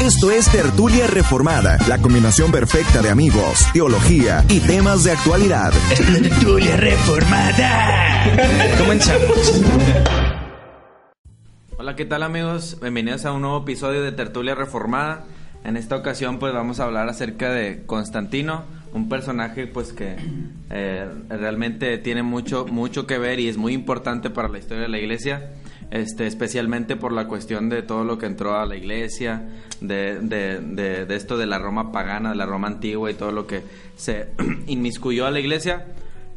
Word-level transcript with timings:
Esto 0.00 0.30
es 0.30 0.50
Tertulia 0.50 1.06
Reformada, 1.06 1.76
la 1.86 1.98
combinación 1.98 2.50
perfecta 2.50 3.02
de 3.02 3.10
amigos, 3.10 3.66
teología 3.74 4.42
y 4.48 4.58
temas 4.60 5.04
de 5.04 5.12
actualidad. 5.12 5.74
Tertulia 5.94 6.74
Reformada. 6.78 8.24
Comenzamos. 8.78 9.62
Hola, 11.76 11.96
¿qué 11.96 12.06
tal 12.06 12.22
amigos? 12.22 12.78
Bienvenidos 12.80 13.26
a 13.26 13.32
un 13.32 13.42
nuevo 13.42 13.58
episodio 13.58 14.02
de 14.02 14.12
Tertulia 14.12 14.54
Reformada. 14.54 15.26
En 15.64 15.76
esta 15.76 15.96
ocasión 15.96 16.38
pues 16.38 16.54
vamos 16.54 16.80
a 16.80 16.84
hablar 16.84 17.10
acerca 17.10 17.52
de 17.52 17.82
Constantino, 17.84 18.64
un 18.94 19.10
personaje 19.10 19.66
pues 19.66 19.92
que 19.92 20.16
eh, 20.70 21.10
realmente 21.28 21.98
tiene 21.98 22.22
mucho, 22.22 22.64
mucho 22.66 23.06
que 23.06 23.18
ver 23.18 23.38
y 23.38 23.48
es 23.48 23.58
muy 23.58 23.74
importante 23.74 24.30
para 24.30 24.48
la 24.48 24.58
historia 24.58 24.84
de 24.84 24.88
la 24.88 24.98
iglesia. 24.98 25.50
Este, 25.90 26.26
especialmente 26.26 26.94
por 26.94 27.10
la 27.12 27.26
cuestión 27.26 27.68
de 27.68 27.82
todo 27.82 28.04
lo 28.04 28.16
que 28.16 28.26
entró 28.26 28.56
a 28.56 28.64
la 28.64 28.76
iglesia, 28.76 29.42
de, 29.80 30.20
de, 30.20 30.60
de, 30.60 31.04
de 31.06 31.16
esto 31.16 31.36
de 31.36 31.46
la 31.46 31.58
Roma 31.58 31.90
pagana, 31.90 32.30
de 32.30 32.36
la 32.36 32.46
Roma 32.46 32.68
antigua 32.68 33.10
y 33.10 33.14
todo 33.14 33.32
lo 33.32 33.46
que 33.48 33.62
se 33.96 34.28
inmiscuyó 34.68 35.26
a 35.26 35.30
la 35.32 35.40
iglesia. 35.40 35.86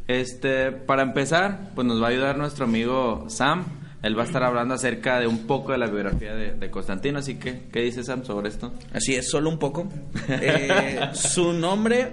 Este, 0.08 0.72
para 0.72 1.02
empezar, 1.02 1.70
pues 1.74 1.86
nos 1.86 2.02
va 2.02 2.06
a 2.08 2.10
ayudar 2.10 2.36
nuestro 2.36 2.64
amigo 2.64 3.26
Sam. 3.28 3.64
Él 4.02 4.18
va 4.18 4.22
a 4.24 4.26
estar 4.26 4.42
hablando 4.42 4.74
acerca 4.74 5.18
de 5.18 5.26
un 5.26 5.46
poco 5.46 5.72
de 5.72 5.78
la 5.78 5.86
biografía 5.86 6.34
de, 6.34 6.52
de 6.52 6.70
Constantino, 6.70 7.20
así 7.20 7.36
que, 7.36 7.62
¿qué 7.72 7.80
dice 7.80 8.04
Sam 8.04 8.22
sobre 8.22 8.50
esto? 8.50 8.70
Así 8.92 9.14
es, 9.14 9.30
solo 9.30 9.48
un 9.48 9.58
poco. 9.58 9.88
Eh, 10.28 11.00
su 11.14 11.52
nombre, 11.54 12.10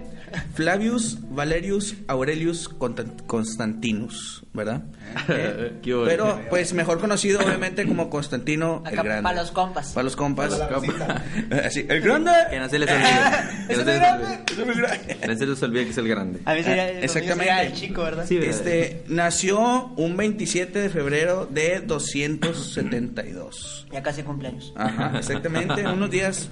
Flavius 0.53 1.17
Valerius 1.31 1.95
Aurelius 2.07 2.69
Constant- 2.69 3.25
Constantinus, 3.25 4.43
¿verdad? 4.53 4.83
Eh, 5.27 5.73
pero, 6.05 6.39
pues, 6.49 6.73
mejor 6.73 6.99
conocido, 6.99 7.41
obviamente, 7.41 7.85
como 7.85 8.09
Constantino 8.09 8.81
el 8.85 8.93
Acá, 8.93 9.03
Grande. 9.03 9.23
para 9.23 9.41
los 9.41 9.51
compas. 9.51 9.91
Para 9.91 10.03
los 10.05 10.15
compas. 10.15 10.51
Así, 11.65 11.85
el 11.87 12.01
Grande. 12.01 12.31
Que 12.49 12.59
no 12.59 12.69
se 12.69 12.79
les 12.79 12.89
olvide. 12.89 13.07
Que 13.67 13.75
no 13.77 13.83
se 13.83 13.99
les 13.99 14.11
olvide. 14.11 15.17
Que 15.19 15.27
no 15.27 15.35
se 15.37 15.45
les 15.45 15.63
olvide 15.63 15.83
que 15.85 15.89
es 15.91 15.97
el 15.97 16.07
grande. 16.07 16.39
A 16.45 16.53
mí 16.53 16.63
sería, 16.63 16.83
Ah, 16.83 16.87
conmigo 16.87 17.05
exactamente. 17.05 17.43
sería 17.45 17.63
el 17.63 17.73
chico, 17.73 18.03
¿verdad? 18.03 18.25
Sí, 18.27 18.37
¿verdad? 18.37 18.55
Este, 18.55 19.03
nació 19.07 19.87
un 19.97 20.17
27 20.17 20.79
de 20.79 20.89
febrero 20.89 21.45
de 21.45 21.81
272. 21.81 23.87
Ya 23.91 24.01
casi 24.03 24.23
cumpleaños. 24.23 24.73
Ajá, 24.75 25.13
exactamente, 25.17 25.85
unos 25.87 26.09
días 26.09 26.49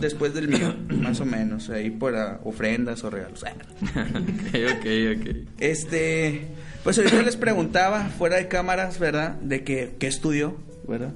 después 0.00 0.34
del 0.34 0.48
mío, 0.48 0.74
más 0.88 1.20
o 1.20 1.24
menos, 1.24 1.70
ahí 1.70 1.90
por 1.90 2.16
ah, 2.16 2.40
ofrendas 2.44 3.02
o 3.04 3.10
regalos. 3.10 3.42
ok, 3.42 4.78
ok, 4.78 4.86
ok. 5.20 5.36
Este, 5.58 6.48
pues 6.86 6.98
ahorita 6.98 7.20
les 7.22 7.36
preguntaba 7.36 8.04
fuera 8.16 8.36
de 8.36 8.46
cámaras, 8.46 8.98
¿verdad? 9.00 9.32
De 9.40 9.64
que 9.64 9.96
qué 9.98 10.06
estudió, 10.06 10.56
¿verdad? 10.86 11.12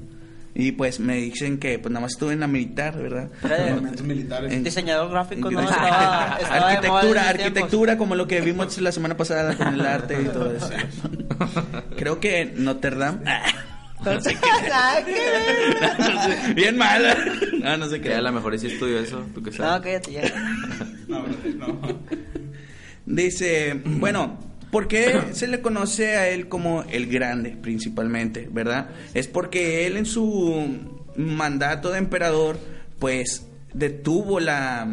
Y 0.52 0.72
pues 0.72 0.98
me 0.98 1.14
dicen 1.14 1.58
que 1.58 1.78
pues 1.78 1.92
nada 1.92 2.02
más 2.02 2.12
estuve 2.14 2.32
en 2.32 2.40
la 2.40 2.48
militar, 2.48 2.98
¿verdad? 3.00 3.30
Militares. 4.02 4.52
En- 4.52 4.64
diseñador 4.64 5.08
gráfico, 5.10 5.48
en- 5.48 5.54
¿no? 5.54 5.60
Estaba, 5.62 6.38
estaba 6.40 6.70
arquitectura, 6.70 7.28
arquitectura, 7.28 7.96
como 7.96 8.16
lo 8.16 8.26
que 8.26 8.40
vimos 8.40 8.76
la 8.80 8.90
semana 8.90 9.16
pasada 9.16 9.54
con 9.56 9.68
el 9.74 9.80
arte 9.86 10.20
y 10.20 10.24
todo 10.24 10.50
eso. 10.52 10.70
Creo 11.96 12.18
que 12.18 12.52
Notre 12.56 12.96
Dame. 12.96 13.18
tiempos. 14.02 14.26
Ay, 14.72 15.04
qué 15.04 16.52
Bien 16.54 16.76
mal. 16.76 17.04
No, 17.62 17.76
no 17.76 17.86
sé 17.88 18.00
Que 18.00 18.08
qué. 18.08 18.14
a 18.16 18.20
lo 18.20 18.32
mejor 18.32 18.58
sí 18.58 18.66
estudió 18.66 18.98
eso, 18.98 19.24
tú 19.32 19.42
qué 19.44 19.50
No, 19.52 19.56
sabes. 19.56 19.82
cállate 20.02 20.12
ya. 20.12 20.22
No, 21.06 21.24
no. 21.56 21.80
Dice, 23.06 23.80
bueno, 23.84 24.38
¿por 24.70 24.88
qué 24.88 25.20
se 25.32 25.46
le 25.46 25.60
conoce 25.60 26.16
a 26.16 26.28
él 26.28 26.48
como 26.48 26.84
el 26.90 27.06
grande 27.06 27.56
principalmente, 27.60 28.48
verdad? 28.50 28.90
Es 29.14 29.26
porque 29.28 29.86
él 29.86 29.96
en 29.96 30.06
su 30.06 30.78
mandato 31.16 31.90
de 31.90 31.98
emperador, 31.98 32.58
pues 32.98 33.46
detuvo 33.74 34.40
la, 34.40 34.88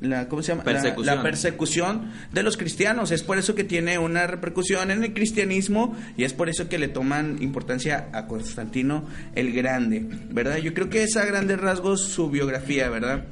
la 0.00 0.28
¿cómo 0.28 0.42
se 0.42 0.52
llama? 0.52 0.62
La- 0.64 0.72
Persecución. 0.72 1.16
La, 1.16 1.22
persecución 1.22 2.12
de 2.32 2.42
los 2.42 2.56
cristianos. 2.56 3.10
Es 3.10 3.22
por 3.22 3.38
eso 3.38 3.54
que 3.54 3.64
tiene 3.64 3.98
una 3.98 4.26
repercusión 4.26 4.90
en 4.90 5.02
el 5.04 5.14
cristianismo 5.14 5.96
y 6.16 6.24
es 6.24 6.32
por 6.32 6.48
eso 6.48 6.68
que 6.68 6.78
le 6.78 6.88
toman 6.88 7.38
importancia 7.40 8.08
a 8.12 8.26
Constantino 8.26 9.04
el 9.34 9.52
Grande, 9.52 10.04
¿verdad? 10.30 10.58
Yo 10.58 10.74
creo 10.74 10.90
que 10.90 11.02
es 11.02 11.16
a 11.16 11.24
grandes 11.24 11.60
rasgos 11.60 12.00
su 12.02 12.30
biografía, 12.30 12.88
¿verdad? 12.88 13.24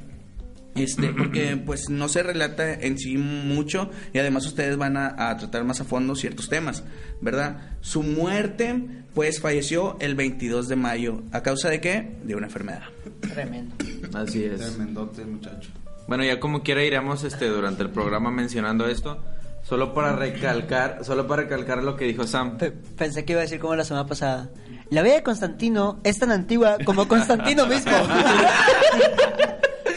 Este, 0.83 1.09
porque 1.17 1.61
pues 1.65 1.89
no 1.89 2.07
se 2.09 2.23
relata 2.23 2.73
en 2.73 2.97
sí 2.97 3.17
mucho 3.17 3.89
y 4.13 4.19
además 4.19 4.45
ustedes 4.45 4.77
van 4.77 4.97
a, 4.97 5.29
a 5.29 5.37
tratar 5.37 5.63
más 5.63 5.81
a 5.81 5.83
fondo 5.85 6.15
ciertos 6.15 6.49
temas, 6.49 6.83
¿verdad? 7.21 7.71
Su 7.81 8.03
muerte 8.03 8.83
pues 9.13 9.39
falleció 9.41 9.97
el 9.99 10.15
22 10.15 10.67
de 10.67 10.75
mayo. 10.75 11.23
¿A 11.31 11.41
causa 11.41 11.69
de 11.69 11.81
qué? 11.81 12.17
De 12.23 12.35
una 12.35 12.47
enfermedad. 12.47 12.83
Tremendo. 13.21 13.75
Así 14.13 14.43
es. 14.43 14.59
Tremendote, 14.59 15.25
muchacho. 15.25 15.69
Bueno, 16.07 16.23
ya 16.23 16.39
como 16.39 16.63
quiera 16.63 16.83
iremos 16.83 17.23
este 17.23 17.47
durante 17.47 17.83
el 17.83 17.89
programa 17.89 18.31
mencionando 18.31 18.87
esto, 18.87 19.23
solo 19.63 19.93
para 19.93 20.15
recalcar, 20.15 20.99
solo 21.03 21.27
para 21.27 21.43
recalcar 21.43 21.83
lo 21.83 21.95
que 21.95 22.05
dijo 22.05 22.25
Sam. 22.25 22.57
Pe- 22.57 22.71
Pensé 22.71 23.25
que 23.25 23.33
iba 23.33 23.41
a 23.41 23.43
decir 23.43 23.59
como 23.59 23.75
la 23.75 23.83
semana 23.83 24.07
pasada. 24.07 24.49
La 24.89 25.03
vida 25.03 25.15
de 25.15 25.23
Constantino 25.23 25.99
es 26.03 26.17
tan 26.17 26.31
antigua 26.31 26.77
como 26.85 27.07
Constantino 27.07 27.67
mismo. 27.67 27.91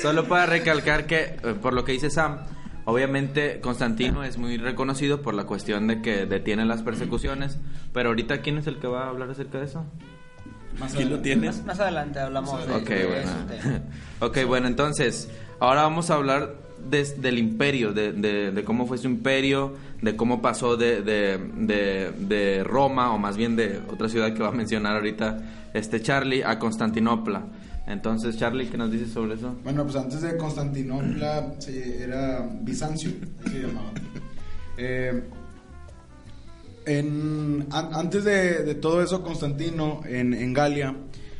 Solo 0.03 0.27
para 0.29 0.47
recalcar 0.47 1.07
que 1.07 1.37
eh, 1.43 1.55
por 1.61 1.73
lo 1.75 1.85
que 1.85 1.93
dice 1.93 2.11
Sam, 2.11 2.39
obviamente 2.85 3.61
Constantino 3.61 4.25
es 4.25 4.37
muy 4.37 4.57
reconocido 4.57 5.23
por 5.23 5.35
la 5.35 5.45
cuestión 5.45 5.87
de 5.87 6.03
que 6.03 6.27
detiene 6.27 6.65
las 6.65 6.83
persecuciones, 6.83 7.59
pero 7.93 8.09
ahorita 8.11 8.41
quién 8.41 8.59
es 8.59 8.67
el 8.67 8.79
que 8.79 8.89
va 8.89 9.05
a 9.05 9.09
hablar 9.11 9.31
acerca 9.31 9.59
de 9.59 9.67
eso? 9.67 9.85
Más 10.81 10.93
¿Quién 10.95 11.11
lo 11.11 11.17
adelante. 11.17 11.23
tienes? 11.23 11.57
más, 11.59 11.67
más 11.67 11.81
adelante 11.81 12.19
hablamos 12.19 12.67
de 12.67 12.75
Ok, 12.75 12.89
de 12.89 13.07
bueno. 13.07 13.31
este. 13.51 13.83
ok, 14.43 14.49
bueno, 14.49 14.67
entonces, 14.69 15.31
ahora 15.61 15.83
vamos 15.83 16.11
a 16.11 16.15
hablar 16.15 16.55
des- 16.91 17.21
del 17.21 17.39
imperio, 17.39 17.93
de, 17.93 18.13
de- 18.13 18.51
de 18.53 18.65
cómo 18.65 18.87
fue 18.87 18.97
su 18.99 19.07
imperio, 19.07 19.75
de 20.01 20.17
cómo 20.17 20.41
pasó 20.43 20.77
de, 20.79 21.03
de- 21.03 21.39
de- 21.39 22.11
de 22.19 22.65
Roma, 22.65 23.13
o 23.13 23.19
más 23.19 23.37
bien 23.37 23.55
de 23.55 23.83
otra 23.93 24.09
ciudad 24.09 24.33
que 24.33 24.43
va 24.43 24.49
a 24.49 24.53
mencionar 24.53 24.97
ahorita 24.97 25.43
este 25.75 26.01
Charlie, 26.01 26.43
a 26.43 26.59
Constantinopla. 26.59 27.43
Entonces, 27.93 28.37
Charlie, 28.39 28.67
¿qué 28.69 28.77
nos 28.79 28.91
dices 28.91 29.11
sobre 29.11 29.35
eso? 29.35 29.55
Bueno, 29.63 29.85
pues 29.85 29.97
antes 29.97 30.23
de 30.23 30.37
Constantinopla 30.37 31.55
se- 31.59 32.03
era 32.03 32.49
Bizancio, 32.63 33.11
así 33.45 33.51
se 33.53 33.61
llamaba. 33.67 33.93
Eh, 34.79 35.23
antes 37.71 38.25
de, 38.25 38.75
todo 38.77 39.03
eso, 39.03 39.23
Constantino 39.23 40.01
en, 40.07 40.35
en 40.35 40.53
Galia, 40.53 40.97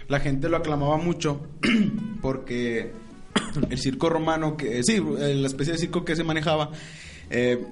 la 0.09 0.21
gente 0.21 0.49
lo 0.49 0.57
aclamaba 0.59 0.97
mucho 0.99 1.47
porque 2.23 2.93
el 3.69 3.79
circo 3.79 4.09
romano, 4.09 4.57
que 4.57 4.83
sí, 4.85 5.03
eh, 5.19 5.35
la 5.35 5.47
especie 5.47 5.73
de 5.73 5.79
circo 5.79 6.05
que 6.05 6.15
se 6.17 6.23
manejaba, 6.25 6.71
eh, 7.31 7.65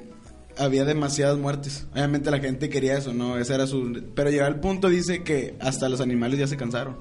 había 0.58 0.84
demasiadas 0.84 1.38
muertes. 1.38 1.86
Obviamente 1.92 2.30
la 2.30 2.40
gente 2.40 2.68
quería 2.68 2.98
eso, 2.98 3.12
¿no? 3.14 3.38
Ese 3.38 3.54
era 3.54 3.66
su... 3.66 4.02
Pero 4.14 4.30
llega 4.30 4.46
al 4.46 4.58
punto, 4.60 4.88
dice 4.88 5.22
que 5.22 5.54
hasta 5.60 5.88
los 5.88 6.00
animales 6.00 6.38
ya 6.40 6.46
se 6.46 6.56
cansaron. 6.56 6.96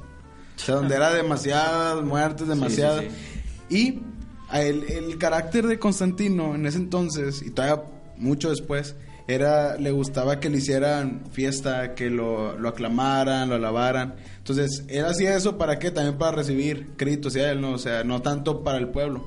O 0.59 0.65
sea, 0.65 0.75
donde 0.75 0.95
era 0.95 1.13
demasiadas 1.13 2.03
muertes, 2.03 2.47
demasiadas. 2.47 3.05
sí, 3.69 3.75
Y 3.75 4.01
a 4.49 4.61
el, 4.61 4.83
el 4.83 5.17
carácter 5.17 5.67
de 5.67 5.79
Constantino 5.79 6.55
en 6.55 6.65
ese 6.65 6.77
entonces, 6.77 7.41
y 7.41 7.51
todavía 7.51 7.83
mucho 8.17 8.49
después, 8.49 8.95
era, 9.27 9.77
le 9.77 9.91
gustaba 9.91 10.39
que 10.39 10.49
le 10.49 10.57
hicieran 10.57 11.21
fiesta, 11.31 11.93
que 11.93 12.09
lo, 12.09 12.57
lo 12.57 12.69
aclamaran, 12.69 13.47
lo 13.47 13.55
alabaran. 13.55 14.15
Entonces, 14.39 14.83
él 14.87 15.05
hacía 15.05 15.35
eso 15.35 15.57
para 15.57 15.77
qué? 15.77 15.91
También 15.91 16.17
para 16.17 16.35
recibir 16.35 16.87
créditos 16.97 17.33
hacia 17.33 17.51
él, 17.51 17.61
¿no? 17.61 17.73
O 17.73 17.77
sea, 17.77 18.03
no 18.03 18.23
tanto 18.23 18.63
para 18.63 18.79
el 18.79 18.87
pueblo. 18.87 19.23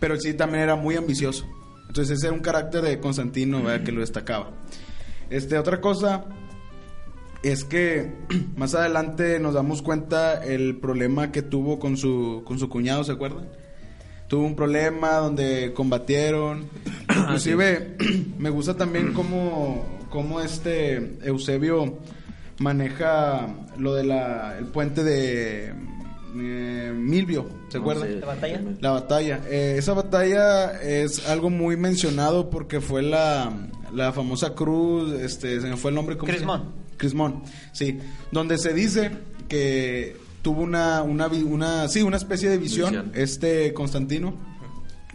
Pero 0.00 0.18
sí 0.18 0.34
también 0.34 0.64
era 0.64 0.74
muy 0.74 0.96
ambicioso. 0.96 1.46
Entonces, 1.86 2.18
ese 2.18 2.26
era 2.26 2.34
un 2.34 2.42
carácter 2.42 2.82
de 2.82 2.98
Constantino, 2.98 3.62
¿verdad? 3.62 3.84
Que 3.84 3.92
lo 3.92 4.00
destacaba. 4.00 4.50
Este, 5.30 5.56
otra 5.56 5.80
cosa 5.80 6.24
es 7.44 7.64
que 7.64 8.10
más 8.56 8.74
adelante 8.74 9.38
nos 9.38 9.54
damos 9.54 9.82
cuenta 9.82 10.42
el 10.42 10.76
problema 10.78 11.30
que 11.30 11.42
tuvo 11.42 11.78
con 11.78 11.96
su, 11.96 12.42
con 12.44 12.58
su 12.58 12.68
cuñado, 12.68 13.04
¿se 13.04 13.12
acuerdan? 13.12 13.46
Tuvo 14.28 14.46
un 14.46 14.56
problema 14.56 15.12
donde 15.16 15.72
combatieron. 15.74 16.64
Inclusive 17.16 17.96
me 18.38 18.50
gusta 18.50 18.76
también 18.76 19.12
cómo, 19.12 19.84
cómo 20.10 20.40
este 20.40 21.18
Eusebio 21.22 21.98
maneja 22.58 23.48
lo 23.78 23.94
de 23.94 24.04
la 24.04 24.56
el 24.58 24.66
puente 24.66 25.04
de 25.04 25.72
eh, 26.36 26.92
Milvio, 26.94 27.46
¿se 27.68 27.78
acuerdan? 27.78 28.08
Sí, 28.08 28.20
¿La 28.20 28.26
batalla? 28.26 28.62
La 28.80 28.90
batalla. 28.90 29.40
Eh, 29.48 29.76
esa 29.78 29.92
batalla 29.92 30.80
es 30.80 31.28
algo 31.28 31.50
muy 31.50 31.76
mencionado 31.76 32.48
porque 32.48 32.80
fue 32.80 33.02
la, 33.02 33.52
la 33.92 34.12
famosa 34.12 34.54
cruz, 34.54 35.12
este, 35.20 35.60
se 35.60 35.68
me 35.68 35.76
fue 35.76 35.90
el 35.90 35.94
nombre. 35.94 36.16
¿cómo 36.16 36.32
se 36.32 36.38
llama? 36.38 36.58
Crismón. 36.58 36.83
Crismón, 36.96 37.42
sí. 37.72 37.98
Donde 38.32 38.58
se 38.58 38.72
dice 38.72 39.10
que 39.48 40.16
tuvo 40.42 40.62
una, 40.62 41.02
una, 41.02 41.26
una, 41.26 41.88
sí, 41.88 42.02
una 42.02 42.16
especie 42.16 42.48
de 42.50 42.58
visión, 42.58 42.90
Visión. 42.90 43.12
este 43.14 43.72
Constantino, 43.72 44.34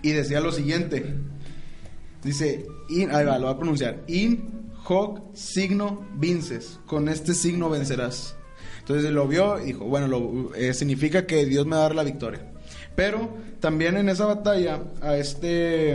y 0.02 0.12
decía 0.12 0.42
lo 0.42 0.52
siguiente. 0.52 1.16
Dice, 2.24 2.66
in, 2.90 3.12
ahí 3.12 3.26
va, 3.26 3.38
lo 3.38 3.46
voy 3.46 3.56
a 3.56 3.58
pronunciar. 3.58 4.04
In 4.08 4.72
hoc 4.86 5.22
signo 5.34 6.06
vinces. 6.16 6.80
Con 6.86 7.10
este 7.10 7.34
signo 7.34 7.70
vencerás. 7.70 8.36
Entonces 8.80 9.12
lo 9.12 9.28
vio 9.28 9.62
y 9.62 9.68
dijo, 9.68 9.86
bueno, 9.86 10.08
lo, 10.08 10.56
eh, 10.56 10.74
significa 10.74 11.28
que 11.28 11.46
Dios 11.46 11.66
me 11.66 11.76
va 11.76 11.78
a 11.78 11.82
dar 11.84 11.96
la 11.96 12.04
victoria. 12.04 12.42
Pero 12.96 13.30
también 13.60 13.98
en 13.98 14.10
esa 14.10 14.26
batalla, 14.26 14.84
a 15.02 15.16
este, 15.16 15.94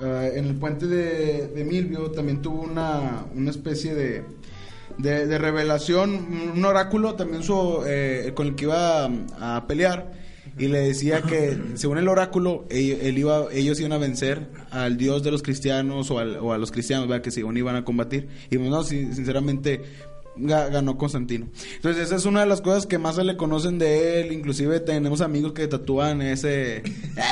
ah, 0.00 0.28
en 0.32 0.46
el 0.46 0.54
puente 0.54 0.86
de, 0.86 1.48
de 1.48 1.64
Milvio, 1.64 2.12
también 2.12 2.40
tuvo 2.40 2.62
una, 2.62 3.26
una 3.34 3.50
especie 3.50 3.94
de, 3.94 4.24
de, 4.98 5.26
de 5.26 5.38
revelación, 5.38 6.52
un 6.56 6.64
oráculo 6.64 7.14
también 7.14 7.42
su, 7.42 7.82
eh, 7.86 8.32
con 8.34 8.46
el 8.48 8.54
que 8.54 8.64
iba 8.64 9.04
a, 9.04 9.56
a 9.56 9.66
pelear. 9.66 10.12
Y 10.58 10.68
le 10.68 10.80
decía 10.80 11.22
que, 11.22 11.56
según 11.76 11.96
el 11.98 12.08
oráculo, 12.08 12.66
él, 12.68 12.98
él 13.00 13.16
iba, 13.18 13.46
ellos 13.52 13.80
iban 13.80 13.92
a 13.92 13.98
vencer 13.98 14.48
al 14.70 14.98
Dios 14.98 15.22
de 15.22 15.30
los 15.30 15.42
cristianos 15.42 16.10
o, 16.10 16.18
al- 16.18 16.36
o 16.36 16.52
a 16.52 16.58
los 16.58 16.70
cristianos, 16.70 17.08
¿verdad? 17.08 17.22
que 17.22 17.30
según 17.30 17.56
iban 17.56 17.74
a 17.76 17.84
combatir. 17.84 18.28
Y 18.50 18.58
pues, 18.58 18.68
no, 18.68 18.84
sinceramente, 18.84 19.80
ganó 20.36 20.96
Constantino. 20.98 21.48
Entonces, 21.76 22.04
esa 22.04 22.16
es 22.16 22.24
una 22.24 22.40
de 22.40 22.46
las 22.46 22.60
cosas 22.60 22.86
que 22.86 22.98
más 22.98 23.16
se 23.16 23.24
le 23.24 23.36
conocen 23.36 23.78
de 23.78 24.20
él. 24.20 24.32
Inclusive 24.32 24.80
tenemos 24.80 25.20
amigos 25.20 25.52
que 25.52 25.66
tatúan 25.68 26.22
ese... 26.22 26.82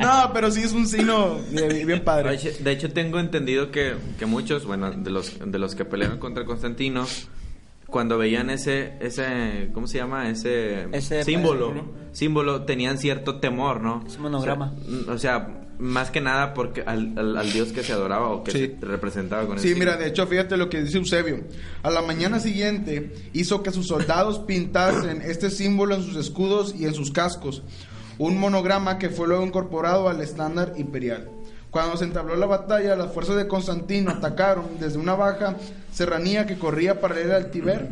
¿no? 0.00 0.30
pero 0.32 0.50
sí 0.50 0.62
es 0.62 0.72
un 0.72 0.86
signo 0.86 1.38
bien, 1.50 2.02
padre. 2.04 2.30
De 2.30 2.36
hecho- 2.36 2.62
De 2.62 2.72
hecho, 2.72 2.92
tengo 2.92 3.18
entendido 3.20 3.70
que, 3.70 3.94
que 4.18 4.26
muchos, 4.26 4.64
bueno, 4.64 4.90
de 4.90 5.10
los, 5.10 5.34
de 5.44 5.58
los 5.58 5.74
que 5.74 5.84
pelearon 5.84 6.18
contra 6.18 6.44
Constantino, 6.44 7.06
cuando 7.88 8.18
veían 8.18 8.50
ese, 8.50 8.94
ese 9.00 9.70
¿cómo 9.72 9.86
se 9.86 9.98
llama? 9.98 10.28
Ese, 10.30 10.88
Ese 10.92 11.24
símbolo, 11.24 11.68
símbolo. 11.72 11.92
símbolo, 12.12 12.62
tenían 12.64 12.98
cierto 12.98 13.40
temor, 13.40 13.80
¿no? 13.80 14.04
Es 14.06 14.18
monograma. 14.18 14.74
O 14.76 14.78
sea, 14.80 14.90
mm, 14.90 15.08
o 15.10 15.18
sea, 15.18 15.54
más 15.78 16.10
que 16.10 16.20
nada 16.20 16.54
porque 16.54 16.82
al, 16.82 17.14
al- 17.16 17.36
al 17.36 17.52
dios 17.52 17.72
que 17.72 17.82
se 17.84 17.92
adoraba 17.92 18.28
o 18.30 18.42
que 18.44 18.50
Sí. 18.50 18.74
se 18.80 18.84
representaba 18.86 19.46
con 19.46 19.58
Sí, 19.60 19.74
mira, 19.76 19.96
de 19.96 20.08
hecho, 20.08 20.26
fíjate 20.26 20.56
lo 20.56 20.68
que 20.68 20.82
dice 20.82 20.98
Eusebio. 20.98 21.44
A 21.82 21.90
la 21.90 22.02
mañana 22.02 22.40
siguiente 22.40 23.12
hizo 23.32 23.62
que 23.62 23.70
sus 23.70 23.86
soldados 23.86 24.40
pintasen 24.40 25.22
este 25.22 25.50
símbolo 25.50 25.94
en 25.94 26.02
sus 26.02 26.16
escudos 26.16 26.74
y 26.76 26.84
en 26.84 26.94
sus 26.94 27.10
cascos, 27.12 27.62
un 28.18 28.38
monograma 28.38 28.98
que 28.98 29.08
fue 29.08 29.28
luego 29.28 29.46
incorporado 29.46 30.08
al 30.08 30.20
estándar 30.20 30.72
imperial. 30.76 31.30
Cuando 31.70 31.96
se 31.96 32.04
entabló 32.04 32.34
la 32.36 32.46
batalla, 32.46 32.96
las 32.96 33.12
fuerzas 33.12 33.36
de 33.36 33.46
Constantino 33.46 34.10
atacaron 34.10 34.78
desde 34.80 34.98
una 34.98 35.14
baja 35.14 35.56
serranía 35.92 36.46
que 36.46 36.58
corría 36.58 37.00
paralela 37.00 37.36
al 37.36 37.50
Tiber 37.50 37.88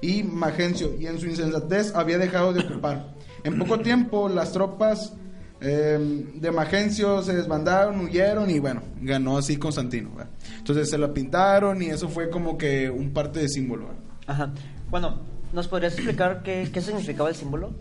y 0.00 0.22
Magencio, 0.22 0.94
y 0.98 1.06
en 1.06 1.18
su 1.18 1.26
insensatez 1.26 1.94
había 1.94 2.18
dejado 2.18 2.52
de 2.52 2.60
ocupar. 2.60 3.14
En 3.44 3.58
poco 3.58 3.78
tiempo, 3.78 4.28
las 4.28 4.52
tropas 4.52 5.12
eh, 5.60 6.26
de 6.34 6.50
Magencio 6.50 7.22
se 7.22 7.34
desbandaron, 7.34 8.00
huyeron 8.00 8.48
y 8.50 8.58
bueno, 8.58 8.82
ganó 9.00 9.38
así 9.38 9.56
Constantino. 9.56 10.10
¿verdad? 10.14 10.30
Entonces 10.58 10.88
se 10.88 10.98
la 10.98 11.12
pintaron 11.12 11.82
y 11.82 11.86
eso 11.86 12.08
fue 12.08 12.30
como 12.30 12.56
que 12.56 12.90
un 12.90 13.12
parte 13.12 13.40
de 13.40 13.48
símbolo. 13.48 13.88
¿verdad? 13.88 14.02
Ajá. 14.26 14.52
Bueno, 14.88 15.20
¿nos 15.52 15.68
podrías 15.68 15.94
explicar 15.94 16.42
qué, 16.42 16.68
qué 16.72 16.80
significaba 16.80 17.28
el 17.28 17.34
símbolo? 17.34 17.74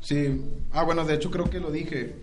Sí. 0.00 0.40
Ah, 0.72 0.84
bueno, 0.84 1.04
de 1.04 1.14
hecho 1.14 1.30
creo 1.30 1.50
que 1.50 1.60
lo 1.60 1.70
dije. 1.70 2.14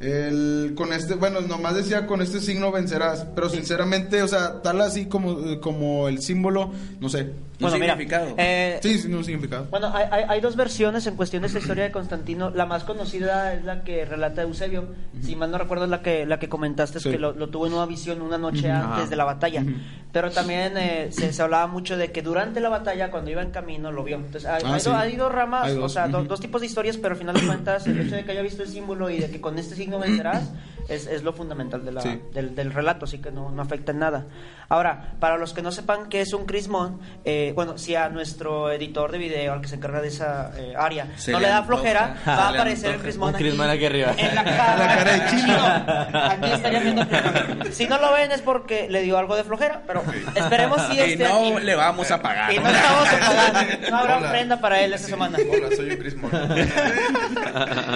El, 0.00 0.74
con 0.76 0.92
este, 0.92 1.14
bueno, 1.14 1.40
nomás 1.40 1.74
decía 1.74 2.06
con 2.06 2.22
este 2.22 2.40
signo 2.40 2.70
vencerás, 2.70 3.26
pero 3.34 3.48
sinceramente, 3.48 4.22
o 4.22 4.28
sea, 4.28 4.62
tal 4.62 4.80
así 4.80 5.06
como, 5.06 5.60
como 5.60 6.08
el 6.08 6.22
símbolo, 6.22 6.72
no 7.00 7.08
sé. 7.08 7.32
Un 7.60 7.62
Bueno, 7.62 7.78
mira, 7.80 7.94
significado. 7.94 8.34
eh, 8.38 8.78
Sí, 8.82 8.98
sí, 9.00 9.08
no 9.08 9.18
un 9.18 9.24
significado. 9.24 9.64
Bueno, 9.68 9.90
hay, 9.92 10.06
hay, 10.12 10.24
hay 10.28 10.40
dos 10.40 10.54
versiones 10.54 11.06
en 11.08 11.16
cuestión 11.16 11.42
de 11.42 11.48
esta 11.48 11.58
historia 11.58 11.82
de 11.82 11.90
Constantino. 11.90 12.50
La 12.50 12.66
más 12.66 12.84
conocida 12.84 13.52
es 13.54 13.64
la 13.64 13.82
que 13.82 14.04
relata 14.04 14.42
Eusebio. 14.42 14.94
Si 15.20 15.34
mal 15.34 15.50
no 15.50 15.58
recuerdo, 15.58 15.84
es 15.84 15.90
la 15.90 16.00
que, 16.00 16.24
la 16.24 16.38
que 16.38 16.48
comentaste, 16.48 16.98
es 16.98 17.04
Sí. 17.04 17.10
que 17.10 17.18
lo, 17.18 17.32
lo 17.32 17.48
tuvo 17.48 17.66
en 17.66 17.72
una 17.72 17.86
visión 17.86 18.22
una 18.22 18.38
noche 18.38 18.70
antes 18.70 18.98
Ajá. 19.00 19.06
de 19.06 19.16
la 19.16 19.24
batalla. 19.24 19.64
Pero 20.12 20.30
también 20.30 20.74
eh, 20.76 21.08
se, 21.10 21.32
se 21.32 21.42
hablaba 21.42 21.66
mucho 21.66 21.96
de 21.96 22.12
que 22.12 22.22
durante 22.22 22.60
la 22.60 22.68
batalla, 22.68 23.10
cuando 23.10 23.30
iba 23.30 23.42
en 23.42 23.50
camino, 23.50 23.90
lo 23.90 24.04
vio. 24.04 24.16
Entonces, 24.16 24.46
hay, 24.46 24.62
Ah, 24.64 24.74
hay 24.74 24.80
sí. 24.80 24.88
do- 24.88 24.96
hay 24.96 25.16
dos 25.16 25.32
ramas, 25.32 25.64
Hay 25.66 25.76
o 25.76 25.80
dos, 25.80 25.92
sea, 25.92 26.06
do- 26.06 26.22
dos 26.24 26.38
tipos 26.40 26.60
de 26.60 26.68
historias, 26.68 26.96
pero 26.96 27.14
al 27.14 27.18
final 27.18 27.34
de 27.34 27.44
cuentas, 27.46 27.86
el 27.88 27.98
hecho 28.00 28.14
de 28.14 28.24
que 28.24 28.30
haya 28.32 28.42
visto 28.42 28.62
el 28.62 28.68
símbolo 28.68 29.10
y 29.10 29.18
de 29.18 29.30
que 29.30 29.40
con 29.40 29.58
este 29.58 29.74
signo 29.74 29.98
vencerás 29.98 30.52
es, 30.88 31.06
es 31.08 31.24
lo 31.24 31.32
fundamental 31.32 31.84
de 31.84 31.90
la, 31.92 32.00
Sí. 32.02 32.20
del, 32.32 32.54
del 32.54 32.72
relato, 32.72 33.04
así 33.04 33.18
que 33.18 33.30
no, 33.32 33.50
no 33.50 33.60
afecta 33.62 33.90
en 33.92 33.98
nada. 33.98 34.26
Ahora, 34.70 35.14
para 35.20 35.36
los 35.38 35.52
que 35.52 35.60
no 35.62 35.72
sepan 35.72 36.08
qué 36.08 36.20
es 36.22 36.32
un 36.32 36.46
crismón, 36.46 37.00
eh, 37.24 37.47
bueno, 37.52 37.78
si 37.78 37.94
a 37.94 38.08
nuestro 38.08 38.70
editor 38.70 39.12
de 39.12 39.18
video, 39.18 39.52
al 39.52 39.60
que 39.60 39.68
se 39.68 39.76
encarga 39.76 40.00
de 40.00 40.08
esa 40.08 40.50
eh, 40.56 40.74
área, 40.76 41.06
Se 41.16 41.32
no 41.32 41.40
le 41.40 41.46
le 41.46 41.52
da 41.52 41.62
flojera, 41.62 42.16
va 42.26 42.48
a 42.48 42.52
le 42.52 42.58
aparecer 42.58 42.94
el 42.94 43.00
crismón 43.00 43.32
crismón 43.34 43.68
aquí 43.70 43.86
arriba. 43.86 44.12
En 44.16 44.34
la 44.34 44.44
cara, 44.44 44.76
La 44.78 44.96
cara 44.96 45.12
de 45.12 45.30
chino. 45.30 46.18
Aquí 46.30 46.50
estaría 46.52 46.80
viendo 46.80 47.02
el. 47.02 47.72
Si 47.72 47.86
no 47.86 47.98
lo 47.98 48.12
ven 48.12 48.32
es 48.32 48.42
porque 48.42 48.88
le 48.90 49.02
dio 49.02 49.18
algo 49.18 49.36
de 49.36 49.44
flojera, 49.44 49.82
pero 49.86 50.02
esperemos 50.34 50.80
si 50.88 50.96
y 50.96 51.00
este 51.00 51.24
no 51.28 51.54
aquí. 51.56 51.64
le 51.64 51.74
vamos 51.74 52.10
a 52.10 52.20
pagar. 52.22 52.52
Y 52.52 52.58
no 52.58 52.68
estamos 52.68 53.08
a 53.08 53.18
pagar. 53.52 53.78
No 53.90 53.96
habrá 53.96 54.16
Hola. 54.18 54.26
ofrenda 54.28 54.60
para 54.60 54.80
él 54.82 54.92
esta 54.92 55.08
semana. 55.08 55.38
Hola, 55.50 55.76
soy 55.76 55.90
un 55.90 55.96
Crismón. 55.96 56.30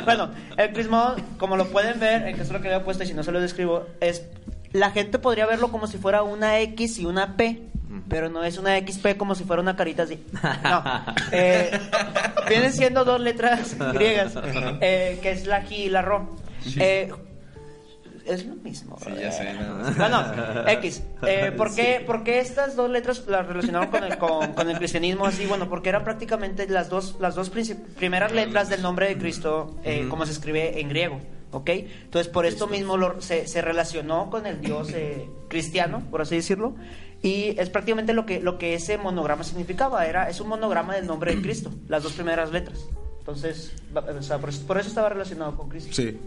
bueno, 0.05 0.31
el 0.57 0.73
crismón, 0.73 1.23
como 1.39 1.57
lo 1.57 1.67
pueden 1.69 1.99
ver, 2.01 2.27
en 2.27 2.37
que 2.37 2.43
es 2.43 2.51
lo 2.51 2.61
que 2.61 2.69
había 2.69 2.85
puesto 2.85 3.05
y 3.05 3.07
si 3.07 3.15
no 3.15 3.23
se 3.23 3.33
lo 3.33 3.41
describo, 3.41 3.87
es 4.01 4.25
la 4.73 4.91
gente 4.91 5.19
podría 5.19 5.47
verlo 5.47 5.69
como 5.71 5.87
si 5.87 5.99
fuera 5.99 6.23
una 6.23 6.59
X 6.61 6.99
y 6.99 7.05
una 7.07 7.37
P, 7.37 7.63
pero 8.09 8.29
no 8.31 8.45
es 8.45 8.59
una 8.59 8.77
XP 8.79 9.17
como 9.17 9.35
si 9.35 9.45
fuera 9.45 9.63
una 9.63 9.77
carita 9.77 10.03
así. 10.05 10.23
No, 10.63 10.85
eh, 11.33 11.71
vienen 12.49 12.73
siendo 12.73 13.05
dos 13.05 13.21
letras 13.21 13.77
griegas, 13.93 14.35
eh, 14.81 15.19
que 15.23 15.31
es 15.33 15.47
la 15.47 15.63
G 15.65 15.73
y 15.73 15.89
la 15.89 16.03
Ro. 16.03 16.37
Eh, 16.79 17.11
es 18.25 18.47
lo 18.47 18.55
mismo. 18.55 18.97
Sí, 19.05 19.11
ya 19.21 19.33
sé. 19.33 19.53
nada 19.53 19.75
más. 19.75 19.97
Bueno, 19.97 20.69
X. 20.69 21.03
Eh, 21.27 21.53
¿por, 21.57 21.75
qué, 21.75 22.03
por 22.07 22.23
qué 22.23 22.39
estas 22.39 22.77
dos 22.77 22.89
letras 22.89 23.25
las 23.27 23.45
relacionaron 23.47 23.89
con 23.91 24.05
el, 24.05 24.17
con, 24.17 24.53
con 24.53 24.71
el 24.71 24.77
cristianismo 24.79 25.27
así? 25.27 25.45
Bueno, 25.47 25.69
porque 25.69 25.89
eran 25.89 26.05
prácticamente 26.05 26.69
las 26.69 26.89
dos, 26.89 27.17
las 27.19 27.35
dos 27.35 27.51
primeras 27.51 28.31
letras 28.33 28.69
del 28.69 28.81
nombre 28.81 29.09
de 29.09 29.19
Cristo, 29.19 29.77
eh, 29.83 30.07
como 30.09 30.25
se 30.25 30.33
escribe 30.33 30.81
en 30.81 30.89
griego. 30.89 31.21
¿Ok? 31.51 31.69
Entonces, 31.69 32.33
por 32.33 32.47
esto 32.47 32.67
mismo 32.67 32.97
lo- 32.97 33.21
se, 33.21 33.47
se 33.47 33.61
relacionó 33.61 34.31
con 34.31 34.47
el 34.47 34.61
Dios 34.63 34.89
eh, 34.95 35.29
cristiano, 35.49 36.03
por 36.11 36.23
así 36.23 36.37
decirlo. 36.37 36.75
Y 37.23 37.55
es 37.59 37.71
prácticamente 37.71 38.13
lo 38.13 38.27
que, 38.27 38.41
lo 38.41 38.59
que 38.59 38.75
ese 38.75 38.99
monograma 38.99 39.45
significaba. 39.45 40.07
Era, 40.07 40.29
es 40.29 40.41
un 40.41 40.49
monograma 40.49 40.95
del 40.97 41.07
nombre 41.07 41.35
de 41.37 41.41
Cristo, 41.43 41.71
las 41.89 42.03
dos 42.03 42.13
primeras 42.15 42.51
letras. 42.51 42.85
Entonces, 43.21 43.73
o 43.95 44.23
sea, 44.23 44.39
por, 44.39 44.49
eso, 44.49 44.67
por 44.67 44.79
eso 44.79 44.89
estaba 44.89 45.09
relacionado 45.09 45.55
con 45.57 45.69
Cristo. 45.69 45.91
Sí. 45.93 46.19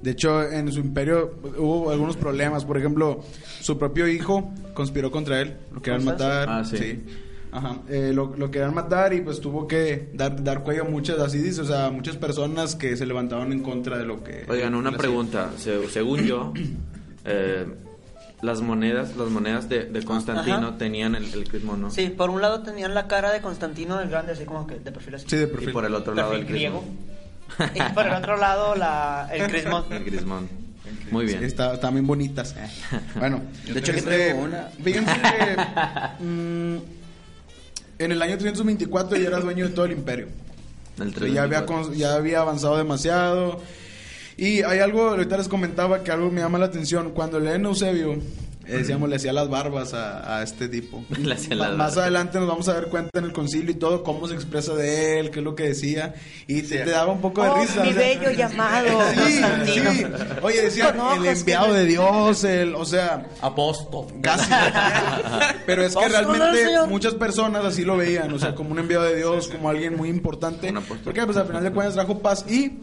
De 0.00 0.12
hecho, 0.12 0.42
en 0.42 0.72
su 0.72 0.80
imperio 0.80 1.34
hubo 1.58 1.90
algunos 1.90 2.16
problemas. 2.16 2.64
Por 2.64 2.78
ejemplo, 2.78 3.20
su 3.60 3.76
propio 3.78 4.08
hijo 4.08 4.50
conspiró 4.72 5.10
contra 5.10 5.42
él. 5.42 5.58
Lo 5.74 5.82
querían 5.82 6.06
matar. 6.06 6.48
Ah, 6.48 6.64
sí. 6.64 7.04
Ajá. 7.52 7.78
Eh, 7.90 8.12
lo, 8.14 8.34
lo 8.36 8.50
querían 8.50 8.74
matar 8.74 9.12
y 9.12 9.20
pues 9.20 9.40
tuvo 9.40 9.66
que 9.66 10.08
dar, 10.14 10.42
dar 10.42 10.62
cuello 10.62 10.82
a 10.82 10.88
muchas, 10.88 11.18
así 11.18 11.38
dice, 11.38 11.62
o 11.62 11.64
sea, 11.64 11.90
muchas 11.90 12.16
personas 12.16 12.74
que 12.74 12.94
se 12.96 13.04
levantaban 13.06 13.52
en 13.52 13.62
contra 13.62 13.96
de 13.98 14.04
lo 14.04 14.22
que... 14.22 14.44
Oigan, 14.48 14.74
una 14.74 14.88
hacía. 14.90 14.98
pregunta. 14.98 15.50
Se- 15.56 15.88
según 15.88 16.20
yo, 16.24 16.52
eh, 17.24 17.66
las 18.42 18.60
monedas, 18.60 19.16
las 19.16 19.28
monedas 19.30 19.68
de, 19.68 19.84
de 19.84 20.04
Constantino 20.04 20.68
Ajá. 20.68 20.78
tenían 20.78 21.14
el, 21.16 21.32
el 21.32 21.48
crismón, 21.48 21.80
¿no? 21.82 21.90
Sí, 21.90 22.08
por 22.08 22.30
un 22.30 22.40
lado 22.40 22.60
tenían 22.62 22.94
la 22.94 23.06
cara 23.08 23.32
de 23.32 23.40
Constantino 23.40 24.00
el 24.00 24.08
Grande, 24.10 24.32
así 24.32 24.44
como 24.44 24.66
que 24.66 24.76
de 24.76 24.92
perfil 24.92 25.16
así. 25.16 25.26
Sí, 25.28 25.36
de 25.36 25.44
Y 25.44 25.46
perfil. 25.48 25.72
por 25.72 25.84
el 25.84 25.94
otro 25.94 26.14
lado 26.14 26.32
el 26.34 26.44
griego. 26.44 26.84
Y 27.74 27.82
por 27.94 28.06
el 28.06 28.12
otro 28.14 28.36
lado 28.36 28.74
la, 28.76 29.28
el 29.32 29.48
crismón. 29.50 29.84
El 29.90 30.04
crismón. 30.04 30.48
Muy 31.10 31.24
bien. 31.26 31.40
Sí, 31.40 31.46
está- 31.46 31.74
están 31.74 31.94
bien 31.94 32.06
bonitas. 32.06 32.54
Bueno, 33.18 33.40
De 33.72 33.78
hecho, 33.80 33.92
este, 33.92 34.02
traigo 34.10 34.40
una. 34.42 34.68
Fíjense 34.82 35.12
que 35.12 36.22
mm, 36.24 36.76
en 37.98 38.12
el 38.12 38.22
año 38.22 38.36
324 38.38 39.16
ya 39.16 39.28
era 39.28 39.40
dueño 39.40 39.68
de 39.68 39.74
todo 39.74 39.86
el 39.86 39.92
imperio. 39.92 40.28
El 41.00 41.08
O 41.08 41.12
sea, 41.18 41.28
ya, 41.28 41.42
había, 41.42 41.64
324. 41.66 41.66
cons- 41.92 41.96
ya 41.96 42.14
había 42.14 42.40
avanzado 42.40 42.76
demasiado. 42.76 43.60
Y 44.38 44.62
hay 44.62 44.78
algo, 44.78 45.10
ahorita 45.10 45.36
les 45.36 45.48
comentaba 45.48 46.02
que 46.04 46.10
algo 46.12 46.30
me 46.30 46.40
llama 46.40 46.58
la 46.58 46.66
atención. 46.66 47.10
Cuando 47.10 47.40
leen 47.40 47.64
Eusebio, 47.64 48.12
eh, 48.12 48.76
decíamos, 48.76 49.08
le 49.08 49.16
hacía 49.16 49.32
las 49.32 49.48
barbas 49.48 49.94
a, 49.94 50.38
a 50.38 50.42
este 50.44 50.68
tipo. 50.68 51.02
Le 51.18 51.34
hacía 51.34 51.56
las 51.56 51.70
Más 51.70 51.78
barbas. 51.78 51.96
adelante 51.98 52.38
nos 52.38 52.46
vamos 52.46 52.68
a 52.68 52.74
dar 52.74 52.86
cuenta 52.88 53.18
en 53.18 53.24
el 53.24 53.32
concilio 53.32 53.70
y 53.72 53.74
todo, 53.74 54.04
cómo 54.04 54.28
se 54.28 54.34
expresa 54.34 54.74
de 54.74 55.18
él, 55.18 55.30
qué 55.30 55.38
es 55.40 55.44
lo 55.44 55.56
que 55.56 55.64
decía. 55.64 56.14
Y 56.46 56.62
te, 56.62 56.78
te 56.84 56.90
daba 56.90 57.10
un 57.12 57.20
poco 57.20 57.42
de 57.42 57.48
Oh, 57.48 57.56
risa. 57.56 57.82
mi 57.82 57.88
o 57.88 57.92
sea, 57.94 58.00
bello 58.00 58.30
llamado 58.30 59.00
Sí, 59.64 59.72
sí. 59.72 60.04
Oye, 60.42 60.60
ojos 60.68 61.16
el 61.18 61.26
enviado 61.26 61.66
no- 61.68 61.72
de 61.74 61.84
Dios, 61.86 62.44
el, 62.44 62.74
o 62.76 62.84
sea, 62.84 63.26
Apóstol. 63.40 64.06
casi. 64.22 64.50
Pero 65.66 65.82
es 65.82 65.96
que 65.96 66.08
realmente 66.08 66.68
muchas 66.88 67.14
personas 67.14 67.64
así 67.64 67.84
lo 67.84 67.96
veían, 67.96 68.32
o 68.32 68.38
sea, 68.38 68.54
como 68.54 68.70
un 68.70 68.78
enviado 68.78 69.04
de 69.04 69.16
Dios, 69.16 69.48
como 69.48 69.68
alguien 69.68 69.96
muy 69.96 70.08
importante. 70.10 70.70
Un 70.70 70.76
apóstol. 70.76 71.00
Porque 71.04 71.24
pues 71.24 71.36
al 71.38 71.46
final 71.46 71.64
de 71.64 71.72
cuentas 71.72 71.94
trajo 71.94 72.18
paz 72.20 72.44
y 72.48 72.78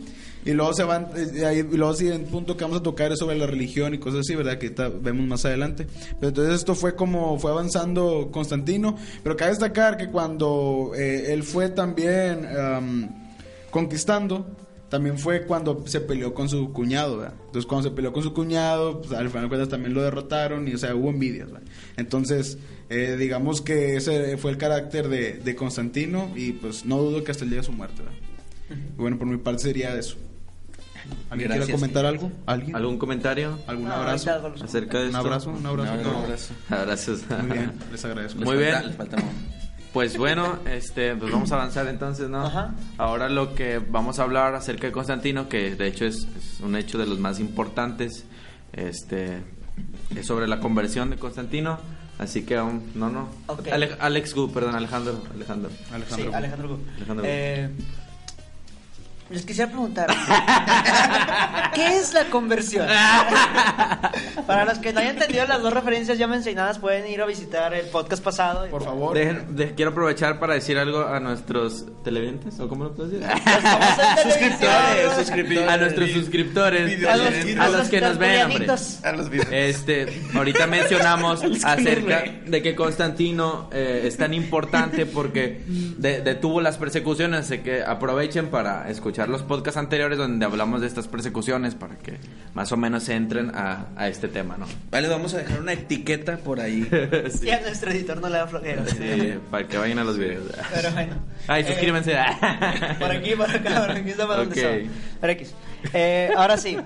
y 0.45 0.53
luego 0.53 0.73
se 0.73 0.83
van 0.83 1.09
eh, 1.15 1.65
y 1.71 1.75
luego 1.75 1.93
sí 1.95 2.07
el 2.07 2.21
punto 2.21 2.55
que 2.55 2.63
vamos 2.63 2.79
a 2.79 2.83
tocar 2.83 3.11
es 3.11 3.19
sobre 3.19 3.35
la 3.35 3.47
religión 3.47 3.93
y 3.95 3.97
cosas 3.97 4.21
así, 4.21 4.35
¿verdad? 4.35 4.59
Que 4.59 4.67
ahorita 4.67 4.89
vemos 4.89 5.25
más 5.27 5.43
adelante. 5.43 5.87
Pero 6.19 6.29
entonces 6.29 6.55
esto 6.55 6.75
fue 6.75 6.95
como 6.95 7.39
fue 7.39 7.51
avanzando 7.51 8.29
Constantino, 8.31 8.95
pero 9.23 9.35
cabe 9.35 9.51
destacar 9.51 9.97
que 9.97 10.09
cuando 10.09 10.91
eh, 10.95 11.33
él 11.33 11.43
fue 11.43 11.69
también 11.69 12.45
am, 12.45 13.09
conquistando 13.71 14.45
también 14.87 15.17
fue 15.17 15.45
cuando 15.45 15.83
se 15.87 15.99
peleó 15.99 16.33
con 16.35 16.47
su 16.47 16.71
cuñado, 16.71 17.17
¿verdad? 17.17 17.33
Entonces 17.47 17.65
cuando 17.65 17.89
se 17.89 17.95
peleó 17.95 18.13
con 18.13 18.21
su 18.21 18.33
cuñado, 18.33 19.01
pues 19.01 19.13
al 19.13 19.29
final 19.29 19.43
de 19.43 19.49
cuentas 19.49 19.69
también 19.69 19.95
lo 19.95 20.03
derrotaron 20.03 20.67
y 20.67 20.75
o 20.75 20.77
sea, 20.77 20.95
hubo 20.95 21.09
envidias, 21.09 21.51
¿verdad? 21.51 21.67
Entonces, 21.97 22.59
eh, 22.89 23.17
digamos 23.17 23.61
que 23.61 23.95
ese 23.95 24.37
fue 24.37 24.51
el 24.51 24.57
carácter 24.57 25.09
de, 25.09 25.33
de 25.33 25.55
Constantino 25.55 26.31
y 26.35 26.51
pues 26.51 26.85
no 26.85 26.99
dudo 26.99 27.23
que 27.23 27.31
hasta 27.31 27.43
el 27.43 27.49
día 27.49 27.59
de 27.59 27.65
su 27.65 27.71
muerte, 27.71 28.03
¿verdad? 28.03 28.17
Bueno, 28.95 29.17
por 29.17 29.27
mi 29.27 29.37
parte 29.37 29.63
sería 29.63 29.97
eso. 29.97 30.17
¿Alguien 31.29 31.51
quiere 31.51 31.71
comentar 31.71 32.05
algo? 32.05 32.31
¿Alguien? 32.45 32.75
¿Algún 32.75 32.97
comentario 32.97 33.59
¿Algún 33.67 33.85
No, 33.85 33.93
abrazo? 33.93 34.31
acerca 34.63 34.97
de 34.99 35.03
Un 35.05 35.09
esto? 35.09 35.17
abrazo, 35.19 35.49
un 35.49 35.65
abrazo. 35.65 35.93
Un 35.93 36.15
abrazo. 36.23 36.53
Abrazos. 36.69 37.21
Muy 37.47 37.57
bien, 37.57 37.73
les 37.91 38.05
agradezco. 38.05 38.39
Muy 38.41 38.55
Les 38.55 38.59
bien. 38.59 38.73
falta- 38.73 38.87
les 38.87 38.95
falta 38.97 39.17
amor. 39.17 39.31
Pues 39.93 40.17
bueno, 40.17 40.59
este, 40.69 41.15
pues 41.15 41.31
vamos 41.31 41.51
a 41.53 41.55
avanzar 41.55 41.87
entonces, 41.87 42.27
¿no? 42.29 42.45
Ajá. 42.45 42.75
Ahora 42.97 43.29
lo 43.29 43.55
que 43.55 43.79
vamos 43.79 44.19
a 44.19 44.23
hablar 44.23 44.53
acerca 44.53 44.87
de 44.87 44.91
Constantino, 44.93 45.47
que 45.47 45.73
de 45.75 45.87
hecho 45.87 46.05
es, 46.05 46.27
es 46.37 46.59
un 46.59 46.75
hecho 46.75 46.97
de 46.97 47.05
los 47.05 47.17
más 47.19 47.39
importantes, 47.39 48.25
este, 48.73 49.37
es 50.15 50.25
sobre 50.27 50.47
la 50.47 50.59
conversión 50.59 51.09
de 51.11 51.15
Constantino. 51.17 51.79
Así 52.17 52.43
que 52.45 52.55
aún, 52.57 52.91
no, 52.95 53.09
no. 53.09 53.29
Ale- 53.71 53.95
Alex 53.99 54.33
Gu, 54.35 54.51
perdón, 54.51 54.75
Alejandro, 54.75 55.21
Alejandro. 55.33 55.69
Alejandro. 55.93 56.29
Sí, 56.29 56.33
Alejandro 56.33 56.67
Gu. 56.69 56.79
Alejandro 56.97 57.23
Gu. 57.25 57.29
Eh, 57.31 57.69
les 59.29 59.43
quisiera 59.45 59.69
preguntar, 59.71 60.07
¿qué 61.73 61.97
es 61.97 62.13
la 62.13 62.25
conversión? 62.25 62.87
Para 64.45 64.65
los 64.65 64.77
que 64.77 64.93
no 64.93 64.99
hayan 64.99 65.15
entendido 65.15 65.47
las 65.47 65.61
dos 65.63 65.73
referencias 65.73 66.17
ya 66.19 66.27
mencionadas, 66.27 66.77
pueden 66.77 67.07
ir 67.11 67.21
a 67.21 67.25
visitar 67.25 67.73
el 67.73 67.87
podcast 67.87 68.23
pasado. 68.23 68.67
Por 68.69 68.83
favor. 68.83 69.17
Dejen- 69.17 69.47
de- 69.47 69.73
quiero 69.73 69.91
aprovechar 69.91 70.37
para 70.39 70.53
decir 70.53 70.77
algo 70.77 71.07
a 71.07 71.19
nuestros 71.19 71.85
televidentes, 72.03 72.59
¿o 72.59 72.67
cómo 72.69 72.83
lo 72.83 72.93
puedo 72.93 73.09
decir? 73.09 73.27
Suscriptores, 74.21 75.13
suscriptores. 75.17 75.69
a 75.69 75.77
nuestros 75.77 76.11
suscriptores, 76.11 77.05
A 77.05 77.17
los, 77.17 77.27
a 77.59 77.69
los 77.77 77.89
que 77.89 78.01
nos 78.01 78.17
ven, 78.19 78.45
hombre. 78.45 78.67
A 79.03 79.11
los 79.11 79.29
videos. 79.29 79.47
Este, 79.51 80.21
ahorita 80.35 80.67
mencionamos 80.67 81.41
acerca 81.63 82.23
de 82.45 82.61
que 82.61 82.75
Constantino 82.75 83.69
eh, 83.73 84.03
es 84.05 84.17
tan 84.17 84.35
importante 84.35 85.07
porque 85.07 85.63
de- 85.67 86.21
detuvo 86.21 86.61
las 86.61 86.77
persecuciones, 86.77 87.39
así 87.47 87.57
que 87.59 87.81
aprovechen 87.83 88.49
para 88.49 88.87
escuchar 88.89 89.14
los 89.27 89.41
podcasts 89.43 89.77
anteriores 89.77 90.17
donde 90.17 90.45
hablamos 90.45 90.81
de 90.81 90.87
estas 90.87 91.07
persecuciones 91.07 91.75
para 91.75 91.97
que 91.97 92.17
más 92.53 92.71
o 92.71 92.77
menos 92.77 93.03
se 93.03 93.15
entren 93.15 93.51
a, 93.55 93.87
a 93.95 94.07
este 94.07 94.27
tema, 94.27 94.57
¿no? 94.57 94.65
Vale, 94.91 95.07
vamos 95.07 95.33
a 95.33 95.37
dejar 95.37 95.61
una 95.61 95.73
etiqueta 95.73 96.37
por 96.37 96.59
ahí. 96.59 96.87
sí, 97.31 97.47
Y 97.47 97.49
a 97.51 97.61
nuestro 97.61 97.91
editor 97.91 98.19
no 98.21 98.29
le 98.29 98.37
da 98.37 98.47
flojera. 98.47 98.85
sí, 98.87 99.35
para 99.49 99.67
que 99.67 99.77
vayan 99.77 99.99
a 99.99 100.03
los 100.03 100.17
videos. 100.17 100.43
Pero 100.73 100.91
bueno. 100.91 101.15
Ay, 101.47 101.63
Eh, 101.63 101.67
suscríbanse. 101.67 102.15
Por 102.99 103.11
aquí, 103.11 103.35
por 103.35 103.49
acá, 103.49 103.81
por 103.87 103.91
aquí 103.91 104.09
está 104.09 104.27
para 104.27 104.39
donde 104.43 104.51
Ok. 104.51 104.57
estaba. 104.57 104.93
Pero 105.21 105.33
X. 105.33 105.53
Eh, 105.93 106.31
ahora 106.35 106.57
sí. 106.57 106.77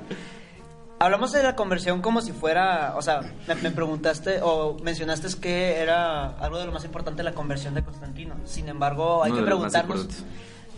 Hablamos 1.02 1.32
de 1.32 1.42
la 1.42 1.56
conversión 1.56 2.02
como 2.02 2.20
si 2.22 2.34
fuera, 2.34 2.94
o 2.98 3.02
sea, 3.02 3.22
me, 3.48 3.56
me 3.56 3.72
preguntaste 3.72 4.40
o 4.44 4.76
mencionaste 4.84 5.30
que 5.40 5.78
era 5.78 6.32
algo 6.40 6.60
de 6.60 6.66
lo 6.66 6.74
más 6.74 6.84
importante 6.84 7.24
la 7.24 7.32
conversión 7.32 7.74
de 7.74 7.84
Constantino. 7.84 8.36
Sin 8.44 8.68
embargo, 8.68 9.24
hay 9.24 9.32
Uno 9.32 9.40
que 9.40 9.46
preguntarnos. 9.46 10.08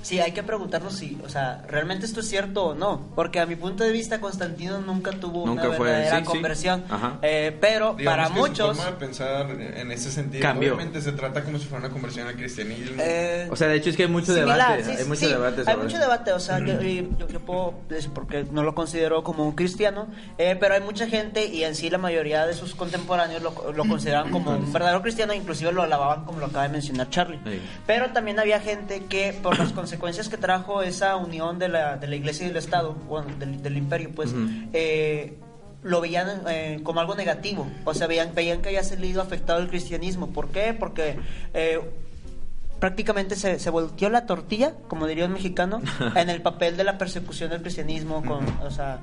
Sí, 0.02 0.20
hay 0.20 0.32
que 0.32 0.44
preguntarnos 0.44 0.94
si, 0.96 1.20
o 1.24 1.30
sea, 1.30 1.64
realmente 1.68 2.06
esto 2.06 2.22
es 2.22 2.28
cierto 2.30 2.66
o 2.68 2.76
no. 2.76 3.08
Porque 3.16 3.40
a 3.40 3.46
mi 3.46 3.56
punto 3.56 3.84
de 3.84 3.92
vista, 3.92 4.20
Constantino 4.20 4.80
nunca 4.82 5.12
tuvo 5.12 5.46
Nunca 5.46 5.68
una 5.68 5.78
fue, 5.78 5.88
verdadera 5.88 6.18
sí, 6.20 6.24
sí. 6.26 6.32
conversión. 6.32 6.84
Ajá. 6.90 7.20
Eh, 7.22 7.56
pero 7.62 7.96
Digamos 7.96 8.04
para 8.06 8.24
que 8.24 8.30
su 8.34 8.40
muchos. 8.48 8.78
forma 8.78 8.92
de 8.92 8.98
pensar 8.98 9.52
en 9.52 9.92
ese 9.92 10.12
sentido, 10.12 10.42
Cambió. 10.42 10.74
obviamente 10.76 11.02
se 11.02 11.12
trata 11.12 11.44
como 11.44 11.60
si 11.60 11.66
fuera 11.66 11.86
una 11.86 11.94
conversión 11.94 12.28
al 12.28 12.36
cristianismo. 12.36 12.98
eh, 13.00 13.48
O 13.52 13.56
sea, 13.56 13.68
de 13.68 13.76
hecho 13.78 13.90
es 13.92 13.96
que 13.98 14.04
hay 14.04 14.10
mucho 14.10 14.34
Similar, 14.34 14.58
debate, 14.78 14.84
sí, 14.84 14.92
hay 14.92 14.98
sí, 14.98 15.10
mucho 15.10 15.20
sí, 15.22 15.28
debate 15.28 15.60
Hay 15.62 15.66
sobre 15.66 15.78
mucho 15.78 15.88
eso. 15.98 16.00
debate, 16.00 16.32
o 16.34 16.40
sea, 16.40 16.60
yo, 16.60 16.82
yo, 16.82 17.28
yo 17.28 17.40
puedo 17.40 17.74
decir 17.90 18.12
porque 18.14 18.46
no 18.52 18.64
lo 18.64 18.74
considero 18.76 19.24
como 19.24 19.46
un 19.46 19.54
cristiano, 19.54 20.08
eh, 20.38 20.58
pero 20.60 20.74
hay 20.76 20.82
mucha 20.82 21.08
gente 21.08 21.46
y 21.46 21.64
en 21.64 21.76
sí 21.76 21.90
la 21.90 21.98
mayoría 21.98 22.46
de 22.48 22.54
sus 22.54 22.76
contemporáneos 22.76 23.42
lo, 23.44 23.72
lo 23.72 23.86
consideran 23.86 24.32
como 24.32 24.52
un 24.52 24.74
verdadero 24.74 25.02
cristiano, 25.02 25.34
inclusive 25.34 25.72
lo 25.72 25.84
alababan 25.84 26.26
como 26.26 26.40
lo 26.40 26.48
acaba 26.48 26.64
de 26.64 26.70
mencionar 26.70 27.10
Charlie. 27.10 27.40
Sí. 27.46 27.62
Pero 27.86 28.10
también 28.12 28.40
había 28.40 28.60
gente 28.60 29.06
que 29.06 29.38
por 29.44 29.58
las 29.60 29.72
consecuencias 29.92 30.30
que 30.30 30.38
trajo 30.38 30.82
esa 30.82 31.18
unión 31.18 31.60
de 31.60 31.68
la, 31.68 31.98
de 31.98 32.08
la 32.08 32.16
iglesia 32.16 32.46
y 32.46 32.48
del 32.48 32.58
Estado, 32.58 32.94
bueno, 32.94 33.28
del, 33.38 33.62
del 33.62 33.78
imperio, 33.78 34.12
pues... 34.16 34.34
Eh, 34.74 35.38
lo 35.84 36.00
veían 36.00 36.44
eh, 36.48 36.80
como 36.84 37.00
algo 37.00 37.16
negativo, 37.16 37.68
o 37.86 37.94
sea, 37.96 38.06
veían, 38.06 38.36
veían 38.36 38.62
que 38.62 38.70
había 38.70 38.84
salido 38.84 39.20
afectado 39.20 39.60
el 39.60 39.68
cristianismo. 39.68 40.28
¿Por 40.28 40.50
qué? 40.50 40.76
Porque 40.80 41.18
eh, 41.56 41.82
prácticamente 42.80 43.36
se, 43.36 43.58
se 43.58 43.70
volteó 43.72 44.12
la 44.12 44.28
tortilla, 44.28 44.76
como 44.88 45.08
diría 45.08 45.26
un 45.26 45.34
mexicano, 45.34 45.82
en 46.16 46.30
el 46.30 46.44
papel 46.44 46.78
de 46.78 46.84
la 46.84 47.00
persecución 47.00 47.50
del 47.50 47.64
cristianismo, 47.64 48.24
con, 48.24 48.46
o 48.62 48.70
sea, 48.70 49.00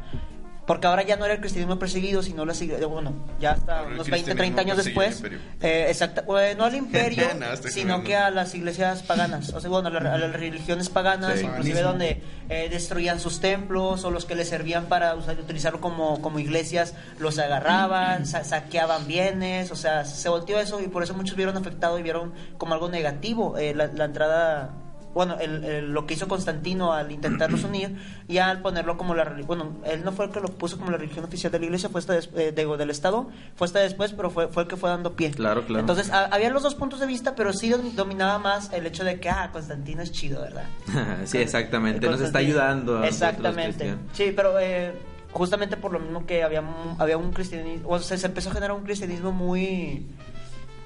porque 0.69 0.87
ahora 0.87 1.03
ya 1.03 1.17
no 1.17 1.25
era 1.25 1.35
el 1.35 1.41
cristianismo 1.41 1.79
perseguido, 1.81 2.23
sino 2.23 2.45
la 2.45 2.55
bueno, 2.91 3.13
ya 3.41 3.53
hasta 3.53 3.79
Ahora 3.81 3.95
unos 3.95 4.09
20, 4.09 4.35
30 4.37 4.37
cristianismo 4.37 4.61
años 4.61 4.85
después, 4.85 5.17
imperio. 5.17 5.39
eh, 5.63 5.87
exacta- 5.89 6.25
eh, 6.41 6.55
no 6.57 6.65
al 6.67 6.75
imperio, 6.85 7.25
No, 7.41 7.57
sino 7.57 7.85
jugando. 7.95 8.05
que 8.05 8.17
a 8.17 8.31
las 8.31 8.55
iglesias 8.55 9.03
paganas, 9.03 9.53
o 9.55 9.61
sea, 9.61 9.69
bueno, 9.71 9.89
a, 9.89 9.91
la- 9.91 10.15
a 10.15 10.19
las 10.19 10.33
religiones 10.33 10.91
paganas, 10.91 11.39
Sí. 11.41 11.47
inclusive 11.47 11.81
Paganismo. 11.83 11.89
donde 11.91 12.23
eh, 12.51 12.69
destruían 12.71 13.19
sus 13.19 13.41
templos 13.41 14.05
o 14.05 14.11
los 14.11 14.25
que 14.27 14.35
les 14.35 14.49
servían 14.49 14.87
para 14.87 15.15
usar- 15.17 15.39
utilizarlo 15.41 15.81
como, 15.81 16.21
como 16.23 16.39
iglesias, 16.39 16.95
los 17.19 17.39
agarraban, 17.39 18.27
sa- 18.27 18.45
saqueaban 18.45 19.07
bienes, 19.07 19.71
o 19.71 19.77
sea, 19.77 20.05
se 20.05 20.29
volteó 20.29 20.61
eso 20.61 20.81
y 20.81 20.89
por 20.89 21.03
eso 21.03 21.15
muchos 21.15 21.35
vieron 21.37 21.57
afectado 21.57 21.99
y 21.99 22.03
vieron 22.03 22.35
como 22.59 22.75
algo 22.75 22.89
negativo 22.91 23.57
eh, 23.59 23.75
la, 23.75 23.87
la 23.87 24.05
entrada, 24.05 24.71
bueno, 25.19 25.37
el- 25.41 25.65
el- 25.65 25.93
lo 25.93 26.07
que 26.07 26.15
hizo 26.15 26.29
Constantino 26.29 26.93
al 26.93 27.11
intentarlos 27.11 27.65
unir 27.65 27.97
y 28.29 28.39
al 28.39 28.63
ponerlo 28.63 28.97
como 28.97 29.17
la 29.17 29.25
religión, 29.25 29.47
bueno, 29.49 29.77
él 29.85 30.05
no 30.05 30.13
fue 30.13 30.27
el 30.27 30.31
que 30.31 30.39
lo 30.39 30.47
puso 30.47 30.79
como 30.79 30.93
la 30.93 30.97
religión 30.97 31.25
oficial 31.25 31.51
de 31.51 31.59
la 31.59 31.65
iglesia, 31.65 31.89
fue 31.89 31.99
hasta 31.99 32.13
des- 32.13 32.31
eh, 32.37 32.53
digo, 32.57 32.77
del 32.77 32.91
Estado, 32.91 33.29
fue 33.57 33.67
hasta 33.67 33.81
después, 33.81 34.13
pero 34.13 34.31
fue, 34.31 34.47
fue 34.47 34.63
el 34.63 34.69
que 34.69 34.77
fue 34.77 34.89
dando 34.91 35.15
pie. 35.17 35.33
Claro, 35.33 35.63
claro. 35.65 35.81
Entonces, 35.81 36.11
a- 36.13 36.27
había 36.27 36.51
los 36.51 36.63
dos 36.63 36.77
puntos 36.77 37.01
de 37.01 37.07
vista, 37.07 37.35
pero 37.35 37.53
sí 37.53 37.69
dom- 37.71 37.93
dominaba 37.95 38.39
más 38.39 38.73
el 38.73 38.87
hecho 38.87 39.03
de 39.03 39.19
que, 39.19 39.29
ah, 39.29 39.51
Constantino 39.53 40.03
es 40.03 40.13
chido, 40.13 40.41
¿verdad? 40.41 40.65
sí, 41.25 41.39
exactamente, 41.39 42.09
nos 42.09 42.21
está 42.21 42.39
ayudando 42.39 42.99
a 42.99 43.09
Exactamente. 43.09 43.97
Sí, 44.13 44.33
pero 44.37 44.59
eh, 44.61 44.93
justamente 45.33 45.77
por 45.77 45.93
lo 45.93 45.99
mismo 46.01 46.27
que 46.27 46.43
había, 46.45 46.63
había 46.99 47.17
un 47.19 47.33
cristianismo, 47.33 47.89
o 47.91 47.99
sea, 47.99 48.17
se 48.17 48.27
empezó 48.27 48.51
a 48.51 48.53
generar 48.55 48.77
un 48.77 48.85
cristianismo 48.85 49.33
muy, 49.33 50.07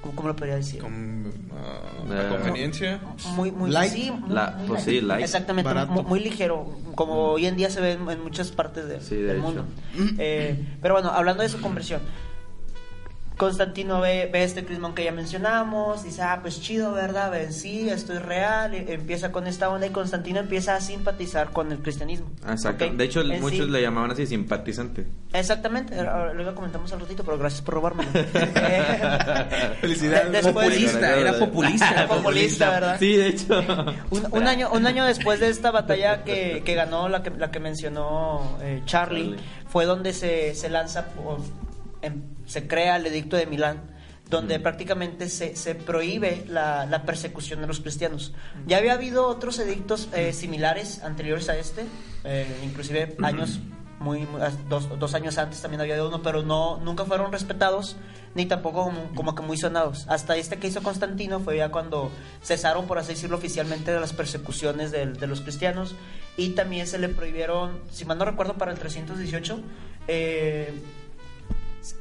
¿cómo, 0.03 0.15
cómo 0.15 0.27
lo 0.27 0.35
podría 0.35 0.55
decir? 0.57 0.79
Con 0.81 1.31
la 2.09 2.29
conveniencia. 2.29 2.99
Muy, 3.35 3.51
muy, 3.51 3.71
Light. 3.71 3.91
sí, 3.93 4.11
muy- 4.11 4.29
La- 4.35 4.51
muy 4.51 4.67
pues 4.67 4.85
light. 4.85 4.99
sí, 4.99 5.05
light. 5.05 5.23
Exactamente, 5.23 5.67
Barato. 5.67 5.91
muy, 5.91 6.03
muy 6.03 6.19
ligero, 6.19 6.67
como 6.95 7.29
hoy 7.31 7.45
en 7.47 7.55
día 7.55 7.69
se 7.69 7.81
ve 7.81 7.93
en, 7.93 8.07
en 8.09 8.21
muchas 8.21 8.51
partes 8.51 8.87
de- 8.87 9.01
Sí, 9.01 9.15
de 9.15 9.23
del 9.23 9.37
hecho. 9.37 9.45
mundo. 9.45 9.65
Eh, 10.19 10.63
pero 10.81 10.93
bueno, 10.93 11.09
hablando 11.09 11.41
de 11.43 11.49
su 11.49 11.59
conversión, 11.61 12.01
Constantino 13.37 13.99
ve, 14.01 14.29
ve 14.31 14.43
este 14.43 14.63
crismón 14.63 14.93
que 14.95 15.03
ya 15.03 15.11
mencionamos, 15.11 16.03
dice, 16.03 16.21
ah, 16.21 16.39
pues 16.41 16.61
chido, 16.61 16.93
¿verdad? 16.93 17.31
Ven, 17.31 17.51
sí, 17.51 17.89
esto 17.89 18.13
es 18.13 18.21
real, 18.21 18.73
y 18.75 18.91
empieza 18.91 19.31
con 19.31 19.47
esta 19.47 19.69
onda 19.69 19.87
y 19.87 19.89
Constantino 19.89 20.39
empieza 20.39 20.75
a 20.75 20.81
simpatizar 20.81 21.49
con 21.51 21.71
el 21.71 21.79
cristianismo. 21.79 22.29
Exacto. 22.47 22.85
De 22.89 23.03
hecho, 23.03 23.21
En 23.21 23.41
muchos 23.41 23.65
sí- 23.65 23.71
le 23.71 23.81
llamaban 23.81 24.11
así 24.11 24.25
simpatizante. 24.27 25.07
Exactamente, 25.33 25.95
luego 26.35 26.53
comentamos 26.55 26.93
al 26.93 26.99
ratito, 27.01 27.23
pero 27.23 27.37
gracias 27.37 27.61
por 27.63 27.73
robármelo. 27.75 28.09
Felicidades. 29.81 30.25
De- 30.31 30.41
después- 30.41 30.53
Populista, 30.53 31.15
era 31.19 31.39
populista. 31.39 32.07
Populista, 32.07 32.69
¿verdad? 32.69 32.95
Sí, 32.99 33.15
de 33.15 33.27
hecho. 33.29 33.59
Un, 34.11 34.27
un 34.31 34.47
año, 34.47 34.69
un 34.71 34.85
año 34.85 35.05
después 35.05 35.39
de 35.39 35.49
esta 35.49 35.71
batalla 35.71 36.23
que, 36.23 36.61
que 36.65 36.75
ganó, 36.75 37.09
la 37.09 37.23
que, 37.23 37.31
la 37.31 37.51
que 37.51 37.59
mencionó 37.59 38.57
eh, 38.61 38.81
Charlie, 38.85 39.31
Charlie. 39.31 39.43
fue 39.67 39.85
donde 39.85 40.13
se, 40.13 40.53
se 40.55 40.69
lanza, 40.69 41.05
por- 41.07 41.39
se 42.45 42.67
crea 42.67 42.97
el 42.97 43.05
edicto 43.05 43.37
de 43.37 43.45
Milán, 43.45 43.91
donde 44.29 44.59
prácticamente 44.59 45.29
se, 45.29 45.55
se 45.55 45.75
prohíbe 45.75 46.45
la, 46.47 46.85
la 46.85 47.03
persecución 47.03 47.61
de 47.61 47.67
los 47.67 47.79
cristianos. 47.79 48.33
Ya 48.65 48.77
había 48.77 48.93
habido 48.93 49.27
otros 49.27 49.59
edictos 49.59 50.09
eh, 50.13 50.33
similares 50.33 51.03
anteriores 51.03 51.49
a 51.49 51.57
este, 51.57 51.85
eh, 52.23 52.47
inclusive 52.63 53.15
años 53.21 53.59
muy, 53.99 54.25
muy- 54.25 54.41
dos, 54.69 54.87
dos 54.99 55.13
años 55.13 55.37
antes 55.37 55.61
también 55.61 55.81
había 55.81 55.93
habido 55.93 56.09
uno, 56.09 56.21
pero 56.21 56.43
no 56.43 56.77
nunca 56.77 57.05
fueron 57.05 57.31
respetados 57.31 57.95
ni 58.35 58.45
tampoco 58.45 58.83
como, 58.83 59.15
como 59.15 59.35
que 59.35 59.43
muy 59.43 59.57
sonados. 59.57 60.05
Hasta 60.09 60.35
este 60.35 60.57
que 60.57 60.67
hizo 60.67 60.83
Constantino 60.83 61.39
fue 61.39 61.57
ya 61.57 61.69
cuando 61.69 62.11
cesaron, 62.41 62.85
por 62.87 62.97
así 62.97 63.13
decirlo, 63.13 63.37
oficialmente 63.37 63.91
de 63.91 63.99
las 63.99 64.13
persecuciones 64.13 64.91
de, 64.91 65.27
los 65.27 65.41
cristianos 65.41 65.95
y 66.35 66.49
también 66.49 66.87
se 66.87 66.97
le 66.99 67.09
prohibieron, 67.09 67.79
si 67.91 68.05
mal 68.05 68.17
no 68.17 68.25
recuerdo, 68.25 68.55
para 68.55 68.71
el 68.71 68.79
318. 68.79 69.61
Eh, 70.07 70.73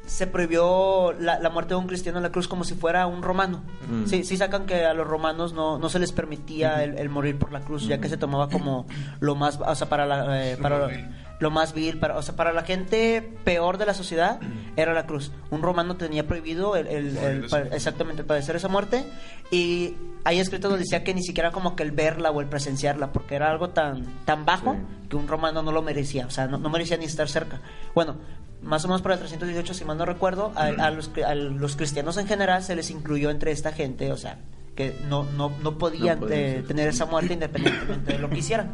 se 0.06 0.26
prohibió 0.28 1.12
la, 1.18 1.40
la 1.40 1.50
muerte 1.50 1.74
de 1.74 1.80
un 1.80 1.88
cristiano 1.88 2.18
en 2.18 2.22
la 2.22 2.30
cruz 2.30 2.46
como 2.46 2.62
si 2.64 2.74
fuera 2.74 3.06
un 3.08 3.22
romano. 3.22 3.62
Mm. 3.90 4.06
Sí, 4.06 4.22
sí 4.22 4.36
sacan 4.36 4.64
que 4.66 4.84
a 4.84 4.94
los 4.94 5.06
romanos 5.06 5.52
no, 5.54 5.78
no 5.78 5.88
se 5.88 5.98
les 5.98 6.12
permitía 6.12 6.84
el, 6.84 6.96
el 6.98 7.08
morir 7.08 7.36
por 7.38 7.50
la 7.52 7.60
cruz, 7.60 7.86
ya 7.88 7.98
que 8.00 8.08
se 8.08 8.16
tomaba 8.16 8.48
como 8.48 8.86
lo 9.20 9.34
más, 9.34 9.58
o 9.64 9.74
sea, 9.74 9.88
para 9.88 10.06
la, 10.06 10.46
eh, 10.52 10.56
para 10.56 10.78
más 10.78 10.88
vil. 10.90 11.08
lo 11.40 11.50
más 11.50 11.74
vil, 11.74 11.98
para, 11.98 12.16
o 12.16 12.22
sea, 12.22 12.36
para 12.36 12.52
la 12.52 12.62
gente 12.62 13.36
peor 13.44 13.76
de 13.78 13.86
la 13.86 13.94
sociedad 13.94 14.38
era 14.76 14.92
la 14.94 15.06
cruz. 15.06 15.32
Un 15.50 15.62
romano 15.62 15.96
tenía 15.96 16.26
prohibido 16.28 16.76
el, 16.76 16.86
el- 16.86 17.46
exactamente 17.72 18.22
el 18.22 18.26
padecer 18.26 18.54
esa 18.54 18.68
muerte 18.68 19.04
y 19.50 19.96
hay 20.24 20.38
escrito 20.38 20.68
donde 20.68 20.84
decía 20.84 21.02
que 21.02 21.12
ni 21.14 21.22
siquiera 21.24 21.50
como 21.50 21.74
que 21.74 21.82
el 21.82 21.90
verla 21.90 22.30
o 22.30 22.40
el 22.40 22.46
presenciarla, 22.46 23.12
porque 23.12 23.34
era 23.34 23.50
algo 23.50 23.70
tan 23.70 24.04
tan 24.24 24.44
bajo 24.44 24.74
Sí. 24.74 25.08
que 25.08 25.16
un 25.16 25.26
romano 25.26 25.62
no 25.62 25.72
lo 25.72 25.82
merecía, 25.82 26.26
o 26.26 26.30
sea, 26.30 26.46
no, 26.46 26.58
no 26.58 26.70
merecía 26.70 26.96
ni 26.96 27.04
estar 27.06 27.28
cerca. 27.28 27.60
Bueno, 27.94 28.14
más 28.62 28.84
o 28.84 28.88
menos 28.88 29.02
para 29.02 29.14
el 29.14 29.20
318, 29.20 29.74
si 29.74 29.84
mal 29.84 29.98
no 29.98 30.04
recuerdo, 30.04 30.52
a, 30.54 30.66
a 30.66 30.90
los, 30.90 31.10
a 31.26 31.34
los 31.34 31.76
cristianos 31.76 32.16
en 32.16 32.26
general 32.26 32.62
se 32.62 32.76
les 32.76 32.90
incluyó 32.90 33.30
entre 33.30 33.50
esta 33.52 33.72
gente, 33.72 34.12
o 34.12 34.16
sea, 34.16 34.38
que 34.76 34.94
no, 35.08 35.24
no, 35.24 35.50
no 35.62 35.76
podían 35.78 36.20
No 36.20 36.28
eh, 36.30 36.64
tener 36.66 36.88
esa 36.88 37.06
muerte 37.06 37.34
independientemente 37.34 38.12
de 38.14 38.18
lo 38.18 38.30
que 38.30 38.38
hicieran. 38.38 38.72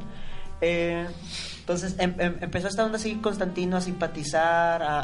Eh, 0.60 1.06
entonces 1.60 1.94
em- 1.98 2.14
em- 2.18 2.36
empezó 2.40 2.68
esta 2.68 2.84
onda 2.84 2.96
así 2.96 3.14
Constantino 3.16 3.76
a 3.76 3.80
simpatizar, 3.80 4.82
a, 4.82 5.00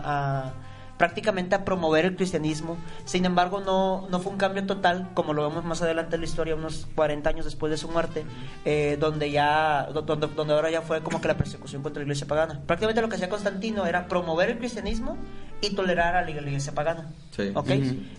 a- 0.46 0.52
prácticamente 0.98 1.54
a 1.54 1.64
promover 1.64 2.04
el 2.04 2.16
cristianismo. 2.16 2.76
Sin 3.04 3.24
embargo, 3.24 3.60
no, 3.60 4.06
no 4.10 4.20
fue 4.20 4.32
un 4.32 4.38
cambio 4.38 4.64
total, 4.64 5.10
como 5.14 5.32
lo 5.32 5.48
vemos 5.48 5.64
más 5.64 5.82
adelante 5.82 6.14
en 6.16 6.20
la 6.20 6.26
historia, 6.26 6.54
unos 6.54 6.86
40 6.94 7.28
años 7.30 7.44
después 7.44 7.70
de 7.70 7.76
su 7.76 7.88
muerte, 7.88 8.24
eh, 8.64 8.96
donde 9.00 9.30
ya 9.30 9.88
do- 9.92 10.02
donde, 10.02 10.28
donde 10.28 10.54
ahora 10.54 10.70
ya 10.70 10.82
fue 10.82 11.02
como 11.02 11.20
que 11.20 11.28
la 11.28 11.36
persecución 11.36 11.82
contra 11.82 12.00
la 12.00 12.04
iglesia 12.04 12.26
pagana. 12.26 12.60
Prácticamente 12.66 13.00
lo 13.02 13.08
que 13.08 13.16
hacía 13.16 13.28
Constantino 13.28 13.86
era 13.86 14.06
promover 14.06 14.50
el 14.50 14.58
cristianismo 14.58 15.16
y 15.60 15.74
tolerar 15.74 16.14
a 16.16 16.22
la 16.22 16.30
iglesia 16.30 16.72
pagana. 16.74 17.12
Sí. 17.36 17.50
¿Ok? 17.54 17.70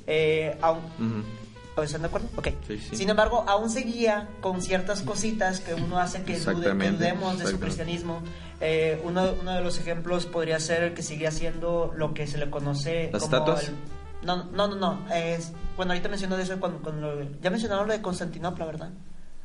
Eh. 0.08 0.58
¿Están 1.84 2.01
de 2.03 2.08
acuerdo? 2.08 2.29
Ok. 2.38 2.48
Sí, 2.67 2.77
sí. 2.79 2.96
Sin 2.96 3.10
embargo, 3.10 3.44
aún 3.50 3.70
seguía 3.70 4.29
con 4.39 4.62
ciertas 4.62 5.01
cositas 5.01 5.60
que 5.60 5.74
uno 5.74 6.00
hace 6.00 6.20
que, 6.24 6.34
dude- 6.34 6.46
que 6.46 6.51
Exactamente, 6.51 6.98
dudemos 6.98 7.38
de 7.38 7.48
su 7.48 7.60
cristianismo. 7.60 8.22
Eh, 8.62 9.01
uno, 9.03 9.33
uno 9.41 9.51
de 9.53 9.62
los 9.62 9.77
ejemplos 9.79 10.25
podría 10.25 10.59
ser 10.59 10.83
el 10.83 10.93
que 10.93 11.01
sigue 11.03 11.27
haciendo 11.27 11.93
lo 11.95 12.13
que 12.13 12.25
se 12.25 12.38
le 12.38 12.50
conoce 12.50 13.09
¿Las 13.12 13.24
como 13.24 13.35
estatuas? 13.35 13.67
el- 13.69 13.75
no, 14.25 14.45
no, 14.45 14.67
no, 14.67 14.75
no. 14.75 15.13
Es, 15.13 15.51
bueno, 15.75 15.91
ahorita 15.91 16.09
menciono 16.09 16.38
de 16.38 16.43
eso 16.43 16.59
cuando, 16.59 16.79
cuando 16.79 17.21
ya 17.41 17.50
mencionaron 17.50 17.85
lo 17.88 17.93
de 17.93 18.01
Constantinopla, 18.01 18.65
¿verdad? 18.65 18.89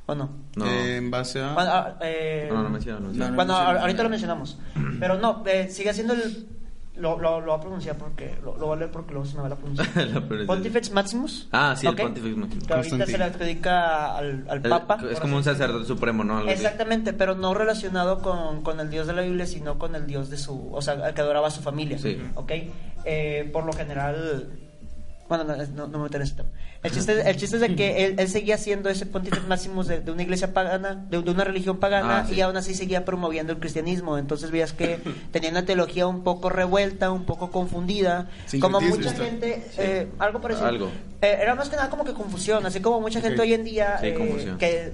¿O 0.06 0.14
no? 0.14 0.30
No. 0.56 0.64
Eh, 0.64 0.96
en 0.96 1.10
base 1.10 1.42
a... 1.42 1.54
Cuando, 1.54 1.72
ah, 1.72 1.98
eh, 2.02 2.48
No, 2.52 2.62
no 2.62 2.70
menciona, 2.70 2.98
no 3.00 3.06
menciona. 3.08 3.30
No, 3.30 3.36
cuando 3.36 3.52
no 3.54 3.58
menciona. 3.60 3.80
ahorita 3.82 4.02
lo 4.02 4.08
mencionamos. 4.08 4.58
Pero 4.98 5.18
no, 5.18 5.42
eh, 5.46 5.68
sigue 5.70 5.90
haciendo 5.90 6.14
el. 6.14 6.48
Lo, 7.00 7.18
lo, 7.18 7.40
lo 7.40 7.46
voy 7.46 7.58
a 7.58 7.60
pronunciar 7.60 7.96
porque. 7.96 8.36
Lo, 8.44 8.56
lo 8.56 8.66
voy 8.66 8.76
a 8.76 8.78
leer 8.80 8.90
porque 8.90 9.12
luego 9.12 9.26
se 9.26 9.36
me 9.36 9.42
va 9.42 9.48
la 9.48 9.56
pronunciación. 9.58 9.96
La 10.06 10.20
pronunciación. 10.20 10.46
Pontifex 10.46 10.90
Maximus. 10.92 11.48
Ah, 11.52 11.74
sí, 11.76 11.86
el. 11.86 11.96
Pontifex 11.96 12.36
Maximus. 12.36 12.66
Que 12.66 12.74
ahorita 12.74 13.06
se 13.06 13.18
le 13.18 13.24
adjudica 13.24 14.16
al, 14.16 14.46
al 14.48 14.56
El- 14.64 14.70
Papa. 14.70 14.98
es 15.10 15.18
como 15.20 15.36
un 15.36 15.44
sacerdote 15.44 15.86
supremo, 15.86 16.22
¿no? 16.24 16.38
Algo 16.38 16.50
así. 16.50 16.62
Exactamente, 16.62 17.12
pero 17.12 17.34
no 17.34 17.54
relacionado 17.54 18.20
con, 18.22 18.62
con 18.62 18.78
el 18.80 18.90
Dios 18.90 19.06
de 19.06 19.14
la 19.14 19.22
Biblia, 19.22 19.46
sino 19.46 19.78
con 19.78 19.94
el 19.94 20.06
Dios 20.06 20.30
de 20.30 20.36
su. 20.36 20.72
O 20.72 20.82
sea, 20.82 20.94
al 20.94 21.14
que 21.14 21.20
adoraba 21.20 21.48
a 21.48 21.50
su 21.50 21.62
familia. 21.62 21.98
Sí. 21.98 22.20
¿Ok? 22.34 22.52
Eh, 23.04 23.48
por 23.52 23.64
lo 23.64 23.72
general. 23.72 24.50
Bueno, 25.30 25.44
no, 25.44 25.56
no, 25.56 25.86
no 25.86 25.98
me 25.98 26.04
meteré 26.04 26.24
en 26.24 26.26
ese 26.26 26.34
tema. 26.34 26.48
El 26.82 26.90
chiste, 26.90 27.30
el 27.30 27.36
chiste 27.36 27.54
es 27.56 27.62
de 27.62 27.76
que 27.76 28.04
él, 28.04 28.16
él 28.18 28.28
seguía 28.28 28.58
siendo 28.58 28.88
ese 28.90 29.06
pontífice 29.06 29.46
máximo 29.46 29.84
de, 29.84 30.00
de 30.00 30.10
una 30.10 30.22
iglesia 30.22 30.52
pagana, 30.52 31.06
de, 31.08 31.22
de 31.22 31.30
una 31.30 31.44
religión 31.44 31.78
pagana, 31.78 32.18
Ah, 32.18 32.26
sí. 32.28 32.34
y 32.34 32.40
aún 32.40 32.56
así 32.56 32.74
seguía 32.74 33.04
promoviendo 33.04 33.52
el 33.52 33.60
cristianismo. 33.60 34.18
Entonces 34.18 34.50
veías 34.50 34.72
que 34.72 34.98
tenía 35.30 35.50
una 35.50 35.64
teología 35.64 36.08
un 36.08 36.24
poco 36.24 36.48
revuelta, 36.50 37.12
un 37.12 37.26
poco 37.26 37.52
confundida. 37.52 38.28
como 38.60 38.80
Sincretismo. 38.80 39.12
mucha 39.12 39.24
gente, 39.24 39.64
eh, 39.78 40.08
algo 40.18 40.40
parecido. 40.40 40.66
Algo. 40.66 40.86
Eh, 41.22 41.38
era 41.40 41.54
más 41.54 41.68
que 41.68 41.76
nada 41.76 41.90
como 41.90 42.02
que 42.04 42.12
confusión, 42.12 42.66
así 42.66 42.80
como 42.80 43.00
mucha 43.00 43.20
gente 43.20 43.40
hoy 43.40 43.54
en 43.54 43.62
día 43.62 43.98
Sí, 44.00 44.06
eh, 44.08 44.14
confusión. 44.14 44.58
que 44.58 44.92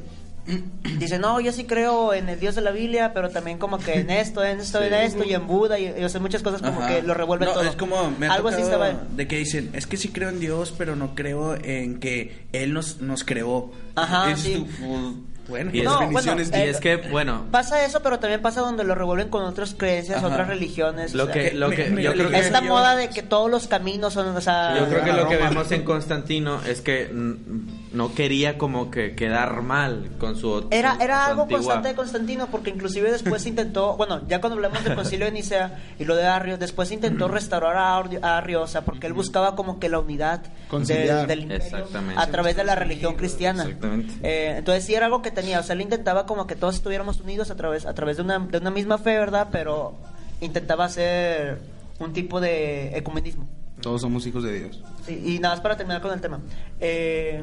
dice, 0.99 1.19
no, 1.19 1.41
yo 1.41 1.53
sí 1.53 1.65
creo 1.65 2.15
en 2.15 2.29
el 2.29 2.39
Dios 2.39 2.55
de 2.55 2.61
la 2.61 2.71
Biblia, 2.71 3.13
pero 3.13 3.31
también 3.31 3.59
como 3.59 3.79
que 3.79 3.95
en 4.01 4.11
esto, 4.11 4.45
en 4.45 4.61
esto, 4.61 4.83
en 4.83 4.95
esto, 4.95 5.25
y 5.25 5.35
en 5.35 5.47
Buda, 5.47 5.79
y, 5.79 5.87
y, 5.99 6.05
o 6.05 6.09
sea, 6.09 6.21
muchas 6.21 6.43
cosas 6.43 6.63
como 6.63 6.81
Ajá. 6.81 6.89
que 6.89 7.03
lo 7.03 7.15
revuelven 7.15 7.49
No, 7.49 7.55
todo. 7.55 7.65
Es 7.65 7.77
como 7.77 8.11
me 8.13 8.29
Algo 8.29 8.49
así 8.49 8.63
estaba... 8.63 8.91
de 8.93 9.27
que 9.29 9.37
dicen, 9.39 9.71
es 9.73 9.87
que 9.87 9.97
sí 9.97 10.09
creo 10.11 10.29
en 10.29 10.41
Dios, 10.41 10.73
pero 10.77 10.95
no 10.97 11.15
creo 11.15 11.55
en 11.57 11.99
que 12.01 12.47
Él 12.53 12.73
nos, 12.73 13.01
nos 13.01 13.25
creó. 13.25 13.73
Ajá, 13.97 14.31
Es 14.33 14.41
sí. 14.41 14.55
tu- 14.55 14.67
pues, 14.67 15.15
bueno, 15.49 15.71
Y 15.73 15.79
es- 15.79 15.85
No, 15.85 16.11
bueno, 16.11 16.37
Y 16.41 16.41
eh, 16.57 16.71
es 16.71 16.79
que, 16.81 16.97
bueno, 16.97 17.45
Pasa 17.53 17.85
eso, 17.85 18.01
pero 18.03 18.19
también 18.19 18.43
pasa 18.43 18.63
donde 18.63 18.83
lo 18.83 18.97
revuelven 18.97 19.29
con 19.29 19.45
otras 19.45 19.75
creencias, 19.75 20.19
Ajá. 20.19 20.27
otras 20.27 20.49
religiones. 20.49 21.15
lo 21.15 21.23
o 21.23 21.27
sea, 21.27 21.35
que, 21.35 21.53
lo 21.55 21.71
que, 21.71 21.85
me- 21.91 22.03
yo 22.03 22.13
creo 22.15 22.31
que... 22.31 22.39
Esta 22.41 22.61
yo- 22.61 22.69
moda 22.69 22.97
de 22.97 23.11
que 23.11 23.23
todos 23.23 23.49
los 23.51 23.69
caminos 23.69 24.13
son, 24.15 24.29
o 24.37 24.41
sea... 24.41 24.77
Yo 24.79 24.89
creo 24.89 25.05
que 25.05 25.13
lo 25.13 25.29
que 25.29 25.37
Roma. 25.37 25.49
vemos 25.51 25.71
en 25.73 25.85
Constantino 25.85 26.61
es 26.65 26.81
que 26.81 27.09
mm, 27.13 27.86
no 27.97 28.15
quería 28.15 28.59
como 28.59 28.91
que 28.91 29.15
quedar 29.17 29.63
mal 29.63 30.11
con 30.19 30.37
su 30.37 30.69
Era, 30.71 30.93
con 30.93 31.03
era 31.03 31.25
su 31.25 31.31
algo 31.31 31.43
antigua- 31.43 31.59
constante 31.63 31.89
de 31.89 31.95
Constantino 31.95 32.47
porque 32.49 32.71
inclusive 32.71 33.11
después 33.11 33.47
intentó, 33.47 33.97
bueno, 33.97 34.21
ya 34.29 34.41
cuando 34.41 34.57
hablamos 34.57 34.85
del 34.85 34.95
concilio 34.95 35.27
de 35.27 35.33
Nicea 35.33 35.79
y 35.99 36.05
lo 36.05 36.15
de 36.15 36.27
Arrio, 36.27 36.59
después 36.59 36.93
intentó 36.93 37.29
restaurar 37.29 37.77
a 37.77 38.37
Arrio, 38.37 38.63
o 38.63 38.67
sea, 38.67 38.83
porque 38.83 39.07
él 39.07 39.13
buscaba 39.15 39.57
como 39.57 39.81
que 39.81 39.89
la 39.89 39.99
unidad 39.99 40.43
Conciliar. 40.69 41.27
del, 41.27 41.27
del 41.27 41.41
imperio 41.43 41.65
Exactamente. 41.65 42.21
a 42.23 42.27
través 42.31 42.55
de 42.57 42.65
la 42.65 42.75
religión 42.75 43.15
cristiana. 43.17 43.63
Exactamente. 43.65 44.15
Eh, 44.23 44.55
entonces 44.59 44.85
sí 44.85 44.95
era 44.95 45.07
algo 45.07 45.23
que 45.23 45.31
tenía, 45.31 45.61
o 45.61 45.63
sea, 45.63 45.75
él 45.75 45.81
intentaba 45.81 46.27
como 46.27 46.47
que 46.47 46.55
todos 46.55 46.75
estuviéramos 46.77 47.21
unidos 47.21 47.51
a 47.51 47.57
través, 47.57 47.87
a 47.87 47.95
través 47.95 48.19
de 48.19 48.23
una, 48.23 48.39
de 48.39 48.59
una 48.59 48.71
misma 48.71 48.99
fe, 48.99 49.19
¿verdad? 49.19 49.49
Pero 49.51 49.95
intentaba 50.41 50.85
hacer 50.85 51.59
un 51.99 52.13
tipo 52.13 52.41
de 52.41 52.97
ecumenismo. 52.97 53.49
Todos 53.81 54.01
somos 54.03 54.27
hijos 54.27 54.43
de 54.43 54.59
Dios. 54.61 54.83
Sí, 55.07 55.23
y 55.25 55.39
nada 55.39 55.55
más 55.55 55.63
para 55.63 55.77
terminar 55.77 56.01
con 56.03 56.13
el 56.13 56.21
tema. 56.21 56.41
Eh, 56.81 57.43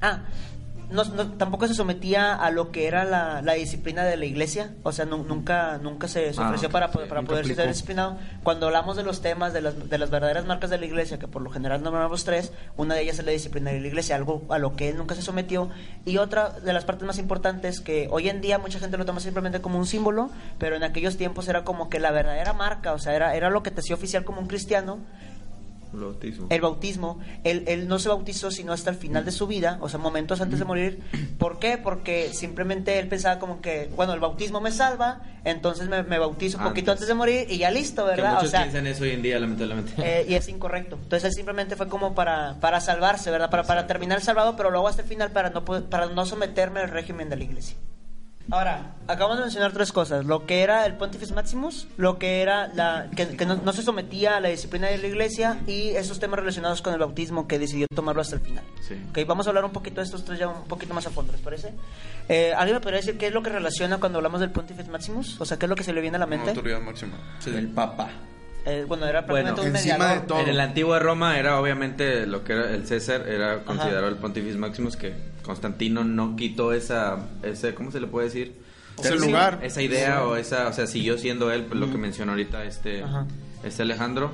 ah, 0.00 0.20
no, 0.90 1.04
no- 1.04 1.28
tampoco 1.34 1.68
se 1.68 1.74
sometía 1.74 2.34
a 2.34 2.50
lo 2.50 2.72
que 2.72 2.88
era 2.88 3.04
la, 3.04 3.42
la 3.42 3.52
disciplina 3.52 4.02
de 4.02 4.16
la 4.16 4.24
iglesia. 4.24 4.72
O 4.82 4.90
sea, 4.90 5.04
nu- 5.04 5.22
nunca, 5.22 5.78
nunca 5.78 6.08
se, 6.08 6.32
se 6.34 6.40
Ah, 6.42 6.46
ofreció 6.46 6.68
para, 6.68 6.90
para 6.90 7.22
poder 7.22 7.44
ser 7.54 7.68
disciplinado. 7.68 8.18
Cuando 8.42 8.66
hablamos 8.66 8.96
de 8.96 9.04
los 9.04 9.22
temas 9.22 9.52
de 9.52 9.60
las, 9.60 9.88
de 9.88 9.98
las 9.98 10.10
verdaderas 10.10 10.46
marcas 10.46 10.68
de 10.68 10.78
la 10.78 10.86
iglesia, 10.86 11.16
que 11.20 11.28
por 11.28 11.42
lo 11.42 11.50
general 11.50 11.80
nombramos 11.84 12.24
tres, 12.24 12.50
una 12.76 12.96
de 12.96 13.02
ellas 13.02 13.20
es 13.20 13.24
la 13.24 13.30
disciplina 13.30 13.70
de 13.70 13.80
la 13.80 13.86
iglesia, 13.86 14.16
algo 14.16 14.42
a 14.48 14.58
lo 14.58 14.74
que 14.74 14.88
él 14.88 14.96
nunca 14.96 15.14
se 15.14 15.22
sometió. 15.22 15.70
Y 16.06 16.16
otra 16.18 16.50
de 16.58 16.72
las 16.72 16.84
partes 16.84 17.06
más 17.06 17.18
importantes, 17.18 17.80
que 17.80 18.08
hoy 18.10 18.28
en 18.28 18.40
día 18.40 18.58
mucha 18.58 18.80
gente 18.80 18.96
lo 18.98 19.04
toma 19.06 19.20
simplemente 19.20 19.60
como 19.60 19.78
un 19.78 19.86
símbolo, 19.86 20.30
pero 20.58 20.74
en 20.74 20.82
aquellos 20.82 21.16
tiempos 21.16 21.46
era 21.46 21.62
como 21.62 21.88
que 21.88 22.00
la 22.00 22.10
verdadera 22.10 22.52
marca, 22.52 22.94
o 22.94 22.98
sea, 22.98 23.14
era, 23.14 23.36
era 23.36 23.48
lo 23.48 23.62
que 23.62 23.70
te 23.70 23.78
hacía 23.78 23.94
oficial 23.94 24.24
como 24.24 24.40
un 24.40 24.48
cristiano. 24.48 24.98
El 25.92 26.00
bautismo. 26.00 26.46
El 26.50 26.60
bautismo, 26.60 27.18
él, 27.44 27.64
él 27.66 27.88
no 27.88 27.98
se 27.98 28.08
bautizó 28.08 28.50
sino 28.50 28.72
hasta 28.72 28.90
el 28.90 28.96
final 28.96 29.24
de 29.24 29.32
su 29.32 29.46
vida, 29.46 29.78
o 29.80 29.88
sea, 29.88 29.98
momentos 29.98 30.40
antes 30.40 30.58
de 30.58 30.64
morir. 30.64 31.00
¿Por 31.38 31.58
qué? 31.58 31.78
Porque 31.78 32.30
simplemente 32.32 32.98
él 32.98 33.08
pensaba 33.08 33.38
como 33.38 33.60
que, 33.60 33.90
bueno, 33.96 34.12
el 34.12 34.20
bautismo 34.20 34.60
me 34.60 34.70
salva, 34.70 35.22
entonces 35.44 35.88
me, 35.88 36.02
me 36.02 36.18
bautizo 36.18 36.58
un 36.58 36.64
poquito 36.64 36.92
Antes. 36.92 37.08
de 37.08 37.14
morir 37.14 37.46
y 37.50 37.58
ya 37.58 37.70
listo, 37.70 38.04
Que 38.04 38.10
¿verdad? 38.10 38.34
muchos 38.34 38.48
o 38.48 38.50
sea, 38.50 38.60
piensan 38.62 38.86
eso 38.86 39.04
hoy 39.04 39.10
en 39.10 39.22
día, 39.22 39.38
lamentablemente. 39.40 39.92
eh, 39.98 40.26
y 40.28 40.34
es 40.34 40.48
incorrecto. 40.48 40.96
Entonces 41.02 41.24
él 41.30 41.32
simplemente 41.34 41.76
fue 41.76 41.88
como 41.88 42.14
para, 42.14 42.56
para 42.60 42.80
salvarse, 42.80 43.30
¿verdad? 43.30 43.50
Para, 43.50 43.64
para 43.64 43.86
terminar 43.86 44.20
salvado, 44.20 44.56
pero 44.56 44.70
luego 44.70 44.86
hasta 44.88 45.02
el 45.02 45.08
final 45.08 45.30
para 45.32 45.50
no, 45.50 45.64
para 45.64 46.06
no 46.06 46.26
someterme 46.26 46.80
al 46.80 46.90
régimen 46.90 47.28
de 47.28 47.36
la 47.36 47.44
iglesia. 47.44 47.76
Ahora, 48.50 48.94
acabamos 49.06 49.38
de 49.38 49.44
mencionar 49.44 49.72
tres 49.72 49.92
cosas. 49.92 50.24
Lo 50.24 50.46
que 50.46 50.62
era 50.62 50.84
el 50.86 50.94
Pontifex 50.94 51.32
Maximus, 51.32 51.86
lo 51.96 52.18
que 52.18 52.42
era 52.42 52.68
la 52.74 53.08
que, 53.14 53.36
que 53.36 53.46
no, 53.46 53.56
no 53.56 53.72
se 53.72 53.82
sometía 53.82 54.36
a 54.36 54.40
la 54.40 54.48
disciplina 54.48 54.88
de 54.88 54.98
la 54.98 55.06
iglesia 55.06 55.60
y 55.66 55.90
esos 55.90 56.18
temas 56.18 56.40
relacionados 56.40 56.82
con 56.82 56.92
el 56.92 56.98
bautismo 56.98 57.46
que 57.46 57.58
decidió 57.58 57.86
tomarlo 57.94 58.22
hasta 58.22 58.36
el 58.36 58.42
final. 58.42 58.64
Sí. 58.80 58.94
Ok, 59.10 59.20
vamos 59.26 59.46
a 59.46 59.50
hablar 59.50 59.64
un 59.64 59.72
poquito 59.72 60.00
de 60.00 60.04
estos 60.04 60.24
tres 60.24 60.38
ya 60.38 60.48
un 60.48 60.64
poquito 60.64 60.94
más 60.94 61.06
a 61.06 61.10
fondo, 61.10 61.32
¿les 61.32 61.40
parece? 61.40 61.74
Eh, 62.28 62.52
¿Alguien 62.56 62.76
me 62.76 62.80
podría 62.80 62.98
decir 62.98 63.18
qué 63.18 63.28
es 63.28 63.32
lo 63.32 63.42
que 63.42 63.50
relaciona 63.50 63.98
cuando 63.98 64.18
hablamos 64.18 64.40
del 64.40 64.50
Pontifex 64.50 64.88
Maximus? 64.88 65.40
O 65.40 65.44
sea, 65.44 65.58
¿qué 65.58 65.66
es 65.66 65.70
lo 65.70 65.76
que 65.76 65.84
se 65.84 65.92
le 65.92 66.00
viene 66.00 66.16
a 66.16 66.20
la 66.20 66.26
mente? 66.26 66.50
autoridad 66.50 66.80
máxima. 66.80 67.18
el 67.46 67.68
Papa. 67.68 68.10
Eh, 68.66 68.84
bueno, 68.86 69.06
era 69.06 69.22
Bueno, 69.22 69.54
un 69.54 69.66
encima 69.68 69.98
mediador. 69.98 70.20
de 70.20 70.26
todo. 70.26 70.40
En 70.40 70.48
el 70.48 70.60
antiguo 70.60 70.98
Roma 70.98 71.38
era 71.38 71.58
obviamente 71.60 72.26
lo 72.26 72.44
que 72.44 72.52
era 72.52 72.70
el 72.74 72.86
César, 72.86 73.28
era 73.28 73.64
considerado 73.64 74.08
el 74.08 74.16
Pontifex 74.16 74.56
Maximus, 74.56 74.96
que 74.96 75.14
Constantino 75.42 76.04
no 76.04 76.36
quitó 76.36 76.72
esa, 76.72 77.18
ese, 77.42 77.74
¿cómo 77.74 77.90
se 77.90 78.00
le 78.00 78.06
puede 78.06 78.26
decir? 78.26 78.60
Ese 78.98 79.16
lugar. 79.16 79.60
Esa 79.62 79.80
idea 79.80 80.24
o 80.24 80.36
esa, 80.36 80.68
o 80.68 80.72
sea, 80.72 80.86
siguió 80.86 81.16
siendo 81.16 81.50
él, 81.50 81.64
pues, 81.64 81.80
lo 81.80 81.90
que 81.90 81.96
mencionó 81.96 82.32
ahorita 82.32 82.64
este, 82.64 83.02
Ajá. 83.02 83.26
este 83.64 83.82
Alejandro, 83.82 84.30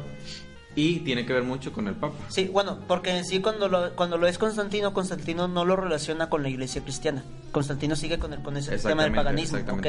y 0.75 1.01
tiene 1.01 1.25
que 1.25 1.33
ver 1.33 1.45
mucho 1.45 1.73
con 1.73 1.87
el 1.89 1.95
Papa. 1.95 2.17
Sí, 2.29 2.51
bueno, 2.53 2.79
porque 2.87 3.17
en 3.17 3.25
sí 3.25 3.41
cuando 3.41 3.69
lo, 3.69 3.95
cuando 3.95 4.19
lo 4.19 4.27
es 4.27 4.39
Constantino, 4.39 4.93
Constantino 4.93 5.49
no 5.49 5.65
lo 5.65 5.77
relaciona 5.77 6.29
con 6.29 6.43
la 6.43 6.49
iglesia 6.51 6.83
cristiana. 6.83 7.23
Constantino 7.53 7.97
sigue 7.97 8.19
con, 8.19 8.33
el, 8.33 8.43
con 8.43 8.57
ese 8.57 8.77
tema 8.79 9.05
del 9.05 9.13
paganismo, 9.13 9.59
¿ok? 9.71 9.87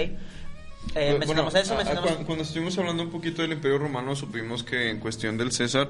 Eh, 0.96 1.12
Bu- 1.14 1.20
mencionamos 1.20 1.54
bueno, 1.54 1.64
eso, 1.64 1.74
a- 1.74 1.76
a- 1.76 1.78
mencionamos... 1.78 2.12
cuan- 2.12 2.26
cuando 2.26 2.44
estuvimos 2.44 2.78
hablando 2.78 3.04
un 3.04 3.12
poquito 3.12 3.42
del 3.42 3.52
Imperio 3.52 3.78
Romano, 3.78 4.16
supimos 4.16 4.64
que 4.64 4.90
en 4.90 5.00
cuestión 5.00 5.38
del 5.38 5.52
César 5.52 5.90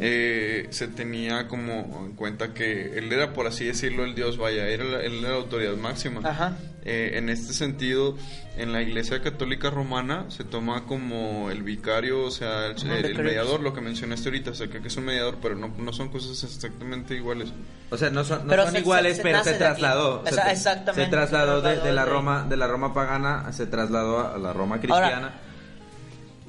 eh, 0.00 0.66
se 0.70 0.88
tenía 0.88 1.48
como 1.48 2.04
en 2.06 2.12
cuenta 2.14 2.54
que 2.54 2.98
él 2.98 3.12
era, 3.12 3.32
por 3.34 3.46
así 3.46 3.64
decirlo, 3.66 4.04
el 4.04 4.14
dios, 4.14 4.38
vaya, 4.38 4.66
era 4.68 4.84
la, 4.84 5.00
él 5.02 5.18
era 5.20 5.30
la 5.30 5.36
autoridad 5.36 5.76
máxima. 5.76 6.20
Ajá. 6.28 6.56
Eh, 6.84 7.18
en 7.18 7.28
este 7.28 7.52
sentido, 7.52 8.16
en 8.56 8.72
la 8.72 8.80
Iglesia 8.80 9.20
Católica 9.20 9.68
Romana 9.68 10.24
se 10.30 10.44
toma 10.44 10.84
como 10.86 11.50
el 11.50 11.62
vicario, 11.62 12.22
o 12.22 12.30
sea, 12.30 12.66
el, 12.66 13.14
mediador, 13.14 13.60
lo 13.60 13.74
que 13.74 13.80
mencionaste 13.82 14.28
ahorita, 14.28 14.52
o 14.52 14.54
sea, 14.54 14.68
que 14.68 14.78
es 14.78 14.96
un 14.96 15.04
mediador, 15.04 15.36
pero 15.42 15.54
no, 15.56 15.68
no 15.76 15.92
son 15.92 16.08
cosas 16.08 16.42
exactamente 16.44 17.14
iguales. 17.14 17.52
O 17.90 17.98
sea, 17.98 18.08
no 18.10 18.24
son, 18.24 18.44
no 18.44 18.48
Pero 18.50 18.62
son 18.64 18.72
se- 18.72 18.78
iguales, 18.78 19.12
se- 19.16 19.16
se 19.18 19.22
pero 19.22 19.44
se 19.44 19.54
trasladó. 19.54 20.22
Se, 20.26 20.40
exactamente, 20.50 21.04
Se 21.04 21.10
trasladó, 21.10 21.60
se 21.62 21.76
de, 21.80 21.92
la 21.92 22.04
Roma, 22.06 22.46
de 22.48 22.56
la 22.56 22.68
Roma 22.68 22.94
pagana, 22.94 23.52
se 23.52 23.66
trasladó 23.66 24.20
a 24.20 24.37
la 24.38 24.52
Roma 24.52 24.78
cristiana. 24.78 25.32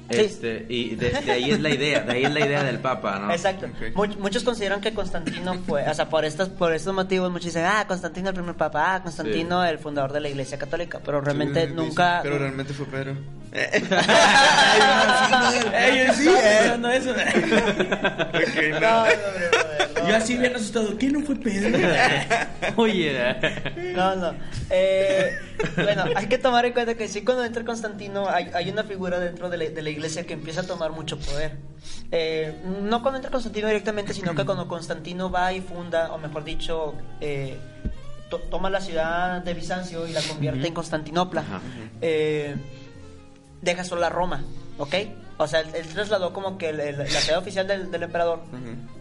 Este, 0.08 0.66
y 0.68 0.96
de, 0.96 1.10
de 1.10 1.30
ahí 1.30 1.52
es 1.52 1.60
la 1.60 1.70
idea, 1.70 2.00
de 2.00 2.12
ahí 2.14 2.24
es 2.24 2.32
la 2.32 2.40
idea 2.44 2.64
del 2.64 2.80
Papa, 2.80 3.20
¿no? 3.20 3.30
Exacto. 3.30 3.68
Much- 3.94 4.16
muchos 4.16 4.42
consideran 4.42 4.80
que 4.80 4.92
Constantino 4.92 5.54
fue, 5.64 5.88
o 5.88 5.94
sea, 5.94 6.08
por 6.08 6.24
estos, 6.24 6.48
por 6.48 6.72
estos 6.74 6.92
motivos, 6.92 7.30
muchos 7.30 7.44
dicen, 7.46 7.64
ah, 7.64 7.84
Constantino 7.86 8.28
el 8.30 8.34
primer 8.34 8.56
papa, 8.56 8.96
ah, 8.96 9.02
Constantino 9.04 9.64
el 9.64 9.78
fundador 9.78 10.12
de 10.12 10.18
la 10.18 10.28
iglesia 10.28 10.58
católica, 10.58 10.98
pero 11.04 11.20
realmente 11.20 11.68
Sí, 11.68 11.72
nunca... 11.74 12.18
Pero 12.24 12.38
realmente 12.38 12.74
fue 12.74 12.86
Pedro. 12.86 13.14
Eh, 13.52 13.82
no, 16.80 16.80
No, 16.80 16.98
no. 18.80 19.89
Yo 20.08 20.16
así 20.16 20.36
bien 20.36 20.54
asustado. 20.54 20.96
¿Qué 20.98 21.08
no 21.10 21.20
fue 21.20 21.36
Pedro? 21.36 21.78
Oye. 22.76 23.36
No, 23.94 24.16
no. 24.16 24.34
Eh, 24.70 25.30
bueno, 25.76 26.04
hay 26.14 26.26
que 26.26 26.38
tomar 26.38 26.64
en 26.66 26.72
cuenta 26.72 26.94
que 26.94 27.08
sí, 27.08 27.22
cuando 27.22 27.44
entra 27.44 27.64
Constantino, 27.64 28.28
hay, 28.28 28.50
hay 28.54 28.70
una 28.70 28.84
figura 28.84 29.18
dentro 29.18 29.48
de 29.50 29.56
la, 29.56 29.64
de 29.70 29.82
la 29.82 29.90
iglesia 29.90 30.24
que 30.26 30.34
empieza 30.34 30.60
a 30.62 30.64
tomar 30.64 30.92
mucho 30.92 31.18
poder. 31.18 31.56
Eh, 32.12 32.54
no 32.82 33.02
cuando 33.02 33.16
entra 33.18 33.30
Constantino 33.30 33.66
directamente, 33.68 34.12
sino 34.14 34.34
que 34.34 34.44
cuando 34.44 34.68
Constantino 34.68 35.30
va 35.30 35.52
y 35.52 35.60
funda, 35.60 36.12
o 36.12 36.18
mejor 36.18 36.44
dicho, 36.44 36.94
eh, 37.20 37.56
to- 38.28 38.38
toma 38.50 38.70
la 38.70 38.80
ciudad 38.80 39.42
de 39.42 39.54
Bizancio 39.54 40.06
y 40.06 40.12
la 40.12 40.22
convierte 40.22 40.66
en 40.66 40.74
Constantinopla. 40.74 41.42
Eh, 42.00 42.54
deja 43.62 43.84
sola 43.84 44.08
Roma, 44.08 44.42
¿ok? 44.78 44.94
O 45.38 45.46
sea, 45.46 45.60
él, 45.60 45.68
él 45.74 45.86
trasladó 45.86 46.32
como 46.32 46.58
que 46.58 46.70
el- 46.70 46.80
el- 46.80 46.98
la 46.98 47.06
ciudad 47.06 47.38
oficial 47.38 47.66
del, 47.66 47.90
del 47.90 48.02
emperador 48.04 48.40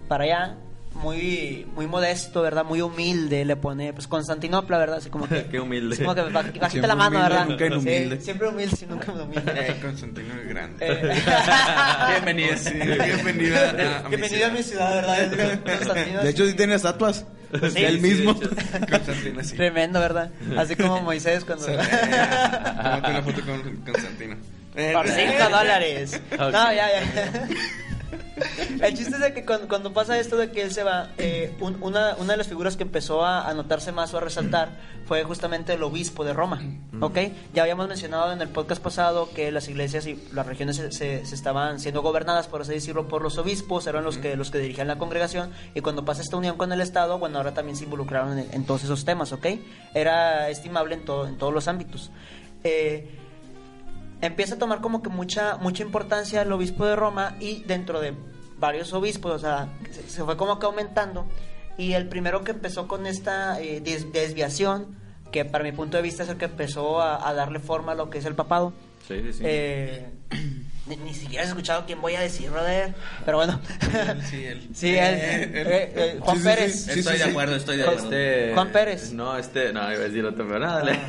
para 0.08 0.24
allá, 0.24 0.56
muy 0.96 1.66
muy 1.76 1.88
modesto, 1.88 2.42
¿verdad? 2.42 2.66
Muy 2.66 2.82
humilde, 2.82 3.46
le 3.46 3.56
pone 3.56 3.94
pues 3.94 4.08
Constantinopla, 4.08 4.78
¿verdad? 4.78 4.98
Así 4.98 5.10
como 5.10 5.28
que... 5.30 5.46
Qué 5.46 5.60
humilde. 5.60 5.94
así 5.96 6.04
como 6.04 6.16
que 6.16 6.22
baj- 6.24 6.34
bajita 6.34 6.70
Siempre 6.70 6.88
la 6.88 6.96
mano, 6.96 7.18
humilde, 7.18 7.30
¿verdad? 7.30 7.46
nunca 7.48 7.66
inhumilde. 7.68 8.18
Sí, 8.18 8.24
siempre 8.26 8.48
humilde, 8.50 8.76
sí, 8.76 8.86
nunca 8.90 9.12
humilde. 9.14 9.52
Eh, 9.56 9.80
Constantino 9.82 10.34
el 10.34 10.48
Grande. 10.50 10.78
Eh, 10.88 11.22
Bienvenida. 12.12 12.58
Sí, 12.58 12.74
bienvenida 12.74 13.70
a, 13.70 14.00
a 14.00 14.04
mi 14.04 14.10
Bienvenido 14.18 14.48
a 14.48 14.50
mi 14.50 14.64
ciudad, 14.64 14.96
¿verdad? 14.96 15.60
Constantino. 15.64 16.22
De 16.24 16.30
hecho, 16.30 16.46
sí 16.48 16.54
tiene 16.54 16.76
estatuas. 16.76 17.26
Sí, 17.74 17.84
Él 17.84 17.96
sí, 17.96 18.02
mismo. 18.02 18.36
Constantino, 18.36 19.44
sí. 19.44 19.56
Tremendo, 19.56 20.00
¿verdad? 20.00 20.32
Así 20.58 20.76
como 20.76 21.02
Moisés 21.02 21.46
cuando... 21.46 21.68
Eh, 21.68 21.78
Tómate 21.78 23.10
una 23.12 23.22
foto 23.24 23.42
con 23.46 23.62
Constantino. 23.86 24.36
Eh, 24.76 24.92
Por 24.94 25.08
5 25.08 25.50
dólares. 25.50 26.22
Ok. 26.34 26.40
No, 26.40 26.74
ya, 26.74 26.88
ya. 26.92 27.48
El 28.82 28.94
chiste 28.98 29.16
es 29.16 29.20
de 29.20 29.34
que 29.34 29.46
cuando, 29.46 29.68
cuando 29.68 29.94
pasa 29.94 30.18
esto 30.20 30.38
de 30.38 30.52
que 30.52 30.62
él 30.64 30.72
se 30.72 30.84
va, 30.84 31.10
eh, 31.18 31.56
un- 31.60 31.78
una, 31.82 32.16
una 32.18 32.34
de 32.34 32.38
las 32.38 32.48
figuras 32.48 32.78
que 32.78 32.84
empezó 32.84 33.24
a, 33.26 33.48
a 33.48 33.54
notarse 33.54 33.92
más 33.92 34.14
o 34.14 34.18
a 34.18 34.22
resaltar 34.22 34.70
fue 35.06 35.24
justamente 35.24 35.74
el 35.74 35.84
obispo 35.84 36.24
de 36.24 36.34
Roma, 36.34 36.62
¿ok? 37.02 37.18
Ya 37.54 37.64
habíamos 37.64 37.88
mencionado 37.88 38.32
en 38.32 38.42
el 38.42 38.48
podcast 38.50 38.82
pasado 38.82 39.30
que 39.34 39.52
las 39.52 39.68
iglesias 39.68 40.06
y 40.08 40.22
las 40.34 40.46
regiones 40.46 40.76
se, 40.78 40.92
se- 40.92 41.26
se 41.26 41.36
estaban 41.36 41.80
siendo 41.80 42.02
gobernadas, 42.02 42.48
por 42.48 42.62
así 42.62 42.74
decirlo, 42.74 43.08
por 43.08 43.22
los 43.22 43.38
obispos, 43.38 43.88
eran 43.88 44.04
los 44.04 44.18
que, 44.18 44.36
los 44.38 44.52
que 44.52 44.60
dirigían 44.60 44.88
la 44.88 44.98
congregación, 44.98 45.52
y 45.76 45.82
cuando 45.82 46.06
pasa 46.06 46.22
esta 46.22 46.38
unión 46.38 46.58
con 46.58 46.72
el 46.72 46.82
Estado, 46.82 47.18
bueno, 47.20 47.38
ahora 47.38 47.54
también 47.54 47.76
se 47.76 47.84
involucraron 47.86 48.38
en, 48.40 48.48
en 48.54 48.66
todos 48.66 48.84
esos 48.84 49.04
temas, 49.04 49.32
¿ok? 49.34 49.48
Era 49.94 50.50
estimable 50.50 50.96
en, 50.96 51.06
todo, 51.06 51.28
en 51.28 51.38
todos 51.38 51.54
los 51.54 51.68
ámbitos. 51.68 52.12
Eh, 52.64 53.19
empieza 54.22 54.56
a 54.56 54.58
tomar 54.58 54.82
como 54.82 55.02
que 55.02 55.10
mucha 55.10 55.58
mucha 55.58 55.84
importancia 55.84 56.42
el 56.42 56.52
obispo 56.52 56.86
de 56.86 56.96
Roma 56.96 57.36
y 57.40 57.64
dentro 57.64 58.00
de 58.02 58.14
varios 58.58 58.92
obispos, 58.94 59.32
o 59.34 59.40
sea, 59.40 59.70
se, 59.92 60.10
se 60.10 60.24
fue 60.24 60.36
como 60.38 60.60
que 60.60 60.66
aumentando 60.66 61.26
y 61.78 61.94
el 61.94 62.10
primero 62.10 62.44
que 62.44 62.52
empezó 62.52 62.88
con 62.88 63.06
esta 63.06 63.60
eh, 63.62 63.80
des- 63.80 64.12
desviación, 64.12 64.98
que 65.32 65.46
para 65.46 65.64
mi 65.64 65.72
punto 65.72 65.96
de 65.96 66.04
vista 66.04 66.24
es 66.24 66.30
el 66.30 66.38
que 66.38 66.46
empezó 66.46 67.02
a, 67.02 67.26
a 67.28 67.34
darle 67.34 67.60
forma 67.60 67.94
a 67.94 67.96
lo 67.96 68.10
que 68.10 68.18
es 68.18 68.26
el 68.26 68.36
papado. 68.36 68.74
Sí, 69.08 69.22
sí, 69.22 69.34
sí. 69.34 69.44
Eh, 69.46 70.10
ni, 70.90 70.96
ni 70.98 71.14
siquiera 71.14 71.44
he 71.46 71.48
escuchado 71.48 71.86
quién 71.86 72.02
voy 72.02 72.16
a 72.16 72.20
decir, 72.22 72.50
brother, 72.50 72.94
pero 73.24 73.38
bueno. 73.38 73.60
Sí, 74.30 74.44
él. 74.46 74.68
Sí, 74.74 74.90
él, 74.90 74.98
eh, 74.98 75.94
eh, 75.96 76.18
Juan 76.20 76.36
Sí, 76.38 76.42
sí, 76.44 76.50
Pérez. 76.50 76.74
sí, 76.86 76.92
sí, 76.94 77.00
estoy 77.00 77.18
de 77.18 77.24
sí. 77.24 77.30
acuerdo, 77.30 77.56
estoy 77.56 77.78
de 77.78 77.84
acuerdo. 77.84 78.04
Este, 78.04 78.52
Juan 78.54 78.70
Pérez. 78.72 79.14
No, 79.14 79.38
este, 79.38 79.72
no, 79.74 79.82
iba 79.82 80.02
a 80.02 80.08
decir 80.08 80.26
otro, 80.26 80.46
pero 80.48 80.60
nada, 80.60 80.80
dale. 80.80 81.00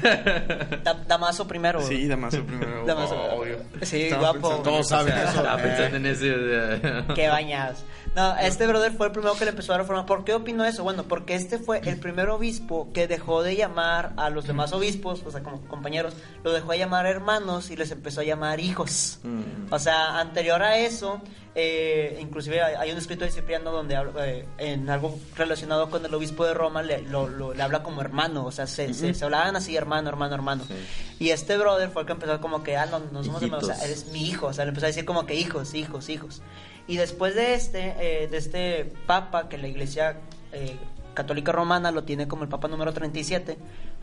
Da- 0.85 1.03
Damaso 1.07 1.47
primero. 1.49 1.81
Sí, 1.83 2.07
Damaso 2.07 2.45
primero. 2.45 2.85
Damaso. 2.87 3.15
Obvio. 3.35 3.59
Sí, 3.83 4.03
Estaba 4.03 4.33
guapo. 4.33 4.41
pensando- 4.49 4.63
Todos 4.71 4.89
saben 4.89 5.15
eso. 5.17 5.29
Estaba 5.29 5.57
pensando 5.63 5.97
en 5.97 6.07
ese. 6.07 7.15
Qué 7.15 7.29
bañados. 7.29 7.85
No, 8.17 8.37
este 8.39 8.67
brother 8.67 8.93
fue 8.93 9.07
el 9.07 9.13
primero 9.13 9.35
que 9.37 9.45
le 9.45 9.51
empezó 9.53 9.73
a 9.73 9.77
dar 9.77 9.87
forma. 9.87 10.05
¿Por 10.05 10.25
qué 10.25 10.35
opino 10.35 10.65
eso? 10.65 10.83
Bueno, 10.83 11.05
porque 11.05 11.37
este 11.37 11.59
fue 11.59 11.79
el 11.85 11.97
primer 12.01 12.29
obispo 12.31 12.89
que 12.93 13.07
dejó 13.07 13.45
de 13.45 13.55
llamar 13.55 14.13
a 14.17 14.31
los 14.31 14.47
demás 14.49 14.73
obispos, 14.73 15.23
o 15.25 15.31
sea, 15.31 15.45
como 15.45 15.61
compañeros, 15.69 16.15
lo 16.43 16.53
dejó 16.53 16.73
de 16.73 16.79
llamar 16.79 17.07
hermanos 17.07 17.71
y 17.71 17.77
les 17.77 17.93
empezó 17.93 18.23
a 18.23 18.25
llamar 18.25 18.59
hijos. 18.59 19.21
Mm. 19.23 19.73
O 19.73 19.79
sea, 19.79 20.19
anterior 20.19 20.61
a 20.61 20.77
eso, 20.79 21.21
eh, 21.55 22.19
inclusive 22.21 22.61
hay, 22.61 22.91
un 22.91 22.99
escrito 22.99 23.25
de 23.25 23.31
Cipriano 23.31 23.71
donde 23.71 23.95
habla, 23.95 24.27
eh, 24.29 24.45
en 24.59 24.91
algo 24.91 25.17
relacionado 25.37 25.89
con 25.89 26.05
el 26.05 26.13
obispo 26.13 26.45
de 26.45 26.53
Roma 26.55 26.83
le, 26.83 27.03
lo- 27.03 27.29
lo- 27.29 27.55
le 27.55 27.63
habla 27.63 27.85
como 27.85 28.01
hermano, 28.01 28.45
o 28.45 28.51
sea, 28.51 28.67
se, 28.67 28.93
se- 28.93 29.15
se 29.15 29.25
hablaban 29.25 29.55
así, 29.55 29.77
hermano, 29.77 30.09
hermano, 30.09 30.35
hermano. 30.35 30.65
Sí. 30.67 30.75
Y 31.21 31.31
este 31.31 31.57
brother 31.57 31.91
fue 31.91 32.03
el 32.03 32.07
que 32.07 32.13
empezó 32.15 32.41
como 32.41 32.65
que, 32.65 32.77
ah, 32.77 32.87
no, 32.87 32.99
no 33.13 33.23
somos 33.23 33.41
hermanos, 33.41 33.65
o 33.65 33.67
sea, 33.69 33.77
Hijitos. 33.77 34.03
eres 34.03 34.13
mi 34.13 34.27
hijo, 34.29 34.47
o 34.49 34.53
sea, 34.53 34.65
le 34.65 34.71
empezó 34.71 34.87
a 34.87 34.89
decir 34.89 35.05
como 35.05 35.27
que 35.27 35.37
hijos, 35.37 35.75
hijos, 35.75 36.09
hijos. 36.09 36.43
Y 36.91 36.97
después 36.97 37.37
de 37.37 37.55
este, 37.55 37.95
eh, 38.01 38.27
de 38.27 38.37
este 38.37 38.93
papa, 39.07 39.49
que 39.49 39.57
la 39.59 39.69
iglesia 39.69 40.17
eh, 40.53 40.77
católica 41.15 41.53
romana 41.53 41.93
lo 41.93 42.03
tiene 42.03 42.27
como 42.27 42.43
el 42.43 42.49
papa 42.49 42.67
número 42.67 42.93
37, 42.93 43.57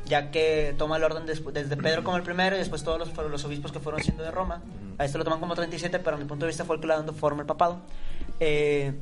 ya 0.06 0.32
que 0.32 0.74
toma 0.78 0.96
el 0.96 1.04
orden 1.04 1.26
desde 1.26 1.76
Pedro 1.76 2.06
como 2.06 2.16
el 2.16 2.24
primero 2.24 2.56
y 2.56 2.60
después 2.60 2.86
todos 2.86 2.98
los, 2.98 3.30
los 3.30 3.44
obispos 3.44 3.74
que 3.74 3.82
fueron 3.82 4.02
siendo 4.02 4.24
de 4.24 4.32
Roma. 4.32 4.62
A 4.98 5.04
este 5.04 5.18
lo 5.18 5.26
toman 5.26 5.42
como 5.42 5.54
37, 5.54 6.00
pero 6.00 6.16
a 6.16 6.20
mi 6.20 6.24
punto 6.24 6.46
de 6.46 6.52
vista 6.52 6.64
fue 6.64 6.78
el 6.78 6.82
que 6.82 6.88
le 6.88 6.94
dando 6.94 7.12
forma 7.12 7.42
el 7.42 7.46
papado. 7.46 7.82
Eh, 8.40 8.94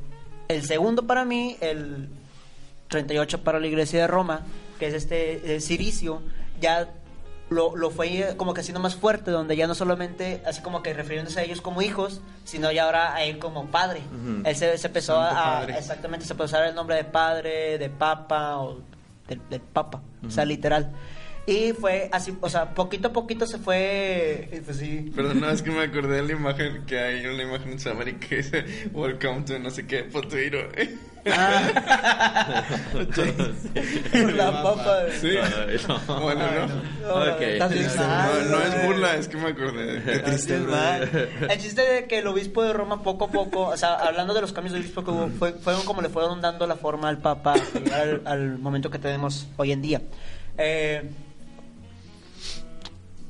el 0.48 0.64
segundo 0.64 1.06
para 1.06 1.24
mí, 1.24 1.56
el 1.60 2.08
38 2.88 3.44
para 3.44 3.60
la 3.60 3.68
iglesia 3.68 4.00
de 4.00 4.06
Roma, 4.08 4.40
que 4.80 4.88
es 4.88 4.94
este 4.94 5.60
Ciricio, 5.60 6.22
ya 6.60 6.88
lo, 7.48 7.76
lo 7.76 7.90
fue 7.90 8.34
como 8.36 8.54
que 8.54 8.60
haciendo 8.60 8.80
más 8.80 8.96
fuerte, 8.96 9.30
donde 9.30 9.56
ya 9.56 9.66
no 9.66 9.74
solamente 9.74 10.42
así 10.46 10.62
como 10.62 10.82
que 10.82 10.92
refiriéndose 10.92 11.40
a 11.40 11.42
ellos 11.44 11.60
como 11.60 11.82
hijos, 11.82 12.20
sino 12.44 12.72
ya 12.72 12.84
ahora 12.84 13.14
a 13.14 13.22
él 13.24 13.38
como 13.38 13.66
padre. 13.66 14.00
Ujú. 14.00 14.42
Él 14.44 14.56
se, 14.56 14.76
se 14.78 14.86
empezó 14.86 15.14
Santo 15.14 15.38
a, 15.38 15.44
Padre. 15.60 15.78
exactamente, 15.78 16.26
se 16.26 16.34
puede 16.34 16.46
usar 16.46 16.66
el 16.66 16.74
nombre 16.74 16.96
de 16.96 17.04
padre, 17.04 17.78
de 17.78 17.88
papa 17.88 18.58
o 18.58 18.80
del, 19.28 19.40
del 19.48 19.60
papa, 19.60 20.02
o 20.26 20.30
sea, 20.30 20.44
literal. 20.44 20.92
Y 21.46 21.72
fue 21.74 22.08
así, 22.10 22.36
o 22.40 22.48
sea, 22.48 22.74
poquito 22.74 23.08
a 23.08 23.12
poquito 23.12 23.46
se 23.46 23.58
fue, 23.58 24.60
pues 24.64 24.78
sí. 24.78 25.12
Perdón, 25.14 25.40
no, 25.40 25.48
es 25.48 25.62
que 25.62 25.70
me 25.70 25.84
acordé 25.84 26.16
de 26.16 26.22
la 26.24 26.32
imagen 26.32 26.84
que 26.86 26.98
hay 26.98 27.24
una 27.24 27.44
imagen 27.44 27.70
en 27.70 27.78
Sudamérica 27.78 28.26
que 28.26 28.36
dice 28.38 28.64
Welcome 28.92 29.42
to 29.42 29.58
no 29.60 29.70
sé 29.70 29.86
qué, 29.86 30.02
Potuiro. 30.02 30.68
la 34.34 34.62
papa. 34.62 34.98
Sí. 35.20 35.36
Ay, 35.36 35.76
no. 35.88 36.20
Bueno, 36.20 36.44
no. 36.52 36.66
No, 37.06 37.26
No, 37.26 38.62
es 38.62 38.86
burla, 38.86 39.16
es 39.16 39.28
que 39.28 39.36
me 39.36 39.48
acordé. 39.48 40.02
Qué 40.02 40.18
triste. 40.20 40.56
El 40.56 41.58
chiste 41.58 41.82
de 41.82 42.06
que 42.06 42.18
el 42.18 42.26
obispo 42.26 42.62
de 42.62 42.72
Roma 42.72 43.02
poco 43.02 43.26
a 43.26 43.28
poco, 43.28 43.68
o 43.68 43.76
sea, 43.76 43.94
hablando 43.94 44.34
de 44.34 44.40
los 44.40 44.52
cambios 44.52 44.74
de 44.74 44.80
obispo 44.80 45.04
que 45.04 45.10
hubo, 45.10 45.28
fue, 45.38 45.52
fueron 45.52 45.84
como 45.84 46.02
le 46.02 46.08
fueron 46.08 46.40
dando 46.40 46.66
la 46.66 46.76
forma 46.76 47.08
al 47.08 47.18
Papa 47.18 47.54
al, 47.92 48.22
al 48.24 48.58
momento 48.58 48.90
que 48.90 48.98
tenemos 48.98 49.46
hoy 49.56 49.72
en 49.72 49.82
día. 49.82 50.02
Eh, 50.58 51.08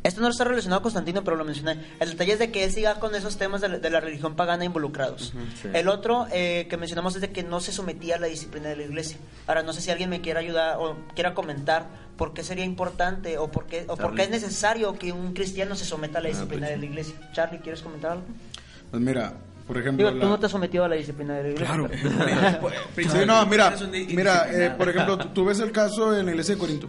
esto 0.07 0.21
no 0.21 0.29
está 0.29 0.45
relacionado 0.45 0.81
a 0.81 0.83
Constantino, 0.83 1.23
pero 1.25 1.37
lo 1.37 1.45
mencioné. 1.45 1.79
El 2.01 2.11
detalle 2.11 2.33
es 2.35 2.39
de 2.39 2.51
que 2.51 2.65
él 2.65 2.71
siga 2.73 2.95
con 3.01 3.15
esos 3.15 3.37
temas 3.37 3.61
de 3.61 3.69
la, 3.69 3.79
de 3.79 3.91
la 3.91 4.01
religión 4.01 4.35
pagana 4.37 4.65
involucrados. 4.65 5.33
sí. 5.61 5.69
El 5.73 5.89
otro 5.89 6.27
eh, 6.33 6.67
que 6.71 6.77
mencionamos 6.77 7.15
es 7.17 7.21
de 7.21 7.31
que 7.33 7.43
no 7.43 7.61
se 7.61 7.73
sometía 7.73 8.17
a 8.17 8.19
la 8.19 8.27
disciplina 8.27 8.69
de 8.69 8.77
la 8.77 8.83
iglesia. 8.85 9.19
Ahora, 9.47 9.63
no 9.63 9.73
sé 9.73 9.81
si 9.81 9.91
alguien 9.91 10.11
me 10.11 10.21
quiera 10.21 10.41
ayudar 10.41 10.77
o 10.79 10.97
quiera 11.15 11.35
comentar 11.35 11.87
por 12.17 12.33
qué 12.33 12.43
sería 12.43 12.65
importante 12.65 13.37
o 13.39 13.51
por 13.51 13.67
qué, 13.67 13.85
o 13.89 13.97
por 13.97 14.15
qué 14.15 14.23
es 14.23 14.31
necesario 14.31 14.95
que 14.99 15.13
un 15.13 15.35
cristiano 15.35 15.75
se 15.77 15.85
someta 15.85 16.19
a 16.19 16.23
la 16.23 16.29
Ah, 16.29 16.33
disciplina 16.33 16.67
pues 16.67 16.71
de 16.73 16.79
la 16.79 16.85
iglesia. 16.87 17.15
Charlie, 17.33 17.59
¿quieres 17.59 17.83
comentar 17.83 18.13
algo? 18.13 18.25
Pues 18.91 19.03
mira, 19.03 19.35
por 19.67 19.77
ejemplo. 19.79 20.07
Digo, 20.07 20.19
tú 20.21 20.25
la- 20.25 20.31
no 20.31 20.39
te 20.39 20.47
has 20.47 20.53
sometido 20.53 20.85
a 20.85 20.89
la 20.89 20.95
disciplina 20.95 21.35
de 21.35 21.43
la 21.43 21.49
iglesia. 21.51 21.75
Claro. 21.75 21.91
pero- 22.95 23.11
Sí, 23.13 23.19
no, 23.27 23.45
mira, 23.47 23.75
mira, 24.09 24.47
eh, 24.51 24.71
por 24.79 24.89
ejemplo, 24.89 25.19
tú, 25.19 25.29
tú 25.29 25.45
ves 25.45 25.61
el 25.61 25.73
caso 25.73 26.17
en 26.17 26.25
la 26.27 26.31
iglesia 26.33 26.55
de 26.55 26.61
Corinto. 26.61 26.89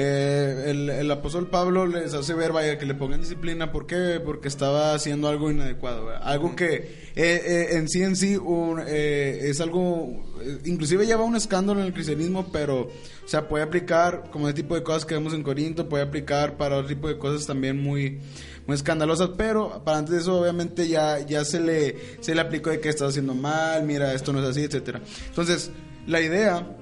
Eh, 0.00 0.70
el, 1.00 1.10
apóstol 1.10 1.48
Pablo 1.48 1.84
les 1.84 2.14
hace 2.14 2.32
ver, 2.32 2.52
vaya, 2.52 2.78
que 2.78 2.86
le 2.86 2.94
pongan 2.94 3.20
disciplina. 3.20 3.72
¿Por 3.72 3.88
qué? 3.88 4.20
Porque 4.24 4.46
estaba 4.46 4.94
haciendo 4.94 5.26
algo 5.26 5.50
inadecuado. 5.50 6.10
Algo 6.22 6.54
que 6.54 6.74
eh, 6.76 6.82
eh, 7.16 7.66
en 7.72 7.88
sí, 7.88 8.04
en 8.04 8.14
sí, 8.14 8.38
es 8.86 9.60
algo, 9.60 10.24
inclusive 10.64 11.04
lleva 11.04 11.24
un 11.24 11.34
escándalo 11.34 11.80
en 11.80 11.86
el 11.86 11.92
cristianismo, 11.92 12.52
pero, 12.52 12.82
o 12.82 13.26
sea, 13.28 13.48
puede 13.48 13.64
aplicar 13.64 14.30
como 14.30 14.46
el 14.46 14.54
tipo 14.54 14.76
de 14.76 14.84
cosas 14.84 15.04
que 15.04 15.14
vemos 15.14 15.34
en 15.34 15.42
Corinto, 15.42 15.88
puede 15.88 16.04
aplicar 16.04 16.56
para 16.56 16.76
otro 16.76 16.86
tipo 16.86 17.08
de 17.08 17.18
cosas 17.18 17.44
también 17.44 17.82
muy, 17.82 18.20
muy 18.68 18.76
escandalosas, 18.76 19.30
pero 19.36 19.82
para 19.84 19.98
antes 19.98 20.14
de 20.14 20.20
eso 20.20 20.40
obviamente 20.40 20.86
ya, 20.86 21.26
ya 21.26 21.44
se 21.44 21.58
le, 21.58 21.96
se 22.20 22.36
le 22.36 22.40
aplicó 22.40 22.70
de 22.70 22.78
que 22.78 22.88
estás 22.88 23.08
haciendo 23.08 23.34
mal, 23.34 23.82
mira, 23.82 24.14
esto 24.14 24.32
no 24.32 24.40
es 24.40 24.48
así, 24.48 24.62
etcétera. 24.62 25.00
Entonces, 25.28 25.72
la 26.06 26.20
idea 26.20 26.77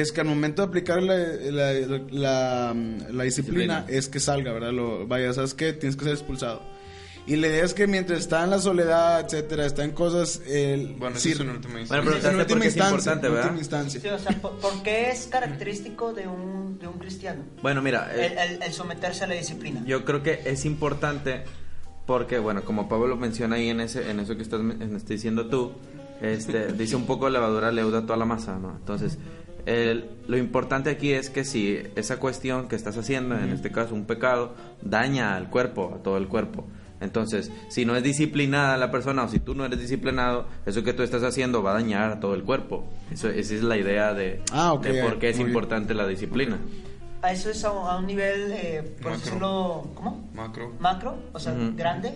es 0.00 0.12
que 0.12 0.20
al 0.20 0.26
momento 0.26 0.62
de 0.62 0.68
aplicar 0.68 1.02
la, 1.02 1.16
la, 1.16 1.72
la- 2.10 2.74
la 3.10 3.24
disciplina, 3.24 3.80
Disciplina. 3.82 3.84
es 3.88 4.08
que 4.08 4.20
salga, 4.20 4.52
¿verdad? 4.52 4.72
Lo, 4.72 5.06
vaya, 5.06 5.32
¿sabes 5.32 5.54
qué? 5.54 5.72
Tienes 5.72 5.96
que 5.96 6.04
ser 6.04 6.14
expulsado. 6.14 6.62
Y 7.26 7.36
la 7.36 7.48
idea 7.48 7.62
es 7.62 7.74
que 7.74 7.86
mientras 7.86 8.20
está 8.20 8.42
en 8.44 8.48
la 8.50 8.58
soledad, 8.58 9.20
etcétera, 9.20 9.66
está 9.66 9.84
en 9.84 9.90
cosas... 9.90 10.40
El, 10.46 10.94
Bueno, 10.94 11.16
eso 11.16 11.24
sí, 11.24 11.32
es 11.32 11.40
en 11.40 11.50
última 11.50 11.74
Bueno, 11.74 11.80
instancia. 11.82 12.00
pero 12.00 12.30
en 12.30 12.48
por 12.48 12.60
qué 12.62 12.68
es 12.68 12.76
en 12.76 13.20
¿verdad? 13.20 13.42
última 13.44 13.58
instancia. 13.58 14.00
Sí, 14.00 14.08
o 14.08 14.18
sea, 14.18 14.32
¿por, 14.40 14.52
por 14.58 14.82
qué 14.82 15.10
es 15.10 15.26
característico 15.26 16.14
de 16.14 16.26
un, 16.26 16.78
de 16.78 16.86
un 16.88 16.94
cristiano? 16.98 17.42
Bueno, 17.60 17.82
mira, 17.82 18.10
eh, 18.14 18.26
El, 18.32 18.38
el- 18.56 18.62
el 18.62 18.72
someterse 18.72 19.24
a 19.24 19.26
la 19.26 19.34
disciplina. 19.34 19.82
yo 19.84 20.06
creo 20.06 20.22
que 20.22 20.40
es 20.46 20.64
importante 20.64 21.44
porque, 22.06 22.38
bueno, 22.38 22.64
como 22.64 22.88
Pablo 22.88 23.08
lo 23.08 23.16
menciona 23.16 23.56
ahí 23.56 23.68
en 23.68 23.80
ese 23.80 24.10
en 24.10 24.20
eso 24.20 24.34
que 24.34 24.42
estás, 24.42 24.60
me- 24.60 24.82
está 24.96 25.12
diciendo 25.12 25.48
tú, 25.50 25.72
este, 26.22 26.72
dice 26.72 26.96
un 26.96 27.04
poco 27.04 27.28
levadura 27.28 27.70
leuda 27.72 28.02
toda 28.06 28.16
la 28.16 28.24
masa, 28.24 28.58
¿no? 28.58 28.74
Entonces, 28.78 29.18
el- 29.68 30.04
lo 30.26 30.36
importante 30.38 30.90
aquí 30.90 31.12
es 31.12 31.28
que 31.30 31.44
si 31.44 31.78
esa 31.94 32.18
cuestión 32.18 32.68
que 32.68 32.76
estás 32.76 32.96
haciendo, 32.96 33.36
en 33.36 33.50
este 33.50 33.70
caso 33.70 33.94
un 33.94 34.04
pecado, 34.06 34.54
daña 34.82 35.36
al 35.36 35.50
cuerpo, 35.50 35.94
a 35.98 36.02
todo 36.02 36.16
el 36.16 36.26
cuerpo. 36.28 36.66
Entonces, 37.00 37.52
si 37.68 37.84
no 37.84 37.94
es 37.94 38.02
disciplinada 38.02 38.76
la 38.76 38.90
persona 38.90 39.22
o 39.22 39.28
si 39.28 39.38
tú 39.38 39.54
no 39.54 39.64
eres 39.64 39.78
disciplinado, 39.78 40.46
eso 40.66 40.82
que 40.82 40.92
tú 40.92 41.02
estás 41.02 41.22
haciendo 41.22 41.62
va 41.62 41.70
a 41.70 41.74
dañar 41.74 42.10
a 42.12 42.18
todo 42.20 42.34
el 42.34 42.42
cuerpo. 42.42 42.84
Eso, 43.12 43.28
esa 43.28 43.54
es 43.54 43.62
la 43.62 43.76
idea 43.76 44.14
de, 44.14 44.42
Ah, 44.52 44.72
ok, 44.72 44.82
de 44.84 45.02
por 45.02 45.18
qué 45.18 45.28
es 45.28 45.36
muy 45.36 45.44
bien. 45.44 45.54
importante 45.56 45.94
la 45.94 46.06
disciplina. 46.08 46.58
A 47.22 47.32
eso 47.32 47.50
es 47.50 47.62
a, 47.64 47.70
un- 47.98 48.06
nivel, 48.06 48.50
eh, 48.52 48.82
por 49.02 49.12
Macro. 49.12 49.24
decirlo, 49.24 49.90
¿cómo? 49.94 50.28
Macro. 50.34 50.72
Macro, 50.80 51.18
o 51.32 51.38
sea, 51.38 51.52
Ujú. 51.52 51.76
grande. 51.76 52.14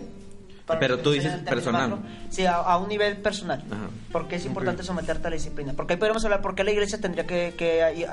Pero 0.65 0.97
que 0.97 1.03
tú 1.03 1.11
dices 1.11 1.33
personal. 1.41 1.99
Sí, 2.29 2.45
a, 2.45 2.55
a 2.55 2.77
un 2.77 2.87
nivel 2.87 3.17
personal. 3.17 3.63
Ajá. 3.69 3.89
Porque 4.11 4.37
es 4.37 4.45
importante 4.45 4.81
someterte 4.83 5.27
a 5.27 5.29
la 5.29 5.35
disciplina. 5.35 5.73
Porque 5.75 5.93
ahí 5.93 5.99
podemos 5.99 6.23
hablar 6.23 6.41
por 6.41 6.55
qué 6.55 6.63
la 6.63 6.71
iglesia 6.71 6.99
tendría 7.01 7.27
que, 7.27 7.53
que, 7.57 7.81
eh, 7.81 8.05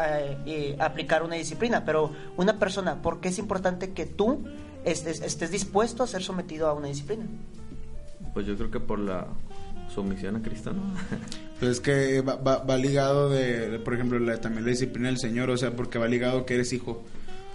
eh, 0.46 0.76
aplicar 0.80 1.22
una 1.22 1.36
disciplina. 1.36 1.84
Pero 1.84 2.10
una 2.36 2.58
persona, 2.58 3.02
¿por 3.02 3.20
qué 3.20 3.28
es 3.28 3.38
importante 3.38 3.90
que 3.92 4.04
tú 4.06 4.44
estés, 4.84 5.20
estés 5.20 5.50
dispuesto 5.52 6.02
a 6.02 6.06
ser 6.08 6.22
sometido 6.22 6.66
a 6.68 6.72
una 6.74 6.88
disciplina? 6.88 7.24
Pues 8.34 8.46
yo 8.46 8.56
creo 8.56 8.70
que 8.70 8.80
por 8.80 8.98
la 8.98 9.26
sumisión 9.94 10.36
a 10.36 10.42
Cristo, 10.42 10.72
¿no? 10.72 10.82
Pues 11.60 11.72
es 11.72 11.80
que 11.80 12.22
va, 12.22 12.36
va- 12.36 12.64
va 12.64 12.76
ligado 12.78 13.28
de, 13.28 13.68
de, 13.68 13.78
por 13.78 13.92
ejemplo, 13.92 14.18
la- 14.18 14.40
también 14.40 14.64
la 14.64 14.70
disciplina 14.70 15.08
del 15.08 15.18
Señor, 15.18 15.50
o 15.50 15.58
sea, 15.58 15.72
porque 15.72 15.98
va 15.98 16.06
ligado 16.08 16.46
que 16.46 16.54
eres 16.54 16.72
hijo, 16.72 17.04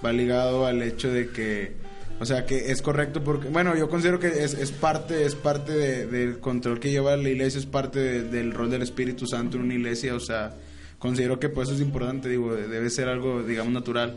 va 0.05 0.13
ligado 0.13 0.67
al 0.67 0.81
hecho 0.83 1.11
de 1.11 1.29
que, 1.31 1.75
o 2.19 2.25
sea, 2.25 2.45
que 2.45 2.71
es 2.71 2.81
correcto 2.81 3.23
porque, 3.23 3.49
bueno, 3.49 3.75
yo 3.75 3.89
considero 3.89 4.19
que 4.19 4.27
es, 4.43 4.53
es 4.53 4.71
parte, 4.71 5.25
es 5.25 5.35
parte 5.35 5.73
de- 5.73 6.05
del 6.07 6.39
control 6.39 6.79
que 6.79 6.89
lleva 6.91 7.15
la 7.17 7.29
iglesia, 7.29 7.59
es 7.59 7.65
parte 7.65 7.99
de- 7.99 8.23
del 8.23 8.53
rol 8.53 8.69
del 8.69 8.81
Espíritu 8.81 9.27
Santo 9.27 9.57
en 9.57 9.63
una 9.63 9.73
iglesia, 9.73 10.15
o 10.15 10.19
sea, 10.19 10.53
considero 10.99 11.39
que 11.39 11.49
pues 11.49 11.67
eso 11.67 11.75
es 11.75 11.81
importante, 11.81 12.29
digo, 12.29 12.55
debe 12.55 12.89
ser 12.89 13.09
algo, 13.09 13.43
digamos, 13.43 13.73
natural. 13.73 14.15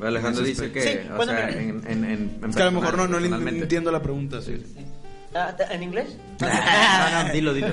Alejandro 0.00 0.42
dice 0.44 0.72
que, 0.72 0.80
Sí, 0.82 0.98
o 1.12 1.16
bueno, 1.16 1.32
sea, 1.32 1.48
en, 1.50 1.82
en, 1.86 2.04
en, 2.04 2.04
en 2.42 2.50
Es 2.50 2.56
que 2.56 2.62
a 2.62 2.66
lo 2.66 2.72
mejor 2.72 2.96
no, 2.96 3.06
no 3.06 3.48
entiendo 3.48 3.92
la 3.92 4.02
pregunta, 4.02 4.40
sí. 4.42 4.60
Ah, 5.34 5.54
¿En 5.70 5.82
inglés? 5.82 6.16
No, 6.40 7.24
no, 7.24 7.32
dilo, 7.32 7.54
dilo. 7.54 7.68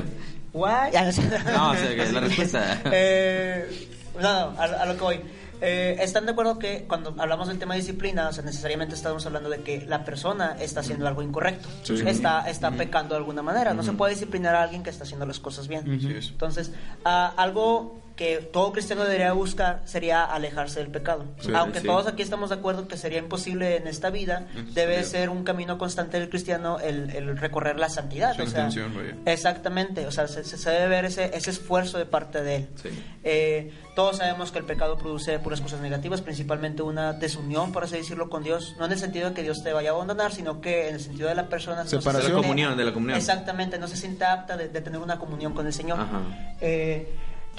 Why? 0.54 0.92
No 1.54 1.72
o 1.72 1.76
sea, 1.76 1.96
que 1.96 2.04
es 2.04 2.14
la 2.14 2.20
respuesta. 2.22 2.82
Eh, 2.92 3.88
no, 4.16 4.22
no, 4.52 4.60
a, 4.60 4.64
a 4.64 4.86
lo 4.86 4.94
que 4.96 5.02
voy. 5.02 5.20
Eh, 5.62 5.98
¿Están 6.00 6.26
de 6.26 6.32
acuerdo 6.32 6.58
que 6.58 6.86
cuando 6.88 7.16
hablamos 7.18 7.48
del 7.48 7.60
tema 7.60 7.74
de 7.74 7.82
disciplina, 7.82 8.30
o 8.30 8.34
sea, 8.34 8.44
necesariamente 8.44 8.96
estamos 8.96 9.26
hablando 9.26 9.50
de 9.50 9.62
que 9.62 9.86
la 9.86 10.06
persona 10.06 10.56
está 10.60 10.80
haciendo 10.80 11.08
algo 11.08 11.22
incorrecto? 11.22 11.68
Sí. 11.84 11.96
Está, 12.06 12.50
está 12.50 12.72
pecando 12.72 13.16
de 13.16 13.18
alguna 13.18 13.42
manera. 13.42 13.74
No 13.74 13.84
se 13.84 13.94
puede 13.94 14.14
disciplinar 14.14 14.56
a 14.56 14.64
alguien 14.64 14.84
que 14.84 14.90
está 14.90 15.04
haciendo 15.04 15.26
las 15.26 15.40
cosas 15.40 15.68
bien. 15.68 15.84
Entonces, 15.88 16.72
ah, 17.04 17.34
algo 17.38 18.00
que 18.20 18.36
todo 18.52 18.74
cristiano 18.74 19.06
debería 19.06 19.32
buscar 19.32 19.82
sería 19.86 20.26
alejarse 20.26 20.82
del 20.82 20.90
pecado. 20.92 21.24
Sí, 21.40 21.52
Aunque 21.56 21.80
sí. 21.80 21.88
todos 21.88 22.06
aquí 22.06 22.22
estamos 22.22 22.50
de 22.50 22.58
acuerdo 22.58 22.86
que 22.86 22.98
sería 22.98 23.18
imposible 23.20 23.78
en 23.78 23.88
esta 23.88 24.10
vida, 24.10 24.46
debe 24.74 25.02
ser 25.06 25.30
un 25.30 25.46
camino 25.46 25.78
constante 25.78 26.20
del 26.20 26.28
cristiano 26.28 26.82
el, 26.82 27.12
el 27.12 27.38
recorrer 27.38 27.80
la 27.80 27.88
santidad. 27.88 28.36
Su 28.36 28.42
o 28.42 28.46
sea, 28.46 28.68
intención, 28.68 28.94
vaya. 28.94 29.16
Exactamente, 29.26 30.06
o 30.06 30.12
sea, 30.12 30.28
se, 30.28 30.70
debe 30.70 30.90
ver 30.90 31.06
ese, 31.06 31.32
ese 31.34 31.50
esfuerzo 31.52 31.98
de 31.98 32.06
parte 32.06 32.44
de 32.44 32.56
él. 32.58 32.68
Sí. 32.84 32.90
Eh, 33.24 33.72
todos 33.96 34.18
sabemos 34.18 34.52
que 34.52 34.60
el 34.60 34.66
pecado 34.66 34.98
produce 34.98 35.40
puras 35.40 35.62
cosas 35.62 35.80
negativas, 35.80 36.20
principalmente 36.22 36.82
una 36.82 37.14
desunión, 37.14 37.72
por 37.72 37.86
así 37.86 37.96
decirlo, 37.96 38.30
con 38.30 38.44
Dios. 38.44 38.76
No 38.80 38.86
en 38.86 38.92
el 38.92 39.00
sentido 39.00 39.30
de 39.30 39.34
que 39.36 39.44
Dios 39.44 39.64
te 39.64 39.72
vaya 39.72 39.92
a 39.92 39.94
abandonar, 39.94 40.34
sino 40.34 40.60
que 40.60 40.90
en 40.90 40.96
el 40.96 41.02
sentido 41.02 41.30
de 41.30 41.36
la 41.36 41.48
persona. 41.48 41.84
no 41.84 41.90
se 41.90 41.98
Separación. 41.98 42.14
De 42.14 42.18
la 42.18 42.24
siente- 42.34 42.42
comunión, 42.48 42.78
de 42.78 42.84
la 42.84 42.92
comunión. 42.94 43.18
Exactamente, 43.18 43.80
no 43.80 43.88
se 43.88 43.96
siente 43.96 44.26
apta 44.26 44.58
de, 44.58 44.68
de 44.68 44.82
tener 44.82 45.00
una 45.00 45.18
comunión 45.20 45.54
con 45.54 45.66
el 45.68 45.72
Señor. 45.74 46.02
Ajá. 46.02 46.20
Eh, 46.60 47.08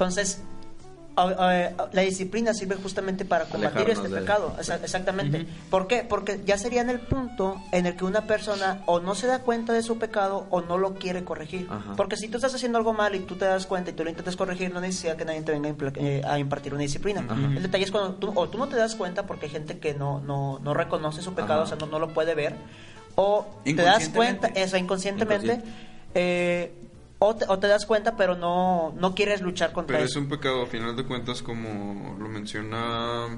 entonces, 0.01 0.43
la 1.17 2.01
disciplina 2.03 2.55
sirve 2.55 2.77
justamente 2.77 3.27
para 3.27 3.45
combatir 3.45 3.79
Alejarnos 3.83 4.05
este 4.07 4.15
de- 4.15 4.21
pecado. 4.23 4.57
Exa- 4.59 4.81
Exactamente. 4.83 5.47
¿Por 5.69 5.87
qué? 5.87 6.05
Porque 6.09 6.41
ya 6.47 6.57
sería 6.57 6.81
en 6.81 6.89
el 6.89 7.01
punto 7.01 7.61
en 7.73 7.85
el 7.85 7.95
que 7.97 8.05
una 8.07 8.23
persona 8.27 8.83
o 8.87 9.01
no 9.01 9.15
se 9.15 9.27
da 9.27 9.41
cuenta 9.41 9.75
de 9.75 9.83
su 9.83 9.99
pecado 9.99 10.47
o 10.49 10.63
no 10.63 10.79
lo 10.79 10.95
quiere 10.95 11.23
corregir. 11.25 11.67
Ajá. 11.71 11.93
Porque 11.97 12.17
si 12.17 12.29
tú 12.29 12.39
estás 12.39 12.55
haciendo 12.55 12.79
algo 12.79 12.95
mal 12.95 13.15
y 13.15 13.21
tú 13.21 13.37
te 13.37 13.45
das 13.45 13.67
cuenta 13.67 13.91
y 13.91 13.93
tú 13.93 14.05
lo 14.05 14.09
intentas 14.11 14.37
corregir, 14.37 14.73
no 14.73 14.81
necesita 14.81 15.17
que 15.19 15.27
nadie 15.27 15.43
te 15.43 15.53
venga 15.53 15.69
a, 15.69 15.75
eh, 15.97 16.41
impartir 16.41 16.73
una 16.73 16.83
disciplina. 16.83 17.21
Ajá. 17.29 17.35
El 17.35 17.63
detalle 17.63 17.85
es 17.85 17.91
cuando 17.91 18.15
tú, 18.15 18.33
o 18.35 18.49
tú 18.49 18.57
no 18.57 18.69
te 18.69 18.77
das 18.77 18.95
cuenta 18.95 19.27
porque 19.27 19.47
hay 19.47 19.53
gente 19.53 19.79
que 19.79 19.93
no, 19.93 20.21
no, 20.21 20.59
no 20.61 20.73
reconoce 20.73 21.21
su 21.21 21.35
pecado, 21.35 21.65
o 21.65 21.67
sea, 21.67 21.77
no, 21.77 21.87
no 21.87 21.99
lo 21.99 22.09
puede 22.15 22.35
ver. 22.35 22.55
O 23.17 23.47
te 23.65 23.75
das 23.75 24.09
cuenta, 24.09 24.47
eso, 24.55 24.79
inconscientemente. 24.79 25.47
Inconsciente. 25.55 25.81
eh, 26.15 26.73
o, 27.21 27.37
te, 27.37 27.45
o 27.49 27.59
te 27.59 27.69
das 27.69 27.87
cuenta, 27.87 28.17
pero 28.17 28.35
no, 28.35 28.93
no 28.99 29.15
quieres 29.15 29.41
luchar 29.43 29.73
contra 29.73 29.95
Pero 29.97 30.05
es 30.07 30.11
eso. 30.13 30.21
un 30.21 30.29
pecado, 30.29 30.63
a 30.63 30.67
final 30.67 30.97
de 30.97 31.05
cuentas, 31.05 31.43
como 31.43 32.17
lo 32.19 32.29
menciona, 32.29 33.29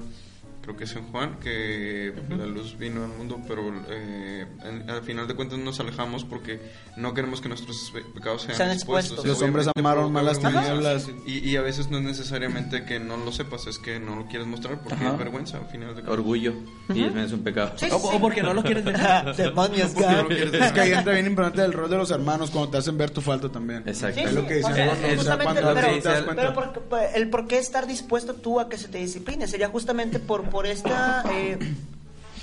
creo 0.63 0.75
que 0.75 0.85
es 0.85 0.95
en 0.95 1.03
Juan, 1.11 1.39
que 1.39 2.13
la 2.29 2.45
luz 2.45 2.77
vino 2.79 3.03
al 3.03 3.09
mundo, 3.09 3.39
pero 3.47 3.61
eh, 3.89 4.47
en- 4.63 4.89
al 4.89 5.03
final 5.03 5.27
de 5.27 5.35
cuentas 5.35 5.59
nos 5.59 5.79
alejamos 5.79 6.23
porque 6.23 6.59
no 6.97 7.13
queremos 7.13 7.41
que 7.41 7.49
nuestros 7.49 7.91
pe- 7.93 8.01
pecados 8.15 8.43
sean, 8.43 8.55
Sean 8.57 8.71
expuestos. 8.71 9.11
expuestos. 9.17 9.25
Los 9.25 9.41
hombres 9.47 9.67
amaron 9.75 10.05
provoca 10.11 10.13
más 10.13 10.23
las 10.23 10.41
vergüenza. 10.41 10.69
tinieblas. 11.07 11.09
Y, 11.27 11.49
y 11.49 11.55
a 11.57 11.61
veces 11.61 11.89
no 11.91 11.97
es 11.97 12.03
necesariamente 12.05 12.85
que 12.85 12.99
no 12.99 13.17
lo 13.17 13.31
sepas, 13.31 13.67
es 13.67 13.77
que 13.77 13.99
no 13.99 14.15
lo 14.15 14.25
quieres 14.27 14.47
mostrar 14.47 14.79
porque 14.79 14.95
Ajá. 15.03 15.11
es 15.11 15.17
vergüenza, 15.19 15.57
al 15.57 15.67
final 15.67 15.89
de 15.89 15.93
cuentas. 15.95 16.13
Orgullo. 16.13 16.53
Y 16.93 17.03
es 17.03 17.31
un 17.33 17.43
pecado. 17.43 17.73
Sí, 17.75 17.87
O, 17.91 17.97
o 17.97 18.19
porque 18.19 18.41
no 18.41 18.53
lo 18.53 18.63
quieres 18.63 18.83
ver. 18.85 18.95
Demonios, 19.35 19.93
no 19.95 20.29
Es 20.31 20.71
que 20.71 20.79
ahí 20.81 20.91
entra 20.93 21.13
bien 21.13 21.27
importante 21.27 21.61
el 21.63 21.73
rol 21.73 21.89
de 21.89 21.97
los 21.97 22.09
hermanos 22.11 22.49
cuando 22.51 22.71
te 22.71 22.77
hacen 22.77 22.97
ver 22.97 23.11
tu 23.11 23.19
falta 23.21 23.49
también. 23.49 23.83
Exacto. 23.85 24.19
Sí, 24.19 24.25
Es 24.25 24.33
lo 24.33 24.47
que 24.47 24.55
dicen 24.55 24.71
o 24.71 24.75
sea, 24.75 25.37
pero, 25.37 25.99
te 26.01 26.09
das 26.09 26.23
cuenta. 26.23 26.35
pero 26.41 26.53
por, 26.53 26.71
por- 26.83 26.99
el 27.15 27.29
por 27.29 27.47
qué 27.47 27.57
estar 27.57 27.85
dispuesto 27.85 28.35
tú 28.35 28.59
a 28.59 28.69
que 28.69 28.77
se 28.77 28.87
te 28.87 28.97
discipline 28.99 29.45
sería 29.47 29.67
justamente 29.69 30.19
por, 30.19 30.49
por 30.53 30.65
esta... 30.67 31.23
eh, 31.33 31.57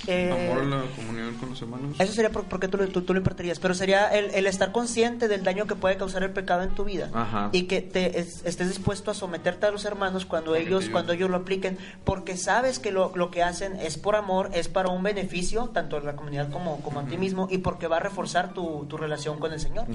eh, 0.07 0.49
Amor 0.49 0.63
a 0.63 0.65
la 0.65 0.83
comunión 0.95 1.35
con 1.35 1.49
los 1.51 1.61
hermanos. 1.61 1.95
Eso 1.99 2.11
sería 2.13 2.31
por- 2.31 2.45
porque 2.45 2.67
tú, 2.67 2.77
lo- 2.77 2.87
tú, 2.87 3.03
tú 3.03 3.13
lo 3.13 3.19
impartirías, 3.19 3.59
pero 3.59 3.75
sería 3.75 4.07
el, 4.07 4.31
el 4.33 4.47
estar 4.47 4.71
consciente 4.71 5.27
del 5.27 5.43
daño 5.43 5.67
que 5.67 5.75
puede 5.75 5.95
causar 5.95 6.23
el 6.23 6.31
pecado 6.31 6.63
en 6.63 6.71
tu 6.71 6.83
vida 6.83 7.11
Ajá. 7.13 7.49
y 7.51 7.63
que 7.67 7.81
te 7.81 8.19
es- 8.19 8.43
estés 8.43 8.67
dispuesto 8.69 9.11
a 9.11 9.13
someterte 9.13 9.67
a 9.67 9.71
los 9.71 9.85
hermanos 9.85 10.25
cuando 10.25 10.55
ellos 10.55 10.89
cuando 10.89 11.13
ellos 11.13 11.29
lo 11.29 11.37
apliquen, 11.37 11.77
porque 12.03 12.35
sabes 12.35 12.79
que 12.79 12.91
lo, 12.91 13.11
lo 13.15 13.29
que 13.29 13.43
hacen 13.43 13.75
es 13.79 13.97
por 13.99 14.15
amor, 14.15 14.49
es 14.53 14.67
para 14.69 14.89
un 14.89 15.03
beneficio 15.03 15.67
tanto 15.71 15.97
a 15.97 15.99
la 16.01 16.15
comunidad 16.15 16.49
como, 16.51 16.81
como 16.81 16.99
a 16.99 17.05
ti 17.05 17.17
mismo 17.17 17.47
y 17.51 17.59
porque 17.59 17.85
va 17.87 17.97
a 17.97 17.99
reforzar 18.01 18.53
tu, 18.55 18.85
tu 18.89 18.97
relación 18.97 19.39
con 19.39 19.53
el 19.53 19.59
Señor. 19.59 19.85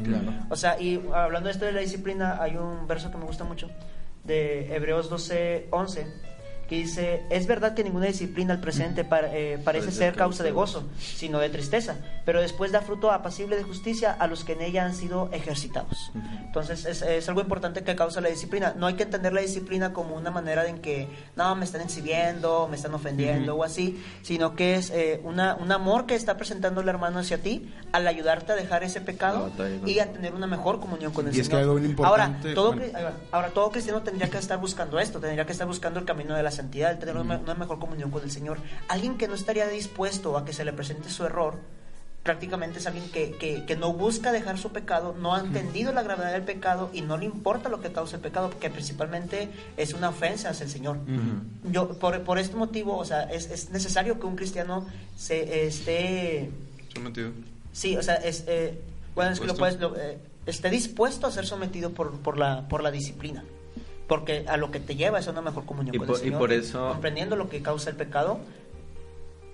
O 0.50 0.56
sea, 0.56 0.80
y 0.80 1.02
hablando 1.12 1.48
de 1.48 1.52
esto 1.52 1.64
de 1.64 1.72
la 1.72 1.80
disciplina, 1.80 2.38
hay 2.40 2.56
un 2.56 2.86
verso 2.86 3.10
que 3.10 3.18
me 3.18 3.24
gusta 3.24 3.42
mucho 3.42 3.68
de 4.22 4.72
Hebreos 4.74 5.10
12, 5.10 5.66
11 5.72 6.06
que 6.68 6.76
dice, 6.76 7.22
es 7.30 7.46
verdad 7.46 7.74
que 7.74 7.84
ninguna 7.84 8.06
disciplina 8.06 8.54
al 8.54 8.60
presente 8.60 9.06
eh, 9.10 9.58
parece 9.64 9.92
ser 9.92 10.14
causa 10.14 10.42
de 10.42 10.50
gozo, 10.50 10.84
sino 10.98 11.38
de 11.38 11.48
tristeza, 11.48 11.96
pero 12.24 12.40
después 12.40 12.72
da 12.72 12.80
fruto 12.80 13.12
apacible 13.12 13.56
de 13.56 13.62
justicia 13.62 14.12
a 14.12 14.26
los 14.26 14.44
que 14.44 14.52
en 14.52 14.62
ella 14.62 14.84
han 14.84 14.94
sido 14.94 15.30
ejercitados. 15.32 16.10
Entonces 16.44 16.84
es, 16.84 17.02
es 17.02 17.28
algo 17.28 17.40
importante 17.40 17.84
que 17.84 17.94
causa 17.94 18.20
la 18.20 18.28
disciplina. 18.28 18.74
No 18.76 18.86
hay 18.86 18.94
que 18.94 19.04
entender 19.04 19.32
la 19.32 19.40
disciplina 19.40 19.92
como 19.92 20.16
una 20.16 20.30
manera 20.30 20.66
en 20.66 20.78
que, 20.78 21.08
no, 21.36 21.54
me 21.54 21.64
están 21.64 21.82
exhibiendo, 21.82 22.66
me 22.68 22.76
están 22.76 22.94
ofendiendo 22.94 23.54
o 23.54 23.62
así, 23.62 24.02
sino 24.22 24.56
que 24.56 24.74
es 24.74 24.90
eh, 24.90 25.20
una, 25.24 25.54
un 25.54 25.70
amor 25.70 26.06
que 26.06 26.14
está 26.14 26.36
presentando 26.36 26.80
el 26.80 26.88
hermano 26.88 27.20
hacia 27.20 27.38
ti 27.38 27.72
al 27.92 28.06
ayudarte 28.06 28.52
a 28.52 28.56
dejar 28.56 28.82
ese 28.82 29.00
pecado 29.00 29.50
y 29.84 30.00
a 30.00 30.12
tener 30.12 30.34
una 30.34 30.46
mejor 30.46 30.80
comunión 30.80 31.12
con 31.12 31.28
el 31.28 31.36
Y 31.36 31.40
es 31.40 31.46
Señor. 31.46 31.60
que 31.60 31.62
algo 31.62 31.74
bien 31.76 31.96
Ahora, 32.02 32.26
importante, 32.26 32.54
todo, 32.54 32.72
bueno. 32.72 33.10
Ahora, 33.30 33.48
todo 33.50 33.70
cristiano 33.70 34.02
tendría 34.02 34.28
que 34.28 34.38
estar 34.38 34.58
buscando 34.58 34.98
esto, 34.98 35.20
tendría 35.20 35.46
que 35.46 35.52
estar 35.52 35.66
buscando 35.66 36.00
el 36.00 36.06
camino 36.06 36.34
de 36.34 36.42
la 36.42 36.50
santidad, 36.56 36.90
el 36.90 36.98
tener 36.98 37.16
una, 37.16 37.38
una 37.38 37.54
mejor 37.54 37.78
comunión 37.78 38.10
con 38.10 38.22
el 38.24 38.30
Señor. 38.30 38.58
Alguien 38.88 39.16
que 39.16 39.28
no 39.28 39.34
estaría 39.34 39.68
dispuesto 39.68 40.36
a 40.36 40.44
que 40.44 40.52
se 40.52 40.64
le 40.64 40.72
presente 40.72 41.08
su 41.10 41.24
error, 41.24 41.54
prácticamente 42.22 42.80
es 42.80 42.86
alguien 42.88 43.08
que, 43.12 43.30
que, 43.38 43.64
que 43.64 43.76
no 43.76 43.92
busca 43.92 44.32
dejar 44.32 44.58
su 44.58 44.70
pecado, 44.70 45.14
no 45.16 45.36
ha 45.36 45.40
entendido 45.40 45.92
la 45.92 46.02
gravedad 46.02 46.32
del 46.32 46.42
pecado 46.42 46.90
y 46.92 47.02
no 47.02 47.16
le 47.16 47.24
importa 47.24 47.68
lo 47.68 47.80
que 47.80 47.92
causa 47.92 48.16
el 48.16 48.22
pecado, 48.22 48.50
porque 48.50 48.68
principalmente 48.68 49.48
es 49.76 49.94
una 49.94 50.08
ofensa 50.08 50.50
hacia 50.50 50.64
el 50.64 50.70
Señor. 50.70 50.98
Yo, 51.70 51.88
por, 52.00 52.20
por 52.22 52.38
este 52.40 52.56
motivo, 52.56 52.98
o 52.98 53.04
sea, 53.04 53.22
es, 53.30 53.48
es 53.52 53.70
necesario 53.70 54.18
que 54.18 54.26
un 54.26 54.34
cristiano 54.34 54.88
se 55.16 55.66
esté... 55.68 56.50
Sometido. 56.92 57.30
Sí, 57.72 57.96
o 57.96 58.02
sea, 58.02 58.16
es, 58.16 58.42
eh, 58.48 58.80
bueno, 59.14 59.30
es 59.30 59.38
que 59.38 59.46
lo 59.46 59.52
Dispuesto. 59.52 59.92
puedes, 59.92 60.08
lo, 60.08 60.12
eh, 60.14 60.18
esté 60.46 60.68
dispuesto 60.70 61.28
a 61.28 61.30
ser 61.30 61.46
sometido 61.46 61.90
por, 61.90 62.18
por, 62.20 62.38
la, 62.38 62.66
por 62.68 62.82
la 62.82 62.90
disciplina. 62.90 63.44
Porque 64.06 64.44
a 64.48 64.56
lo 64.56 64.70
que 64.70 64.78
te 64.80 64.94
lleva 64.94 65.18
es 65.18 65.26
una 65.26 65.40
mejor 65.40 65.64
comunión 65.64 65.94
Y 65.94 65.98
con 65.98 66.06
por- 66.06 66.16
el 66.16 66.22
y 66.22 66.24
Señor. 66.26 66.38
por 66.38 66.52
eso- 66.52 66.88
Comprendiendo 66.90 67.34
lo 67.36 67.48
que 67.48 67.60
causa 67.62 67.90
el 67.90 67.96
pecado. 67.96 68.38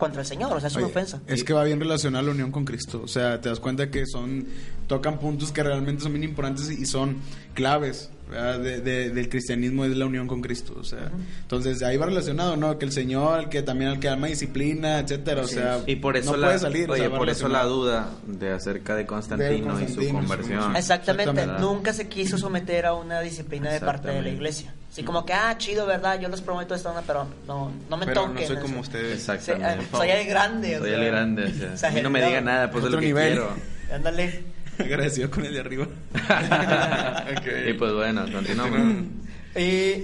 Contra 0.02 0.22
el 0.22 0.26
Señor, 0.26 0.52
o 0.52 0.58
sea, 0.58 0.66
es 0.68 0.74
una 0.74 0.86
Oye, 0.86 0.92
ofensa. 0.92 1.20
Es 1.28 1.44
que 1.44 1.52
va 1.52 1.62
bien 1.62 1.78
relacionada 1.78 2.24
la 2.24 2.32
unión 2.32 2.50
con 2.50 2.64
Cristo. 2.64 3.00
O 3.04 3.08
sea, 3.08 3.40
te 3.40 3.48
das 3.48 3.60
cuenta 3.60 3.88
que 3.88 4.04
son. 4.06 4.46
Tocan 4.88 5.18
puntos 5.20 5.52
que 5.52 5.62
realmente 5.62 6.02
son 6.02 6.12
bien 6.12 6.24
importantes 6.24 6.68
y 6.70 6.84
son 6.86 7.18
claves 7.54 8.10
de- 8.30 8.80
de- 8.80 9.10
del 9.10 9.28
cristianismo, 9.28 9.84
es 9.84 9.94
la 9.96 10.06
unión 10.06 10.26
con 10.26 10.40
Cristo. 10.40 10.74
O 10.78 10.84
sea, 10.84 11.10
entonces 11.42 11.82
ahí 11.82 11.96
va 11.98 12.06
relacionado, 12.06 12.56
¿no? 12.56 12.78
Que 12.78 12.86
el 12.86 12.92
Señor, 12.92 13.48
que 13.48 13.62
también 13.62 13.90
al 13.90 14.00
que 14.00 14.08
alma 14.08 14.26
disciplina, 14.26 14.98
etcétera. 14.98 15.42
O 15.42 15.46
sea, 15.46 15.80
Y 15.86 15.96
por 15.96 16.16
eso, 16.16 16.32
no 16.32 16.38
la, 16.38 16.46
puede 16.48 16.58
salir. 16.58 16.90
o 16.90 16.94
oye, 16.94 17.08
sea, 17.08 17.16
por 17.16 17.28
eso 17.30 17.46
la 17.48 17.64
duda 17.64 18.08
de 18.26 18.50
acerca 18.52 18.96
de 18.96 19.06
Constantino, 19.06 19.52
y 19.54 19.58
su 19.60 19.64
Constantino 19.66 20.02
y 20.02 20.06
su 20.08 20.12
conversión. 20.14 20.76
Exactamente, 20.76 21.30
Exactamente. 21.30 21.60
nunca 21.62 21.92
se 21.92 22.08
quiso 22.08 22.38
someter 22.38 22.86
a 22.86 22.94
una 22.94 23.20
disciplina 23.20 23.70
de 23.70 23.80
parte 23.80 24.08
de 24.08 24.20
la 24.22 24.30
iglesia. 24.30 24.74
Así 24.92 25.02
como 25.04 25.24
que, 25.24 25.32
ah, 25.32 25.56
chido, 25.56 25.86
¿verdad? 25.86 26.20
Yo 26.20 26.28
les 26.28 26.42
prometo 26.42 26.74
esto, 26.74 26.92
no, 26.92 27.00
pero 27.06 27.26
no, 27.46 27.72
no 27.88 27.96
me 27.96 28.04
Pero 28.04 28.22
no 28.26 28.28
toquen. 28.32 28.46
soy 28.46 28.56
eso. 28.56 28.62
como 28.66 28.80
ustedes. 28.80 29.06
Sí, 29.22 29.32
Exactamente. 29.32 29.86
ah, 29.90 29.96
soy 29.96 30.10
el 30.10 30.26
grande. 30.26 30.76
o 30.76 30.80
Soy 30.80 30.90
sea, 30.90 30.98
el 30.98 31.04
grande. 31.06 31.52
o 31.74 31.76
sea, 31.78 31.88
a 31.88 31.92
mí 31.92 32.02
no 32.02 32.10
me 32.10 32.22
diga 32.24 32.40
nada, 32.42 32.70
pues 32.70 32.84
es 32.84 32.90
lo 32.90 32.98
Otro 32.98 33.00
que 33.00 33.06
nivel. 33.06 33.28
quiero. 33.32 33.56
Ándale. 33.90 34.44
Agradecido 34.78 35.30
con 35.30 35.44
el 35.46 35.54
de 35.54 35.60
arriba. 35.60 35.86
Y 37.68 37.72
pues 37.74 37.92
bueno, 37.92 38.24
continuamos. 38.30 39.04
Y, 39.54 39.60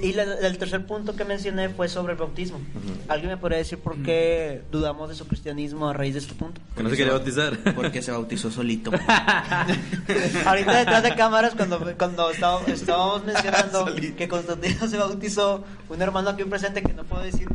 y 0.07 0.13
la- 0.13 0.25
el 0.47 0.59
tercer 0.59 0.85
punto 0.85 1.17
que 1.17 1.25
mencioné 1.25 1.71
fue 1.71 1.89
sobre 1.89 2.13
el 2.13 2.19
bautismo. 2.19 2.61
¿Alguien 3.09 3.31
me 3.31 3.37
podría 3.39 3.59
decir 3.59 3.79
por 3.79 3.97
qué 4.03 4.63
dudamos 4.71 5.09
de 5.09 5.15
su 5.15 5.27
cristianismo 5.27 5.89
a 5.89 5.95
raíz 5.95 6.13
de 6.15 6.21
este 6.21 6.35
punto? 6.35 6.61
Que 6.77 6.83
no 6.83 6.91
se 6.91 6.97
quería 6.97 7.13
bautizar. 7.15 7.57
Porque 7.75 8.03
se 8.03 8.11
bautizó 8.13 8.51
solito. 8.51 8.91
Ahorita 10.47 10.77
detrás 10.79 11.03
de 11.03 11.15
cámaras, 11.15 11.55
cuando, 11.55 11.79
cuando 11.97 12.31
estábamos, 12.31 12.69
estábamos 12.69 13.25
mencionando 13.27 13.87
que 14.17 14.29
Constantino 14.29 14.87
se 14.87 14.97
bautizó, 14.99 15.65
un 15.89 16.03
hermano 16.03 16.31
aquí 16.31 16.45
presente 16.45 16.83
que 16.83 16.93
no 16.93 17.05
puedo 17.05 17.23
decir 17.23 17.49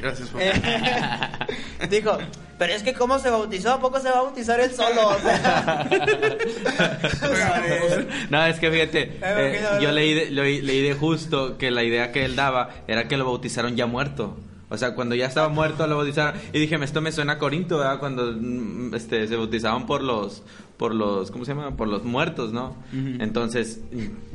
Gracias 0.00 0.28
por... 0.30 0.42
eh, 0.42 0.52
dijo, 1.90 2.18
pero 2.58 2.72
es 2.72 2.82
que 2.82 2.92
¿cómo 2.92 3.18
se 3.18 3.30
bautizó? 3.30 3.72
¿A 3.74 3.80
poco 3.80 4.00
se 4.00 4.10
va 4.10 4.18
a 4.18 4.22
bautizar 4.22 4.58
él 4.60 4.70
solo? 4.72 5.08
O 5.08 5.18
sea, 5.20 5.88
No, 8.30 8.44
es 8.46 8.58
que 8.58 8.70
fíjate, 8.70 9.18
Eh, 9.22 9.60
yo 9.80 9.92
leí 9.92 10.14
de, 10.14 10.30
leí, 10.30 10.62
leí 10.62 10.82
de 10.82 10.94
justo 10.94 11.56
que 11.58 11.70
la 11.70 11.84
idea 11.84 12.12
que 12.12 12.24
él 12.24 12.36
daba 12.36 12.70
era 12.88 13.08
que 13.08 13.16
lo 13.16 13.24
bautizaron 13.24 13.76
ya 13.76 13.86
muerto. 13.86 14.36
O 14.70 14.76
sea, 14.76 14.94
cuando 14.94 15.14
ya 15.14 15.26
estaba 15.26 15.48
muerto 15.48 15.86
lo 15.86 15.96
bautizaron. 15.96 16.38
Y 16.52 16.58
dije, 16.58 16.76
esto 16.82 17.00
me 17.00 17.12
suena 17.12 17.34
a 17.34 17.38
Corinto, 17.38 17.78
¿verdad? 17.78 17.98
Cuando 18.00 18.32
mm, 18.36 18.94
este, 18.94 19.26
se 19.26 19.36
bautizaban 19.36 19.86
por 19.86 20.02
los, 20.02 20.42
por 20.76 20.94
los, 20.94 21.30
¿cómo 21.30 21.44
se 21.44 21.54
llama? 21.54 21.76
Por 21.76 21.88
los 21.88 22.04
muertos, 22.04 22.52
¿no? 22.52 22.76
Entonces, 22.92 23.80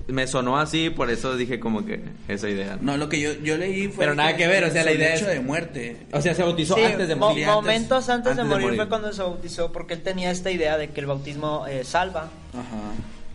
me 0.07 0.27
sonó 0.27 0.59
así, 0.59 0.89
por 0.89 1.09
eso 1.09 1.35
dije 1.37 1.59
como 1.59 1.85
que 1.85 2.01
esa 2.27 2.49
idea. 2.49 2.77
No, 2.81 2.97
lo 2.97 3.07
que 3.09 3.19
yo, 3.21 3.31
yo 3.41 3.57
leí 3.57 3.87
fue. 3.87 3.99
Pero 4.05 4.15
nada 4.15 4.35
que 4.35 4.47
ver, 4.47 4.63
o 4.65 4.69
sea, 4.71 4.83
la 4.83 4.91
idea 4.91 5.15
hecho 5.15 5.25
es- 5.29 5.33
de 5.35 5.39
muerte. 5.39 5.97
O 6.11 6.21
sea, 6.21 6.35
se 6.35 6.43
bautizó 6.43 6.75
Sí, 6.75 6.83
antes 6.83 7.07
de 7.07 7.15
mo- 7.15 7.29
morir. 7.29 7.45
momentos 7.47 8.09
antes, 8.09 8.35
de, 8.35 8.41
antes 8.41 8.43
de 8.43 8.49
morir 8.49 8.65
morir. 8.65 8.79
fue 8.79 8.89
cuando 8.89 9.13
se 9.13 9.21
bautizó, 9.21 9.71
porque 9.71 9.93
él 9.93 10.01
tenía 10.01 10.29
esta 10.31 10.51
idea 10.51 10.77
de 10.77 10.89
que 10.89 10.99
el 10.99 11.05
bautismo 11.07 11.65
eh, 11.67 11.83
salva. 11.83 12.29
Ajá. 12.53 12.93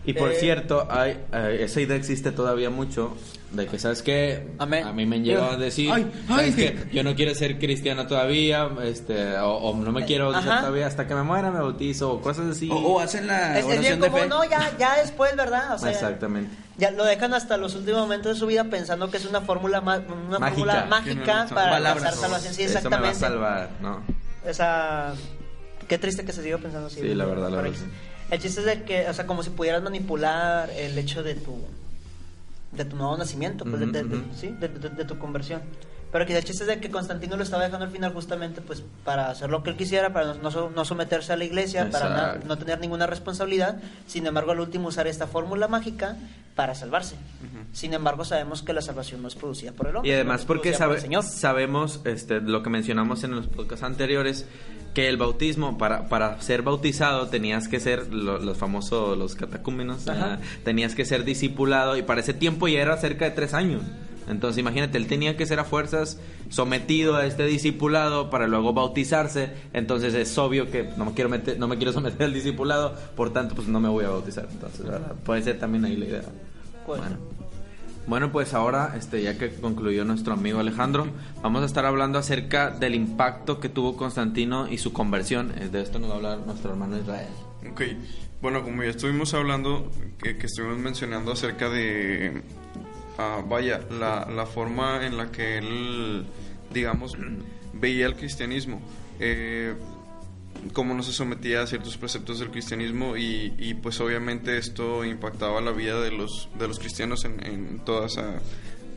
Y 0.09 0.13
por 0.13 0.31
Eh, 0.31 0.35
cierto, 0.39 0.87
hay, 0.89 1.11
eh, 1.31 1.59
esa 1.61 1.81
idea 1.81 1.95
existe 1.95 2.31
todavía 2.31 2.69
mucho 2.69 3.15
de 3.51 3.67
que, 3.67 3.77
¿sabes 3.77 4.01
qué? 4.01 4.47
Amén. 4.57 4.85
A 4.85 4.93
mí 4.93 5.05
me 5.05 5.17
han 5.17 5.23
llegado 5.23 5.51
a 5.51 5.55
decir, 5.57 5.91
Ay, 5.91 6.11
¿sabes 6.27 6.45
ay. 6.47 6.53
qué? 6.55 6.89
Yo 6.95 7.03
no 7.03 7.15
quiero 7.15 7.35
ser 7.35 7.59
cristiano 7.59 8.07
todavía, 8.07 8.69
este, 8.83 9.37
o, 9.37 9.55
o 9.57 9.75
no 9.75 9.91
me 9.91 10.05
quiero 10.05 10.31
bautizar 10.31 10.59
todavía, 10.61 10.87
hasta 10.87 11.07
que 11.07 11.13
me 11.15 11.23
muera 11.23 11.51
me 11.51 11.59
bautizo, 11.59 12.11
o 12.11 12.21
cosas 12.21 12.47
así. 12.47 12.69
O, 12.71 12.75
o 12.75 12.99
hacen 12.99 13.27
la 13.27 13.59
Es, 13.59 13.65
es 13.65 13.65
bien 13.67 13.79
oración 13.79 13.99
de 14.01 14.07
como, 14.07 14.21
fe. 14.23 14.27
no, 14.29 14.43
ya, 14.49 14.71
ya 14.79 14.97
después, 14.97 15.35
¿verdad? 15.35 15.73
O 15.75 15.77
sea, 15.79 15.91
Exactamente. 15.91 16.55
Ya 16.77 16.91
lo 16.91 17.03
dejan 17.03 17.33
hasta 17.33 17.57
los 17.57 17.75
últimos 17.75 18.01
momentos 18.01 18.33
de 18.33 18.39
su 18.39 18.47
vida 18.47 18.63
pensando 18.63 19.11
que 19.11 19.17
es 19.17 19.25
una 19.25 19.41
fórmula 19.41 19.81
ma- 19.81 19.97
una 20.27 20.39
Mágica. 20.39 20.49
fórmula 20.49 20.85
mágica 20.89 21.21
Que 21.45 21.49
no- 21.49 21.55
para 21.55 21.75
alcanzar 21.75 22.13
salvación. 22.13 22.53
Sí, 22.53 22.63
Eso 22.63 22.81
me 22.89 22.97
va 22.97 23.07
a 23.07 23.11
exactamente. 23.11 23.19
salvar, 23.19 23.69
¿no? 23.81 24.01
Esa 24.45 25.13
qué 25.87 25.97
triste 25.97 26.23
que 26.23 26.31
se 26.31 26.41
siga 26.43 26.57
pensando 26.57 26.87
así. 26.87 27.01
Sí, 27.01 27.13
la 27.15 27.25
verdad, 27.25 27.49
la 27.49 27.57
verdad, 27.57 27.77
sí. 27.77 27.85
El 28.31 28.39
chiste 28.39 28.59
es 28.61 28.65
de 28.65 28.83
que, 28.83 29.07
o 29.09 29.13
sea, 29.13 29.25
como 29.25 29.41
si 29.43 29.49
pudieras 29.49 29.81
manipular 29.81 30.69
el 30.71 30.97
hecho 30.97 31.23
de 31.23 31.35
tu 31.35 31.57
de 32.71 32.85
tu 32.85 32.95
nuevo 32.95 33.17
nacimiento, 33.17 33.65
pues, 33.65 33.79
de- 33.79 34.23
sí, 34.35 34.55
de, 34.59 34.69
tu 35.05 35.17
conversión. 35.17 35.61
Pero 36.11 36.25
que 36.25 36.37
el 36.37 36.43
chiste 36.43 36.63
es 36.63 36.67
de 36.67 36.79
que 36.79 36.89
Constantino 36.91 37.35
lo 37.37 37.41
estaba 37.43 37.63
dejando 37.63 37.85
al 37.85 37.91
final 37.91 38.13
justamente 38.13 38.61
pues 38.61 38.83
para 39.03 39.29
hacer 39.29 39.49
lo 39.49 39.61
que 39.63 39.71
él 39.71 39.75
quisiera, 39.77 40.11
para 40.13 40.33
no, 40.33 40.35
no 40.35 40.51
so- 40.51 40.69
no 40.75 40.85
someterse 40.85 41.33
a 41.33 41.37
la 41.37 41.45
iglesia, 41.45 41.89
para 41.91 42.35
no 42.45 42.57
tener 42.57 42.79
ninguna 42.79 43.05
responsabilidad. 43.07 43.79
Sin 44.07 44.25
embargo, 44.27 44.51
al 44.51 44.59
último 44.59 44.87
usar 44.87 45.07
esta 45.07 45.25
fórmula 45.27 45.67
mágica 45.67 46.15
para 46.55 46.73
salvarse. 46.75 47.15
Sin 47.73 47.93
embargo, 47.93 48.25
sabemos 48.25 48.61
que 48.63 48.73
la 48.73 48.81
salvación 48.81 49.21
no 49.23 49.27
es 49.27 49.35
producida 49.35 49.71
por 49.71 49.87
el 49.87 49.95
hombre. 49.97 50.09
Y 50.11 50.13
además 50.13 50.45
porque 50.45 50.69
producida 50.71 50.85
por 50.87 50.95
el 50.95 51.01
sabe- 51.01 51.07
Señor. 51.07 51.23
sabemos 51.23 52.01
este, 52.05 52.41
lo 52.41 52.61
que 52.63 52.69
mencionamos 52.71 53.23
en 53.23 53.31
los 53.35 53.47
podcasts 53.47 53.83
anteriores, 53.83 54.45
que 54.93 55.07
el 55.07 55.17
bautismo, 55.17 55.77
para, 55.77 56.07
para 56.07 56.41
ser 56.41 56.61
bautizado 56.63 57.27
tenías 57.27 57.67
que 57.67 57.79
ser 57.79 58.11
lo- 58.13 58.39
los 58.39 58.57
famosos, 58.57 59.17
los 59.17 59.35
catacúmenos, 59.35 60.07
Ajá. 60.07 60.39
ah, 60.41 60.45
tenías 60.63 60.95
que 60.95 61.05
ser 61.05 61.23
discipulado 61.25 61.95
y 61.97 62.01
para 62.01 62.21
ese 62.21 62.33
tiempo 62.33 62.67
ya 62.67 62.81
era 62.81 62.97
cerca 62.97 63.25
de 63.25 63.31
tres 63.31 63.53
años. 63.53 63.81
Entonces 64.27 64.59
imagínate, 64.59 64.97
él 64.99 65.07
tenía 65.07 65.35
que 65.37 65.45
ser 65.47 65.59
a 65.59 65.63
fuerzas 65.63 66.19
sometido 66.49 67.15
a 67.15 67.25
este 67.25 67.45
discipulado 67.45 68.29
para 68.29 68.47
luego 68.47 68.73
bautizarse. 68.73 69.51
Entonces 69.73 70.13
es 70.13 70.37
obvio 70.37 70.69
que 70.69 70.89
no 70.97 71.05
me 71.05 71.13
quiero 71.13 71.29
meter, 71.29 71.57
no 71.57 71.67
me 71.67 71.77
quiero 71.77 71.93
someter 71.93 72.23
al 72.23 72.33
discipulado, 72.33 72.95
por 73.15 73.31
tanto 73.33 73.55
pues 73.55 73.67
no 73.67 73.79
me 73.79 73.89
voy 73.89 74.05
a 74.05 74.09
bautizar. 74.09 74.47
Entonces 74.51 74.85
¿verdad? 74.85 75.13
puede 75.25 75.41
ser 75.41 75.57
también 75.57 75.85
ahí 75.85 75.95
la 75.95 76.05
idea. 76.05 76.21
Pues, 76.85 77.01
Bueno. 77.01 77.17
Bueno, 78.09 78.31
pues 78.31 78.55
ahora, 78.55 78.95
este, 78.97 79.21
ya 79.21 79.37
que 79.37 79.51
concluyó 79.51 80.03
nuestro 80.03 80.33
amigo 80.33 80.59
Alejandro, 80.59 81.05
vamos 81.43 81.61
a 81.61 81.67
estar 81.67 81.85
hablando 81.85 82.17
acerca 82.17 82.71
del 82.71 82.95
impacto 82.95 83.59
que 83.59 83.69
tuvo 83.69 83.95
Constantino 83.95 84.67
y 84.67 84.79
su 84.79 84.91
conversión. 84.91 85.53
Eh, 85.59 85.69
De 85.71 85.83
esto 85.83 85.99
nos 85.99 86.09
va 86.09 86.13
a 86.13 86.17
hablar 86.17 86.39
nuestro 86.39 86.71
hermano 86.71 86.97
Israel. 86.97 87.29
Ok, 87.69 87.81
bueno, 88.41 88.63
como 88.63 88.81
ya 88.81 88.89
estuvimos 88.89 89.35
hablando, 89.35 89.91
que, 90.23 90.31
estuvimos 90.31 90.79
mencionando 90.79 91.33
acerca 91.33 91.69
de, 91.69 92.41
ah, 93.19 93.43
vaya, 93.47 93.81
la, 93.91 94.25
la 94.25 94.47
forma 94.47 95.05
en 95.05 95.15
la 95.15 95.31
que 95.31 95.59
él, 95.59 96.25
digamos, 96.73 97.15
veía 97.73 98.07
el 98.07 98.15
cristianismo, 98.15 98.81
eh, 99.19 99.75
cómo 100.73 100.93
no 100.93 101.03
se 101.03 101.11
sometía 101.11 101.61
a 101.61 101.67
ciertos 101.67 101.97
preceptos 101.97 102.39
del 102.39 102.51
cristianismo 102.51 103.17
y, 103.17 103.53
y, 103.57 103.73
pues 103.75 103.99
obviamente 103.99 104.57
esto 104.57 105.05
impactaba 105.05 105.61
la 105.61 105.71
vida 105.71 106.01
de 106.01 106.11
los, 106.11 106.49
de 106.57 106.67
los 106.67 106.79
cristianos 106.79 107.25
en, 107.25 107.45
en 107.45 107.79
toda 107.85 108.07
esa 108.07 108.39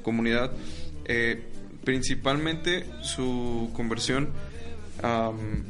comunidad. 0.03 0.53
Eh, 1.05 1.43
principalmente 1.85 2.87
su 3.03 3.71
conversión 3.75 4.31
am, 5.03 5.65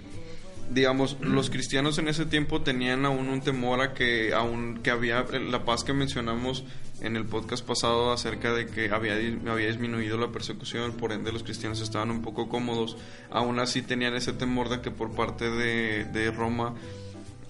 digamos, 0.71 1.17
los 1.21 1.51
cristianos 1.51 1.99
en 1.99 2.09
ese 2.09 2.27
tiempo 2.27 2.63
tenían 2.63 3.05
aún 3.05 3.29
un 3.29 3.41
temor 3.41 3.81
a 3.81 3.95
que, 3.95 4.33
aún 4.35 4.81
que 4.83 4.91
había 4.91 5.25
la 5.25 5.65
paz 5.65 5.85
que 5.85 5.93
mencionamos 5.93 6.65
en 7.01 7.17
el 7.17 7.27
podcast 7.27 7.67
pasado 7.67 8.13
acerca 8.13 8.53
de 8.53 8.67
que 8.67 8.91
había, 8.91 9.15
había 9.15 9.67
disminuido 9.67 10.17
la 10.19 10.29
persecución, 10.31 10.93
por 10.93 11.13
ende 11.13 11.33
los 11.33 11.43
cristianos 11.43 11.81
estaban 11.81 12.11
un 12.11 12.23
poco 12.23 12.49
cómodos, 12.49 12.97
aún 13.31 13.59
así 13.59 13.83
tenían 13.83 14.15
ese 14.15 14.33
temor 14.33 14.69
de 14.69 14.81
que 14.81 14.91
por 14.91 15.13
parte 15.13 15.51
de, 15.51 16.05
de 16.05 16.31
Roma 16.31 16.75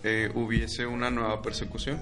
eh, 0.04 0.30
hubiese 0.34 0.86
una 0.86 1.10
nueva 1.10 1.42
persecución. 1.42 2.00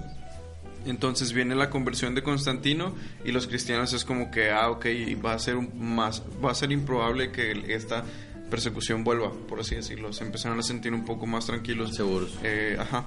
Entonces 0.85 1.33
viene 1.33 1.53
la 1.53 1.69
conversión 1.69 2.15
de 2.15 2.23
Constantino 2.23 2.95
y 3.23 3.31
los 3.31 3.45
cristianos 3.45 3.93
es 3.93 4.03
como 4.03 4.31
que, 4.31 4.49
ah, 4.49 4.71
ok, 4.71 4.85
va 5.23 5.33
a 5.33 5.39
ser 5.39 5.57
más, 5.75 6.23
va 6.43 6.51
a 6.51 6.55
ser 6.55 6.71
improbable 6.71 7.31
que 7.31 7.51
esta 7.67 8.03
persecución 8.51 9.03
vuelva, 9.03 9.31
por 9.31 9.59
así 9.59 9.73
decirlo. 9.73 10.13
Se 10.13 10.23
empezaron 10.23 10.59
a 10.59 10.61
sentir 10.61 10.93
un 10.93 11.03
poco 11.05 11.25
más 11.25 11.47
tranquilos. 11.47 11.95
Seguros. 11.95 12.37
Eh, 12.43 12.77
ajá. 12.79 13.05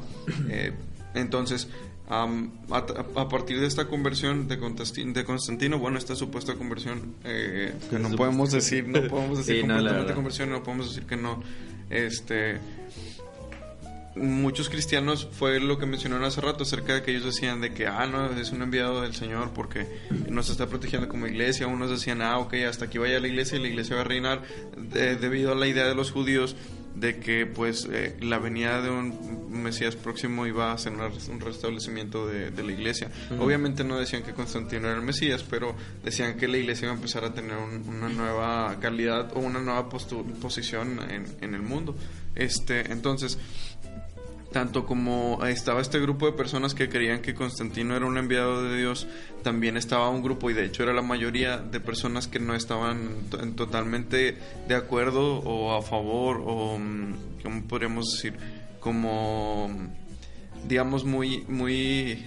Eh, 0.48 0.72
entonces, 1.14 1.68
am, 2.08 2.50
a, 2.70 2.78
a 2.78 3.28
partir 3.28 3.60
de 3.60 3.66
esta 3.66 3.86
conversión 3.86 4.48
de 4.48 4.58
Constantino, 4.58 5.12
de 5.12 5.24
Constantino 5.24 5.78
bueno, 5.78 5.98
esta 5.98 6.16
supuesta 6.16 6.54
conversión, 6.54 7.14
eh, 7.22 7.72
que 7.88 8.00
no 8.00 8.10
podemos 8.16 8.50
decir, 8.50 8.88
no 8.88 9.06
podemos 9.06 9.38
decir 9.38 9.54
Sí, 9.60 9.60
completamente 9.60 10.14
conversión, 10.14 10.50
no 10.50 10.64
podemos 10.64 10.88
decir 10.88 11.04
que 11.06 11.16
no, 11.16 11.40
este 11.90 12.58
muchos 14.16 14.68
cristianos 14.68 15.28
fue 15.32 15.58
lo 15.60 15.78
que 15.78 15.86
mencionaron 15.86 16.24
hace 16.24 16.40
rato 16.40 16.62
acerca 16.62 16.94
de 16.94 17.02
que 17.02 17.10
ellos 17.10 17.24
decían 17.24 17.60
de 17.60 17.72
que 17.74 17.86
ah 17.86 18.06
no 18.06 18.26
es 18.30 18.52
un 18.52 18.62
enviado 18.62 19.02
del 19.02 19.14
Señor 19.14 19.50
porque 19.54 19.86
nos 20.28 20.50
está 20.50 20.68
protegiendo 20.68 21.08
como 21.08 21.26
iglesia 21.26 21.66
unos 21.66 21.90
decían 21.90 22.22
ah 22.22 22.38
ok 22.38 22.54
hasta 22.68 22.84
aquí 22.84 22.98
vaya 22.98 23.18
la 23.20 23.28
iglesia 23.28 23.58
y 23.58 23.62
la 23.62 23.68
iglesia 23.68 23.96
va 23.96 24.02
a 24.02 24.04
reinar 24.04 24.42
de- 24.76 25.16
debido 25.16 25.52
a 25.52 25.54
la 25.56 25.66
idea 25.66 25.86
de 25.86 25.94
los 25.94 26.12
judíos 26.12 26.54
de 26.94 27.18
que 27.18 27.44
pues 27.44 27.88
eh, 27.90 28.16
la 28.20 28.38
venida 28.38 28.80
de 28.80 28.88
un 28.90 29.50
Mesías 29.64 29.96
próximo 29.96 30.46
iba 30.46 30.72
a 30.72 30.78
ser 30.78 30.92
un 30.92 31.40
restablecimiento 31.40 32.26
de, 32.28 32.50
de 32.52 32.62
la 32.62 32.70
iglesia. 32.72 33.10
Obviamente 33.40 33.82
no 33.82 33.98
decían 33.98 34.22
que 34.22 34.32
Constantino 34.32 34.86
era 34.88 34.96
el 34.98 35.02
Mesías 35.04 35.42
pero 35.48 35.74
decían 36.04 36.36
que 36.36 36.46
la 36.46 36.58
iglesia 36.58 36.84
iba 36.86 36.92
a 36.92 36.96
empezar 36.96 37.24
a 37.24 37.34
tener 37.34 37.56
un- 37.56 37.88
una 37.88 38.08
nueva 38.10 38.78
calidad 38.78 39.32
o 39.34 39.40
una 39.40 39.58
nueva 39.58 39.88
posición 39.88 41.00
en, 41.10 41.24
en 41.40 41.54
el 41.54 41.62
mundo. 41.62 41.96
Este 42.36 42.92
entonces 42.92 43.38
tanto 44.54 44.86
como 44.86 45.44
estaba 45.44 45.80
este 45.82 45.98
grupo 45.98 46.26
de 46.26 46.32
personas 46.32 46.74
que 46.74 46.88
creían 46.88 47.20
que 47.20 47.34
Constantino 47.34 47.96
era 47.96 48.06
un 48.06 48.16
enviado 48.16 48.62
de 48.62 48.78
Dios, 48.78 49.08
también 49.42 49.76
estaba 49.76 50.08
un 50.08 50.22
grupo, 50.22 50.48
y 50.48 50.54
de 50.54 50.64
hecho 50.64 50.84
era 50.84 50.92
la 50.94 51.02
mayoría 51.02 51.58
de 51.58 51.80
personas 51.80 52.28
que 52.28 52.38
no 52.38 52.54
estaban 52.54 53.10
to- 53.30 53.42
en 53.42 53.56
totalmente 53.56 54.38
de 54.68 54.74
acuerdo 54.76 55.40
o 55.40 55.76
a 55.76 55.82
favor, 55.82 56.40
o, 56.46 56.78
mm, 56.78 57.14
¿cómo 57.42 57.62
podríamos 57.64 58.12
decir? 58.12 58.34
Como, 58.78 59.68
mm, 59.68 60.68
digamos, 60.68 61.04
muy, 61.04 61.44
muy, 61.48 62.24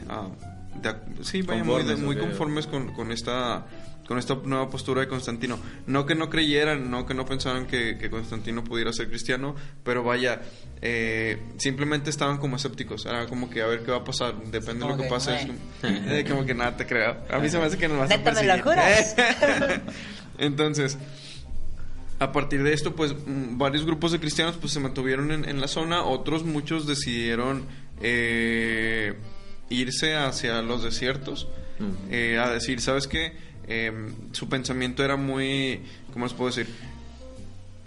de 0.82 0.90
ac- 0.90 1.24
sí, 1.24 1.42
vaya, 1.44 1.64
muy, 1.64 1.84
de- 1.84 1.96
muy 1.96 2.16
conformes 2.18 2.68
con, 2.68 2.92
con 2.94 3.12
esta 3.14 3.66
con 4.08 4.18
esta 4.18 4.36
nueva 4.44 4.70
postura 4.70 5.02
de 5.02 5.08
Constantino. 5.08 5.60
No 5.86 6.06
que 6.06 6.16
no 6.16 6.30
creyeran, 6.30 6.90
no 6.90 7.06
que 7.06 7.14
no 7.14 7.26
pensaran 7.26 7.68
que, 7.68 7.98
que 7.98 8.10
Constantino 8.10 8.64
pudiera 8.64 8.94
ser 8.94 9.10
cristiano, 9.10 9.56
pero 9.84 10.04
vaya, 10.04 10.42
eh, 10.82 11.38
simplemente 11.58 12.10
estaban 12.10 12.38
como 12.38 12.56
escépticos. 12.56 13.06
Era 13.06 13.26
como 13.28 13.50
que 13.50 13.62
a 13.62 13.68
ver 13.68 13.84
qué 13.84 13.92
va 13.92 13.98
a 13.98 14.04
pasar, 14.04 14.36
depende 14.46 14.86
de 14.86 14.92
lo 14.92 14.98
que 14.98 15.10
pase. 15.10 15.38
Eh, 15.84 16.26
como 16.28 16.46
que 16.46 16.54
nada 16.54 16.76
te 16.76 16.86
creo. 16.86 17.18
A 17.30 17.40
mí 17.40 17.50
se 17.50 17.58
me 17.58 17.66
hace 17.66 17.78
que 17.78 17.88
nos 17.88 18.00
vas 18.00 18.12
a 18.12 18.18
Neta, 18.18 18.32
¿me 18.32 18.36
perseguir. 18.36 18.58
lo 18.58 18.64
juras? 18.64 19.16
Entonces, 20.38 20.98
a 22.20 22.32
partir 22.32 22.64
de 22.64 22.74
esto, 22.74 22.96
pues 22.96 23.14
mm, 23.14 23.58
varios 23.58 23.86
grupos 23.86 24.12
de 24.12 24.20
cristianos 24.20 24.58
pues 24.60 24.74
se 24.74 24.80
mantuvieron 24.80 25.32
en, 25.32 25.48
en 25.48 25.62
la 25.62 25.68
zona, 25.68 26.04
otros 26.04 26.44
muchos 26.44 26.88
decidieron 26.88 27.66
eh, 28.02 29.14
irse 29.70 30.16
hacia 30.16 30.62
los 30.62 30.84
desiertos, 30.84 31.48
eh, 32.10 32.40
a 32.44 32.50
decir, 32.50 32.82
¿sabes 32.82 33.08
qué? 33.08 33.34
Eh, 33.68 33.92
su 34.32 34.48
pensamiento 34.48 35.04
era 35.04 35.18
muy, 35.18 35.82
¿cómo 36.14 36.26
les 36.26 36.34
puedo 36.34 36.50
decir? 36.50 36.68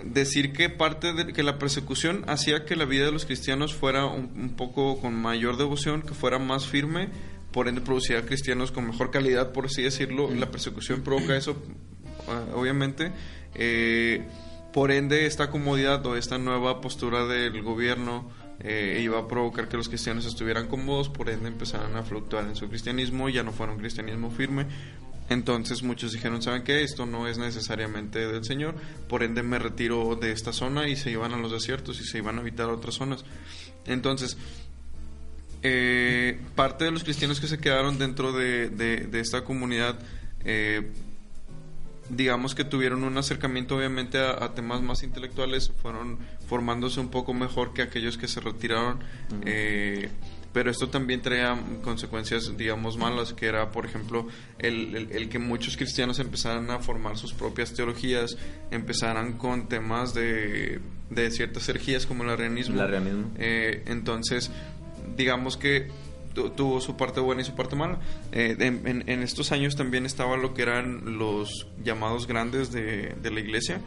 Decir 0.05 0.53
que 0.53 0.68
parte 0.68 1.12
de 1.12 1.33
que 1.33 1.43
la 1.43 1.59
persecución 1.59 2.24
hacía 2.26 2.64
que 2.64 2.76
la 2.76 2.85
vida 2.85 3.07
de 3.07 3.12
los 3.12 3.26
cristianos 3.26 3.74
fuera 3.74 4.07
un, 4.07 4.55
poco 4.57 5.01
con 5.01 5.14
mayor 5.14 5.57
devoción, 5.57 6.03
que 6.03 6.14
fuera 6.14 6.39
más 6.39 6.66
firme, 6.66 7.09
por 7.53 7.68
ende 7.68 7.81
producía 7.81 8.24
cristianos 8.24 8.72
con 8.72 8.87
mejor 8.87 9.11
calidad, 9.11 9.53
por 9.53 9.66
así 9.66 9.83
decirlo. 9.83 10.31
La 10.31 10.51
persecución 10.51 11.03
provoca 11.03 11.37
eso, 11.37 11.57
obviamente. 12.55 13.12
Eh, 13.55 14.22
por 14.72 14.93
ende, 14.93 15.26
esta 15.26 15.51
comodidad 15.51 16.05
o 16.07 16.16
esta 16.16 16.39
nueva 16.39 16.81
postura 16.81 17.26
del 17.26 17.61
gobierno 17.62 18.31
eh, 18.61 19.01
iba 19.03 19.18
a 19.18 19.26
provocar 19.26 19.68
que 19.68 19.76
los 19.76 19.89
cristianos 19.89 20.26
estuvieran 20.26 20.68
cómodos, 20.68 21.09
por 21.09 21.31
ende 21.31 21.49
empezaran 21.49 21.97
a 21.97 22.03
fluctuar 22.03 22.45
en 22.45 22.55
su 22.55 22.68
cristianismo, 22.68 23.28
ya 23.28 23.43
no 23.43 23.53
fuera 23.53 23.72
un 23.72 23.78
cristianismo 23.78 24.31
firme. 24.31 24.66
Entonces 25.31 25.83
muchos 25.83 26.12
dijeron, 26.12 26.43
¿saben 26.43 26.62
qué? 26.64 26.83
Esto 26.83 27.07
no 27.07 27.26
es 27.28 27.39
necesariamente 27.39 28.18
del 28.31 28.45
Señor, 28.45 28.74
por 29.09 29.22
ende 29.22 29.43
me 29.43 29.59
retiro 29.59 30.14
de 30.20 30.33
esta 30.33 30.53
zona 30.53 30.89
y 30.89 30.97
se 30.97 31.11
iban 31.11 31.33
a 31.33 31.39
los 31.39 31.51
desiertos 31.53 31.99
y 32.01 32.05
se 32.05 32.18
iban 32.18 32.37
a 32.37 32.41
habitar 32.41 32.68
otras 32.68 32.97
zonas. 32.97 33.24
Entonces, 33.87 34.37
eh, 35.62 36.39
parte 36.55 36.85
de 36.85 36.91
los 36.91 37.05
cristianos 37.05 37.41
que 37.41 37.47
se 37.47 37.59
quedaron 37.59 37.99
dentro 37.99 38.33
de, 38.33 38.70
de- 38.70 39.07
de 39.07 39.20
esta 39.20 39.45
comunidad, 39.45 39.99
eh, 40.45 40.91
digamos 42.09 42.55
que 42.57 42.64
tuvieron 42.64 43.05
un 43.05 43.16
acercamiento 43.16 43.76
obviamente 43.76 44.18
a, 44.18 44.43
a 44.45 44.53
temas 44.55 44.83
más 44.83 45.03
intelectuales, 45.05 45.70
fueron 45.81 46.18
formándose 46.49 46.99
un 46.99 47.09
poco 47.11 47.35
mejor 47.35 47.72
que 47.72 47.83
aquellos 47.83 48.18
que 48.18 48.26
se 48.26 48.41
retiraron. 48.41 48.99
eh, 49.45 50.09
pero 50.53 50.71
esto 50.71 50.89
también 50.89 51.21
traía 51.23 51.57
consecuencias, 51.83 52.57
digamos, 52.57 52.97
malas, 52.97 53.33
que 53.33 53.47
era, 53.47 53.71
por 53.71 53.87
ejemplo, 53.87 54.27
el, 54.59 54.95
el- 54.97 55.13
el 55.13 55.29
que 55.29 55.39
muchos 55.39 55.77
cristianos 55.77 56.19
empezaran 56.19 56.71
a 56.71 56.79
formar 56.81 57.17
sus 57.17 57.33
propias 57.33 57.73
teologías, 57.73 58.37
empezaran 58.71 59.35
con 59.35 59.69
temas 59.69 60.13
de, 60.15 60.81
de 61.11 61.31
ciertas 61.31 61.69
herejías 61.69 62.07
como 62.07 62.25
el 62.25 62.31
arrianismo. 62.31 62.75
El 62.75 62.81
arrianismo. 62.81 63.31
Eh, 63.39 63.85
entonces, 63.87 64.51
digamos 65.17 65.57
que 65.57 65.89
tu- 66.35 66.51
tuvo 66.51 66.81
su 66.81 66.97
parte 66.97 67.21
buena 67.21 67.43
y 67.43 67.45
su 67.45 67.55
parte 67.55 67.77
mala. 67.77 67.99
Eh, 68.33 68.57
en, 68.59 68.87
en- 68.87 69.09
en 69.09 69.23
estos 69.23 69.53
años 69.53 69.77
también 69.77 70.07
estaba 70.07 70.37
lo 70.37 70.55
que 70.55 70.63
eran 70.63 71.19
los 71.19 71.67
llamados 71.85 72.27
grandes 72.27 72.73
de, 72.73 73.15
de 73.23 73.31
la 73.31 73.41
iglesia, 73.41 73.81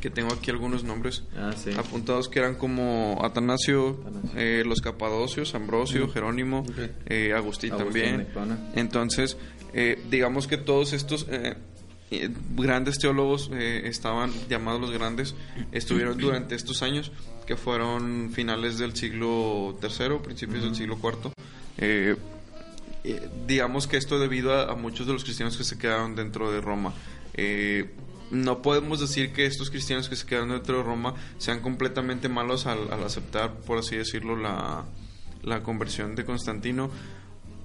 que 0.00 0.10
tengo 0.10 0.32
aquí 0.32 0.50
algunos 0.50 0.82
nombres 0.84 1.22
Ah, 1.36 1.52
sí. 1.56 1.70
apuntados 1.76 2.28
que 2.28 2.38
eran 2.38 2.54
como 2.54 3.18
Atanasio, 3.22 3.98
Atanasio. 4.06 4.30
eh, 4.40 4.62
los 4.66 4.80
Capadocios, 4.80 5.54
Ambrosio, 5.54 6.08
Jerónimo, 6.08 6.64
eh, 7.06 7.32
Agustín, 7.34 7.72
Agustín 7.72 8.02
también. 8.02 8.26
Entonces, 8.74 9.36
eh, 9.74 10.02
digamos 10.10 10.46
que 10.46 10.56
todos 10.56 10.92
estos 10.92 11.26
grandes 12.56 12.98
teólogos 12.98 13.50
estaban 13.52 14.32
llamados 14.48 14.80
los 14.80 14.90
grandes, 14.90 15.34
estuvieron 15.70 16.18
durante 16.18 16.54
estos 16.56 16.82
años, 16.82 17.12
que 17.46 17.56
fueron 17.56 18.30
finales 18.32 18.78
del 18.78 18.96
siglo 18.96 19.76
III, 19.82 20.18
principios 20.24 20.62
del 20.64 20.74
siglo 20.74 20.98
IV. 21.02 22.16
Digamos 23.46 23.86
que 23.86 23.96
esto 23.96 24.18
debido 24.18 24.52
a, 24.54 24.70
a 24.70 24.74
muchos 24.74 25.06
de 25.06 25.12
los 25.14 25.24
cristianos 25.24 25.56
que 25.56 25.64
se 25.64 25.78
quedaron 25.78 26.14
dentro 26.14 26.52
de 26.52 26.60
Roma. 26.60 26.92
Eh, 27.34 27.88
no 28.30 28.62
podemos 28.62 29.00
decir 29.00 29.32
que 29.32 29.46
estos 29.46 29.70
cristianos 29.70 30.08
que 30.08 30.16
se 30.16 30.26
quedaron 30.26 30.50
dentro 30.50 30.78
de 30.78 30.82
Roma 30.82 31.14
sean 31.38 31.60
completamente 31.60 32.28
malos 32.28 32.66
al, 32.66 32.92
al 32.92 33.02
aceptar, 33.04 33.54
por 33.54 33.78
así 33.78 33.96
decirlo, 33.96 34.36
la, 34.36 34.84
la 35.42 35.62
conversión 35.62 36.14
de 36.14 36.24
Constantino. 36.24 36.90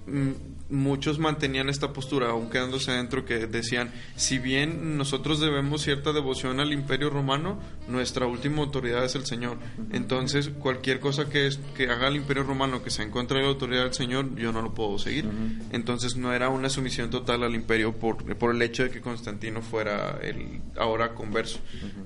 Mm, 0.08 0.32
Muchos 0.68 1.20
mantenían 1.20 1.70
esta 1.70 1.94
postura, 1.94 2.32
aún 2.32 2.50
quedándose 2.50 2.90
adentro, 2.90 3.24
que 3.24 3.46
decían, 3.46 3.92
si 4.16 4.40
bien 4.40 4.98
nosotros 4.98 5.40
debemos 5.40 5.84
cierta 5.84 6.12
devoción 6.12 6.60
al 6.60 6.74
imperio 6.74 7.12
romano, 7.12 7.60
nuestra 7.88 8.26
última 8.26 8.64
autoridad 8.64 9.06
es 9.06 9.14
el 9.14 9.28
Señor. 9.28 9.60
Entonces, 9.92 10.50
cualquier 10.50 11.00
cosa 11.00 11.30
que, 11.30 11.46
es- 11.46 11.60
que 11.78 11.88
haga 11.92 12.08
el 12.08 12.16
imperio 12.16 12.42
romano 12.42 12.82
que 12.84 12.90
se 12.90 13.04
en 13.04 13.12
contra 13.12 13.38
de 13.38 13.44
la 13.44 13.50
autoridad 13.52 13.84
del 13.84 13.94
Señor, 13.94 14.36
yo 14.38 14.52
no 14.52 14.64
lo 14.64 14.74
puedo 14.74 14.98
seguir. 14.98 15.30
Entonces, 15.72 16.16
no 16.16 16.34
era 16.34 16.50
una 16.50 16.70
sumisión 16.72 17.12
total 17.12 17.44
al 17.44 17.54
imperio 17.54 17.94
por, 17.94 18.26
por 18.36 18.56
el 18.56 18.60
hecho 18.64 18.82
de 18.86 18.90
que 18.90 19.02
Constantino 19.02 19.62
fuera 19.62 20.18
el 20.24 20.62
ahora 20.80 21.14
converso. 21.14 21.60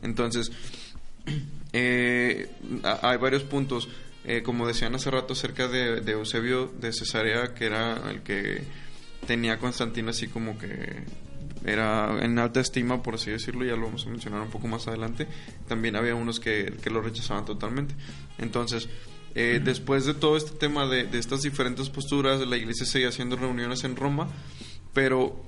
Entonces, 0.03 0.51
eh, 1.71 2.49
hay 3.01 3.17
varios 3.17 3.43
puntos, 3.43 3.87
eh, 4.29 4.43
como 4.43 4.67
decían 4.67 4.93
hace 4.95 5.09
rato, 5.11 5.33
acerca 5.33 5.67
de, 5.67 6.01
de 6.01 6.11
Eusebio 6.13 6.67
de 6.79 6.93
Cesarea, 6.93 7.53
que 7.55 7.65
era 7.65 8.11
el 8.11 8.21
que 8.21 8.61
tenía 9.25 9.53
a 9.53 9.57
Constantino 9.59 10.11
así 10.11 10.27
como 10.27 10.57
que 10.57 11.03
era 11.65 12.23
en 12.23 12.39
alta 12.39 12.61
estima, 12.61 13.03
por 13.03 13.15
así 13.15 13.31
decirlo, 13.31 13.65
ya 13.65 13.75
lo 13.75 13.87
vamos 13.87 14.05
a 14.05 14.09
mencionar 14.09 14.41
un 14.41 14.49
poco 14.49 14.67
más 14.67 14.87
adelante. 14.87 15.27
También 15.67 15.95
había 15.95 16.15
unos 16.15 16.39
que, 16.39 16.73
que 16.81 16.89
lo 16.89 17.01
rechazaban 17.01 17.43
totalmente. 17.45 17.95
Entonces, 18.37 18.87
eh, 19.35 19.59
después 19.63 20.05
de 20.05 20.13
todo 20.13 20.37
este 20.37 20.51
tema 20.51 20.87
de, 20.87 21.03
de 21.03 21.19
estas 21.19 21.41
diferentes 21.41 21.89
posturas, 21.89 22.39
la 22.47 22.55
iglesia 22.55 22.85
seguía 22.85 23.09
haciendo 23.09 23.35
reuniones 23.35 23.83
en 23.83 23.95
Roma, 23.97 24.29
pero 24.93 25.43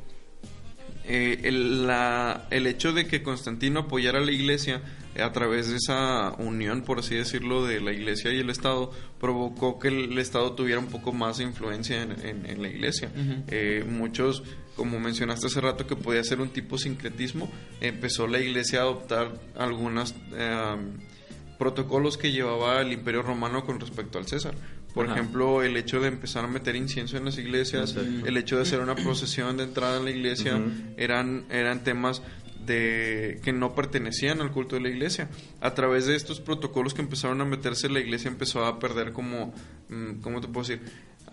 eh, 1.05 1.39
el, 1.43 1.87
la- 1.87 2.47
el 2.51 2.67
hecho 2.67 2.93
de 2.93 3.07
que 3.07 3.23
Constantino 3.23 3.81
apoyara 3.81 4.19
a 4.19 4.21
la 4.21 4.31
iglesia 4.31 4.81
a 5.19 5.31
través 5.31 5.69
de 5.69 5.77
esa 5.77 6.31
unión, 6.37 6.83
por 6.83 6.99
así 6.99 7.15
decirlo, 7.15 7.65
de 7.65 7.81
la 7.81 7.91
iglesia 7.91 8.31
y 8.31 8.39
el 8.39 8.49
Estado, 8.49 8.91
provocó 9.19 9.79
que 9.79 9.87
el, 9.89 10.17
Estado 10.17 10.53
tuviera 10.53 10.79
un 10.79 10.87
poco 10.87 11.11
más 11.11 11.39
de 11.39 11.43
influencia 11.43 12.01
en, 12.01 12.11
en- 12.25 12.45
en 12.45 12.61
la 12.61 12.67
iglesia. 12.69 13.11
Eh, 13.47 13.85
muchos, 13.89 14.43
como 14.75 14.99
mencionaste 14.99 15.47
hace 15.47 15.59
rato, 15.61 15.85
que 15.87 15.95
podía 15.95 16.23
ser 16.23 16.39
un 16.41 16.49
tipo 16.49 16.77
sincretismo, 16.77 17.51
empezó 17.81 18.27
la 18.27 18.39
iglesia 18.39 18.79
a 18.79 18.83
adoptar 18.83 19.33
algunas... 19.57 20.15
eh, 20.33 20.75
protocolos 21.57 22.17
que 22.17 22.31
llevaba 22.31 22.81
el 22.81 22.91
imperio 22.91 23.21
romano 23.21 23.63
con 23.63 23.79
respecto 23.79 24.17
al 24.17 24.25
César. 24.25 24.55
Por 24.95 25.05
Ajá. 25.05 25.13
ejemplo, 25.15 25.61
el 25.61 25.77
hecho 25.77 26.01
de 26.01 26.07
empezar 26.07 26.43
a 26.43 26.47
meter 26.47 26.75
incienso 26.75 27.17
en 27.17 27.25
las 27.25 27.37
iglesias, 27.37 27.91
Exacto. 27.95 28.27
el 28.27 28.35
hecho 28.35 28.55
de 28.57 28.63
hacer 28.63 28.79
una 28.79 28.95
procesión 28.95 29.57
de 29.57 29.65
entrada 29.65 29.99
en 29.99 30.05
la 30.05 30.09
iglesia, 30.11 30.59
eran, 30.97 31.45
eran 31.51 31.83
temas 31.83 32.23
de 32.65 33.39
que 33.43 33.53
no 33.53 33.73
pertenecían 33.73 34.41
al 34.41 34.51
culto 34.51 34.75
de 34.75 34.81
la 34.81 34.89
iglesia. 34.89 35.29
A 35.59 35.73
través 35.73 36.05
de 36.05 36.15
estos 36.15 36.39
protocolos 36.39 36.93
que 36.93 37.01
empezaron 37.01 37.41
a 37.41 37.45
meterse, 37.45 37.89
la 37.89 37.99
iglesia 37.99 38.29
empezó 38.29 38.65
a 38.65 38.79
perder 38.79 39.11
como, 39.11 39.53
mm, 39.89 40.21
¿cómo 40.21 40.41
te 40.41 40.47
puedo 40.47 40.67
decir? 40.67 40.81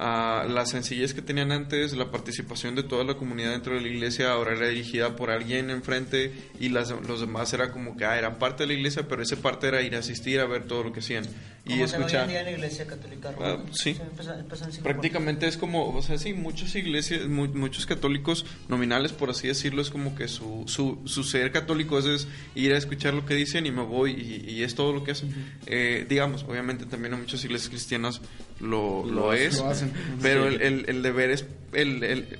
Ah, 0.00 0.46
la 0.48 0.64
sencillez 0.64 1.12
que 1.12 1.22
tenían 1.22 1.50
antes, 1.50 1.92
la 1.96 2.12
participación 2.12 2.76
de 2.76 2.84
toda 2.84 3.02
la 3.02 3.14
comunidad 3.14 3.50
dentro 3.50 3.74
de 3.74 3.80
la 3.80 3.88
iglesia 3.88 4.30
ahora 4.30 4.52
era 4.52 4.68
dirigida 4.68 5.16
por 5.16 5.28
alguien 5.30 5.70
enfrente 5.70 6.32
y 6.60 6.68
las, 6.68 6.90
los 6.90 7.20
demás 7.20 7.52
era 7.52 7.72
como 7.72 7.96
que 7.96 8.04
ah, 8.04 8.16
eran 8.16 8.38
parte 8.38 8.62
de 8.62 8.68
la 8.68 8.74
iglesia, 8.74 9.08
pero 9.08 9.22
esa 9.22 9.34
parte 9.34 9.66
era 9.66 9.82
ir 9.82 9.96
a 9.96 9.98
asistir 9.98 10.38
a 10.38 10.46
ver 10.46 10.68
todo 10.68 10.84
lo 10.84 10.92
que 10.92 11.00
hacían 11.00 11.24
y 11.66 11.80
escuchar. 11.82 12.28
la 12.28 12.48
iglesia 12.48 12.86
católica 12.86 13.32
romana. 13.32 13.64
Ah, 13.66 13.70
sí. 13.72 13.90
el 13.90 14.72
siglo 14.72 14.82
Prácticamente 14.84 15.48
es 15.48 15.56
como, 15.56 15.90
o 15.92 16.00
sea, 16.00 16.16
sí, 16.16 16.32
muchas 16.32 16.74
iglesias, 16.76 17.26
mu- 17.26 17.48
muchos 17.48 17.84
católicos 17.84 18.46
nominales, 18.68 19.12
por 19.12 19.30
así 19.30 19.48
decirlo, 19.48 19.82
es 19.82 19.90
como 19.90 20.14
que 20.14 20.28
su, 20.28 20.62
su, 20.68 21.02
su 21.06 21.24
ser 21.24 21.50
católico 21.50 21.98
es, 21.98 22.06
es 22.06 22.28
ir 22.54 22.72
a 22.72 22.78
escuchar 22.78 23.14
lo 23.14 23.26
que 23.26 23.34
dicen 23.34 23.66
y 23.66 23.72
me 23.72 23.82
voy 23.82 24.12
y, 24.12 24.48
y 24.52 24.62
es 24.62 24.76
todo 24.76 24.92
lo 24.92 25.02
que 25.02 25.10
hacen. 25.10 25.34
Eh, 25.66 26.06
digamos, 26.08 26.44
obviamente 26.44 26.86
también 26.86 27.14
en 27.14 27.20
muchas 27.20 27.44
iglesias 27.44 27.68
cristianas 27.68 28.20
lo, 28.60 29.04
lo, 29.06 29.12
Lo 29.12 29.32
es, 29.32 29.58
Lo 29.58 29.68
hacen. 29.68 29.92
pero 30.22 30.48
Sí. 30.48 30.56
el, 30.56 30.62
el- 30.62 30.84
el 30.88 31.02
deber 31.02 31.30
es, 31.30 31.46
el, 31.72 32.02
el- 32.02 32.38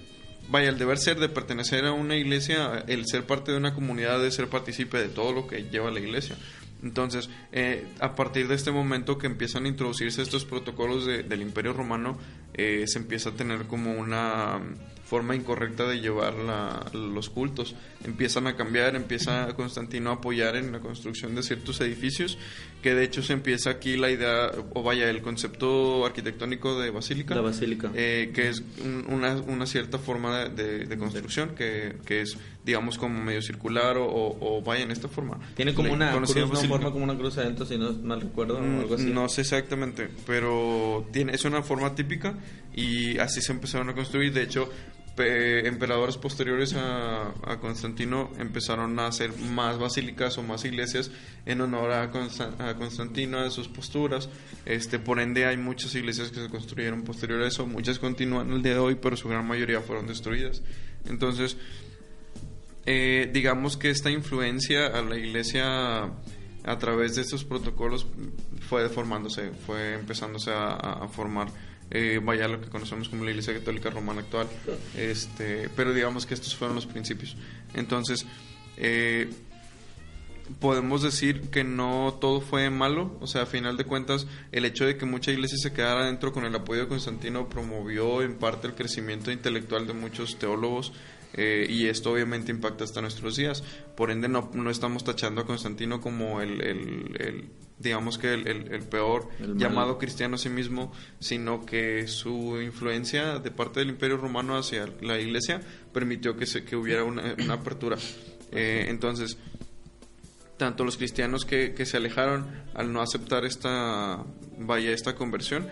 vaya, 0.49 0.69
el 0.71 0.79
deber 0.79 0.99
ser 0.99 1.19
de 1.19 1.29
pertenecer 1.29 1.85
a 1.85 1.93
una 1.93 2.17
iglesia, 2.17 2.85
el 2.89 3.07
ser 3.07 3.25
parte 3.25 3.53
de 3.53 3.59
una 3.59 3.75
comunidad, 3.75 4.21
de 4.21 4.31
ser 4.31 4.49
partícipe 4.49 4.99
de 4.99 5.09
todo 5.09 5.33
lo 5.33 5.47
que 5.47 5.65
lleva 5.71 5.91
la 5.91 6.01
iglesia. 6.01 6.37
Entonces, 6.83 7.29
eh, 7.53 7.87
a 7.99 8.15
partir 8.15 8.47
de 8.47 8.55
este 8.55 8.71
momento 8.71 9.19
que 9.19 9.27
empiezan 9.27 9.65
a 9.65 9.69
introducirse 9.69 10.23
estos 10.23 10.45
protocolos 10.45 11.07
de- 11.07 11.25
del 11.25 11.43
Imperio 11.43 11.73
Romano, 11.73 12.17
eh, 12.55 12.85
se 12.87 12.99
empieza 13.01 13.31
a 13.31 13.33
tener 13.33 13.65
como 13.67 13.93
una 13.95 14.61
forma 15.05 15.35
incorrecta 15.35 15.89
de 15.89 16.01
llevar 16.01 16.35
la- 16.35 16.85
los 16.93 17.31
cultos. 17.31 17.75
Empiezan 18.05 18.47
a 18.47 18.57
cambiar, 18.57 18.95
empieza 18.95 19.55
Constantino 19.57 20.11
a 20.11 20.15
apoyar 20.15 20.55
en 20.55 20.71
la 20.71 20.81
construcción 20.81 21.35
de 21.35 21.43
ciertos 21.43 21.81
edificios, 21.81 22.39
que 22.83 22.95
de 22.95 23.03
hecho 23.05 23.23
se 23.23 23.33
empieza 23.33 23.71
aquí 23.71 23.97
la 23.97 24.11
idea, 24.11 24.53
o 24.75 24.83
vaya, 24.83 25.11
el 25.11 25.21
concepto 25.21 26.07
arquitectónico 26.07 26.81
de 26.81 26.91
basílica. 26.91 27.35
La 27.35 27.41
basílica. 27.41 27.91
eh, 27.95 28.31
que 28.35 28.49
es 28.51 28.63
un- 28.85 29.05
una, 29.09 29.35
una 29.35 29.67
cierta 29.67 29.99
forma 29.99 30.49
de, 30.49 30.87
de- 30.87 30.99
construcción, 30.99 31.51
que, 31.57 31.97
que 32.07 32.21
es, 32.23 32.37
digamos, 32.65 32.97
como 32.99 33.21
medio 33.23 33.43
circular 33.43 33.97
o, 33.97 34.05
o- 34.07 34.59
o 34.59 34.63
vaya 34.63 34.85
en 34.85 34.91
esta 34.93 35.09
forma. 35.09 35.39
Tiene 35.57 35.75
como 35.75 35.93
una 35.93 36.13
cruz. 36.13 36.33
Forma 36.69 36.93
como 36.93 37.05
una 37.05 37.17
cruz 37.17 37.37
adentro, 37.39 37.67
si 37.67 37.77
no 37.79 37.93
mal 37.95 38.21
recuerdo, 38.21 38.59
o 38.59 38.61
Mm, 38.63 38.81
algo 38.81 38.95
así. 38.95 39.07
No 39.11 39.29
sé 39.29 39.41
exactamente, 39.41 40.09
pero 40.27 41.07
tiene, 41.13 41.33
es 41.35 41.45
una 41.45 41.63
forma 41.63 41.95
típica 41.95 42.35
y 42.77 43.19
así 43.19 43.41
se 43.41 43.53
empezaron 43.53 43.89
a 43.89 43.95
construir. 43.95 44.33
De 44.33 44.43
hecho, 44.43 44.69
emperadores 45.21 46.17
posteriores 46.17 46.75
a, 46.75 47.33
Constantino 47.61 48.31
empezaron 48.39 48.99
a 48.99 49.07
hacer 49.07 49.37
más 49.39 49.79
basílicas 49.79 50.39
o 50.39 50.43
más 50.43 50.65
iglesias 50.65 51.11
en 51.47 51.61
honor 51.61 51.93
a, 51.93 52.13
Constan- 52.13 52.61
a 52.61 52.77
Constantino, 52.77 53.39
a 53.39 53.51
sus 53.51 53.69
posturas. 53.69 54.29
Este, 54.65 54.99
por 54.99 55.21
ende, 55.21 55.47
hay 55.47 55.57
muchas 55.57 55.95
iglesias 55.95 56.31
que 56.31 56.41
se 56.41 56.49
construyeron 56.49 57.03
posterior 57.03 57.43
a 57.43 57.47
eso. 57.49 57.67
Muchas 57.67 57.99
continúan 57.99 58.53
el 58.53 58.63
día 58.63 58.75
de 58.75 58.79
hoy, 58.79 58.95
pero 58.97 59.17
su 59.17 59.29
gran 59.29 59.47
mayoría 59.47 59.81
fueron 59.81 60.07
destruidas. 60.07 60.63
Entonces, 61.09 61.57
eh, 62.87 63.31
digamos 63.33 63.77
que 63.77 63.91
esta 63.91 64.11
influencia 64.11 64.87
a 64.87 65.03
la 65.03 65.17
iglesia 65.17 66.11
a 66.65 66.79
través 66.79 67.15
de 67.17 67.23
estos 67.23 67.45
protocolos 67.45 68.07
fue 68.69 68.83
deformándose, 68.83 69.51
fue 69.67 69.95
empezándose 69.95 70.51
a 70.53 71.09
formar, 71.11 71.49
eh, 71.91 72.21
vaya 72.23 72.49
lo 72.49 72.61
que 72.61 72.69
conocemos 72.69 73.09
como 73.09 73.25
la 73.25 73.31
Iglesia 73.31 73.55
Católica 73.55 73.91
Romana 73.91 74.21
actual, 74.21 74.49
este, 74.97 75.69
pero 75.75 75.93
digamos 75.95 76.27
que 76.27 76.35
estos 76.35 76.55
fueron 76.55 76.75
los 76.75 76.87
principios. 76.87 77.37
Entonces, 77.75 78.27
eh, 78.77 79.31
podemos 80.61 81.03
decir 81.03 81.51
que 81.51 81.65
no 81.65 82.17
todo 82.21 82.41
fue 82.41 82.71
malo, 82.71 83.17
o 83.21 83.27
sea, 83.27 83.43
a 83.43 83.47
final 83.47 83.77
de 83.77 83.85
cuentas, 83.85 84.27
el 84.53 84.65
hecho 84.65 84.85
de 84.85 84.97
que 84.97 85.07
mucha 85.07 85.31
iglesia 85.31 85.59
se 85.59 85.73
quedara 85.73 86.07
dentro 86.07 86.33
con 86.33 86.45
el 86.45 86.55
apoyo 86.55 86.83
de 86.83 86.89
Constantino 86.89 87.49
promovió 87.49 88.23
en 88.23 88.35
parte 88.37 88.67
el 88.67 88.75
crecimiento 88.75 89.31
intelectual 89.31 89.87
de 89.87 89.93
muchos 89.93 90.39
teólogos 90.39 90.93
eh, 91.35 91.67
y 91.69 91.87
esto 91.87 92.13
obviamente 92.13 92.51
impacta 92.51 92.85
hasta 92.85 93.01
nuestros 93.01 93.37
días. 93.37 93.63
Por 93.97 94.11
ende, 94.11 94.29
no, 94.29 94.51
no 94.55 94.71
estamos 94.71 95.05
tachando 95.05 95.41
a 95.43 95.47
Constantino 95.47 96.01
como 96.01 96.41
el, 96.41 96.61
el- 96.63 97.17
el- 97.21 97.45
digamos 97.79 98.19
que 98.19 98.35
el, 98.35 98.49
el- 98.49 98.73
el 98.73 98.83
peor 98.83 99.29
El 99.39 99.57
llamado 99.57 99.99
cristiano 99.99 100.35
a 100.35 100.39
sí 100.39 100.49
mismo, 100.49 100.93
sino 101.21 101.65
que 101.65 102.09
su 102.09 102.61
influencia 102.61 103.39
de 103.39 103.51
parte 103.51 103.81
del 103.81 103.91
Imperio 103.91 104.17
Romano 104.17 104.57
hacia 104.57 104.89
la 105.01 105.19
iglesia 105.21 105.61
permitió 105.93 106.37
que, 106.37 106.47
se, 106.47 106.65
que 106.65 106.75
hubiera 106.77 107.05
una, 107.05 107.35
una 107.39 107.55
apertura. 107.55 107.97
Eh, 108.51 108.87
entonces, 108.89 109.37
tanto 110.59 110.85
los 110.85 110.97
cristianos 110.97 111.45
que, 111.45 111.73
que 111.73 111.87
se 111.87 111.97
alejaron 111.97 112.47
al 112.75 112.93
no 112.93 113.01
aceptar 113.01 113.45
esta 113.45 114.25
vaya 114.59 114.91
esta 114.91 115.15
conversión 115.15 115.69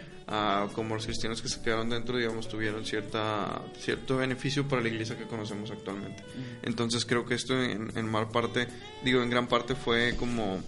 como 0.75 0.95
los 0.95 1.05
cristianos 1.05 1.41
que 1.41 1.49
se 1.49 1.61
quedaron 1.61 1.91
dentro 1.91 2.17
digamos 2.17 2.49
tuvieron 2.49 2.85
cierta 2.85 3.63
cierto 3.79 4.17
beneficio 4.17 4.67
para 4.67 4.83
la 4.83 4.89
iglesia 4.89 5.17
que 5.17 5.27
conocemos 5.27 5.71
actualmente. 5.71 6.25
Entonces 6.63 7.05
creo 7.05 7.25
que 7.25 7.35
esto 7.35 7.61
en, 7.63 7.97
en 7.97 8.11
mar 8.11 8.31
parte 8.31 8.67
digo 9.05 9.23
en 9.23 9.31
gran 9.31 9.47
parte 9.47 9.75
fue 9.75 10.17
como 10.17 10.61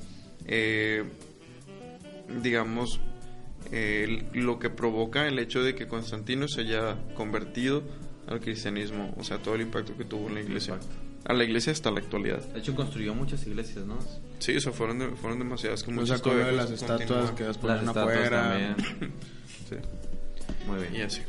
eh, 0.47 1.05
digamos 2.43 3.01
eh, 3.73 4.29
lo 4.33 4.59
que 4.59 4.71
provoca 4.71 5.27
el 5.27 5.39
hecho 5.39 5.63
de 5.63 5.75
que 5.75 5.89
Constantino 5.89 6.47
se 6.47 6.63
haya 6.63 6.97
convertido 7.15 7.83
al 8.27 8.41
cristianismo 8.41 9.15
o 9.17 9.25
sea 9.25 9.39
todo 9.39 9.55
el 9.57 9.63
impacto 9.63 9.97
que 9.97 10.05
tuvo 10.05 10.29
en 10.29 10.35
la 10.35 10.41
iglesia 10.41 10.79
a 11.29 11.33
la 11.35 11.45
iglesia 11.45 11.73
hasta 11.73 11.91
la 11.91 11.99
actualidad 12.01 12.39
De 12.53 12.59
hecho, 12.61 12.75
construyó 12.75 13.15
muchas 13.15 13.47
iglesias, 13.47 13.85
¿no? 13.87 13.99
Sí, 14.39 14.57
o 14.57 14.61
sea, 14.61 14.73
fueron, 14.73 14.99
de- 14.99 15.11
fueron 15.11 15.39
demasiadas. 15.39 15.83
Que 15.85 15.91
O 15.91 15.95
muchas 15.95 16.21
sea, 16.21 16.31
con 16.33 16.37
de 16.45 16.53
las 16.53 16.71
estatuas 16.71 17.01
continúan. 17.31 17.35
que 17.37 17.45
las 17.45 17.57
estatuas 17.57 17.97
afuera. 17.97 18.43
también. 18.51 18.75
Sí, 19.69 19.75
Muy 20.67 20.81
bien. 20.81 20.95
y 20.97 21.01
así. 21.03 21.21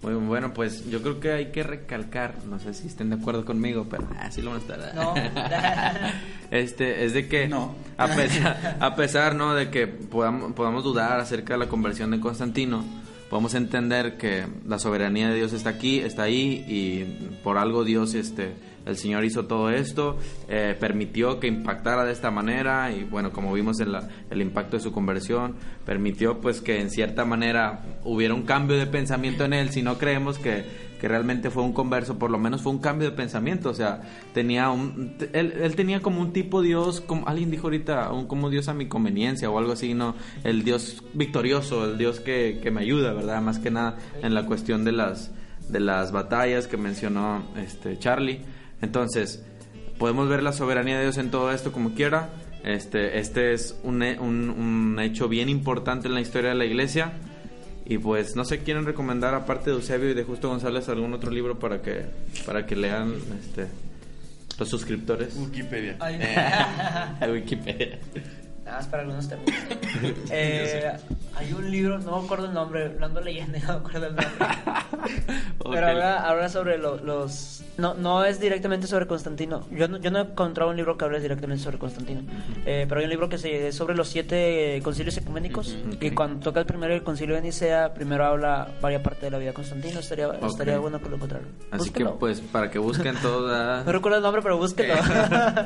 Muy 0.00 0.14
bueno, 0.14 0.54
pues 0.54 0.88
yo 0.88 1.02
creo 1.02 1.18
que 1.20 1.32
hay 1.32 1.46
que 1.50 1.62
recalcar, 1.64 2.36
no 2.46 2.58
sé 2.60 2.72
si 2.72 2.86
estén 2.86 3.10
de 3.10 3.16
acuerdo 3.16 3.44
conmigo, 3.44 3.86
pero 3.90 4.08
así 4.20 4.40
lo 4.42 4.50
van 4.52 4.60
a 4.60 4.62
estar. 4.62 4.94
No. 4.94 5.14
este, 6.50 7.04
es 7.04 7.12
de 7.14 7.28
que 7.28 7.48
No. 7.48 7.74
a 7.96 8.06
pesar, 8.06 8.76
a 8.80 8.94
pesar, 8.96 9.34
¿no? 9.34 9.54
de 9.54 9.70
que 9.70 9.86
podamos, 9.86 10.52
podamos 10.52 10.84
dudar 10.84 11.20
acerca 11.20 11.54
de 11.54 11.58
la 11.60 11.68
conversión 11.68 12.10
de 12.10 12.20
Constantino, 12.20 12.84
podemos 13.30 13.54
entender 13.54 14.16
que 14.16 14.46
la 14.66 14.78
soberanía 14.78 15.28
de 15.28 15.36
Dios 15.36 15.52
está 15.52 15.70
aquí, 15.70 15.98
está 16.00 16.22
ahí 16.24 16.64
y 16.68 17.04
por 17.42 17.58
algo 17.58 17.84
Dios, 17.84 18.14
este, 18.14 18.54
el 18.86 18.96
Señor 18.96 19.24
hizo 19.24 19.44
todo 19.46 19.68
esto, 19.70 20.16
eh, 20.48 20.74
permitió 20.80 21.38
que 21.40 21.46
impactara 21.46 22.04
de 22.06 22.12
esta 22.12 22.30
manera 22.30 22.90
y 22.90 23.04
bueno, 23.04 23.30
como 23.32 23.52
vimos 23.52 23.80
en 23.80 23.92
la- 23.92 24.08
el 24.30 24.40
impacto 24.40 24.78
de 24.78 24.82
su 24.82 24.92
conversión, 24.92 25.56
permitió 25.84 26.40
pues 26.40 26.60
que 26.62 26.80
en 26.80 26.90
cierta 26.90 27.24
manera 27.26 27.82
hubiera 28.04 28.32
un 28.32 28.44
cambio 28.44 28.78
de 28.78 28.86
pensamiento 28.86 29.44
en 29.44 29.52
él, 29.52 29.70
si 29.70 29.82
no 29.82 29.98
creemos 29.98 30.38
que, 30.38 30.87
que 31.00 31.08
realmente 31.08 31.50
fue 31.50 31.62
un 31.62 31.72
converso, 31.72 32.18
por 32.18 32.30
lo 32.30 32.38
menos 32.38 32.62
fue 32.62 32.72
un 32.72 32.78
cambio 32.78 33.10
de 33.10 33.16
pensamiento, 33.16 33.70
o 33.70 33.74
sea, 33.74 34.02
tenía 34.34 34.70
un, 34.70 35.16
él, 35.32 35.54
él 35.62 35.76
tenía 35.76 36.00
como 36.00 36.20
un 36.20 36.32
tipo 36.32 36.60
Dios, 36.60 37.00
como 37.00 37.28
alguien 37.28 37.50
dijo 37.50 37.68
ahorita, 37.68 38.12
un, 38.12 38.26
como 38.26 38.50
Dios 38.50 38.68
a 38.68 38.74
mi 38.74 38.86
conveniencia 38.86 39.48
o 39.48 39.58
algo 39.58 39.72
así, 39.72 39.94
¿no? 39.94 40.14
El 40.44 40.64
Dios 40.64 41.04
victorioso, 41.14 41.84
el 41.84 41.98
Dios 41.98 42.20
que, 42.20 42.58
que 42.62 42.70
me 42.70 42.80
ayuda, 42.80 43.12
¿verdad? 43.12 43.40
Más 43.42 43.58
que 43.58 43.70
nada 43.70 43.96
en 44.22 44.34
la 44.34 44.44
cuestión 44.46 44.84
de 44.84 44.92
las, 44.92 45.30
de 45.68 45.80
las 45.80 46.10
batallas 46.12 46.66
que 46.66 46.76
mencionó 46.76 47.44
este 47.56 47.98
Charlie. 47.98 48.40
Entonces, 48.82 49.44
podemos 49.98 50.28
ver 50.28 50.42
la 50.42 50.52
soberanía 50.52 50.96
de 50.96 51.02
Dios 51.04 51.18
en 51.18 51.30
todo 51.30 51.52
esto 51.52 51.72
como 51.72 51.94
quiera. 51.94 52.30
Este, 52.64 53.18
este 53.20 53.52
es 53.52 53.78
un, 53.84 54.02
he- 54.02 54.18
un, 54.18 54.50
un 54.50 54.98
hecho 55.00 55.28
bien 55.28 55.48
importante 55.48 56.08
en 56.08 56.14
la 56.14 56.20
historia 56.20 56.50
de 56.50 56.56
la 56.56 56.64
iglesia. 56.64 57.12
Y 57.88 57.96
pues, 57.96 58.36
no 58.36 58.44
sé, 58.44 58.58
¿quieren 58.58 58.84
recomendar, 58.84 59.34
aparte 59.34 59.70
de 59.70 59.76
Eusebio 59.76 60.10
y 60.10 60.14
de 60.14 60.22
Justo 60.22 60.50
González, 60.50 60.88
algún 60.90 61.14
otro 61.14 61.30
libro 61.30 61.58
para 61.58 61.80
que, 61.80 62.04
para 62.44 62.66
que 62.66 62.76
lean 62.76 63.14
este, 63.40 63.66
los 64.58 64.68
suscriptores? 64.68 65.34
Wikipedia. 65.36 65.96
Ay, 65.98 67.30
Wikipedia. 67.32 67.98
Nada 68.68 68.80
más 68.80 68.86
para 68.88 69.02
algunos 69.02 69.26
temas. 69.28 69.44
Eh, 70.30 70.92
hay 71.34 71.52
un 71.52 71.70
libro, 71.70 71.98
no 71.98 72.18
me 72.20 72.24
acuerdo 72.26 72.46
el 72.46 72.52
nombre, 72.52 72.94
lo 72.98 73.06
ando 73.06 73.20
leyendo 73.20 73.56
y 73.56 73.60
no 73.66 73.68
me 73.68 73.74
acuerdo 73.78 74.06
el 74.08 74.14
nombre. 74.16 74.28
Ok. 75.60 75.74
Pero 75.74 75.86
habla, 75.88 76.28
habla 76.28 76.48
sobre 76.48 76.78
lo- 76.78 76.96
los... 76.98 77.62
No, 77.78 77.94
no 77.94 78.24
es 78.24 78.40
directamente 78.40 78.86
sobre 78.86 79.06
Constantino. 79.06 79.66
Yo 79.70 79.86
no, 79.86 79.98
yo 79.98 80.10
no 80.10 80.18
he 80.18 80.22
encontrado 80.22 80.70
un 80.70 80.76
libro 80.76 80.96
que 80.96 81.04
hable 81.04 81.20
directamente 81.20 81.62
sobre 81.62 81.78
Constantino. 81.78 82.22
Eh, 82.66 82.86
pero 82.88 82.98
hay 83.00 83.04
un 83.04 83.10
libro 83.10 83.28
que 83.28 83.38
se, 83.38 83.68
es 83.68 83.74
sobre 83.76 83.94
los 83.94 84.08
siete 84.08 84.80
concilios 84.82 85.16
ecuménicos. 85.16 85.68
Ujú, 85.84 85.94
ok. 85.94 86.02
Y 86.02 86.10
cuando 86.12 86.40
toca 86.40 86.60
el 86.60 86.66
primero 86.66 86.94
el 86.94 87.02
concilio 87.02 87.34
de 87.36 87.42
Nicea, 87.42 87.92
primero 87.94 88.24
habla 88.24 88.68
varias 88.80 89.02
partes 89.02 89.22
de 89.22 89.30
la 89.30 89.38
vida 89.38 89.50
de 89.50 89.54
Constantino. 89.54 90.00
Estaría, 90.00 90.28
Ok. 90.28 90.42
estaría 90.44 90.78
bueno 90.78 91.00
que 91.00 91.08
lo 91.08 91.16
encontraran. 91.16 91.48
Así 91.70 91.84
Búsquenlo. 91.90 92.12
que, 92.14 92.18
pues, 92.18 92.40
para 92.40 92.70
que 92.70 92.78
busquen 92.78 93.14
toda... 93.16 93.84
No 93.84 93.92
recuerdo 93.92 94.16
el 94.18 94.22
nombre, 94.24 94.42
pero 94.42 94.56
búsquenlo. 94.58 94.94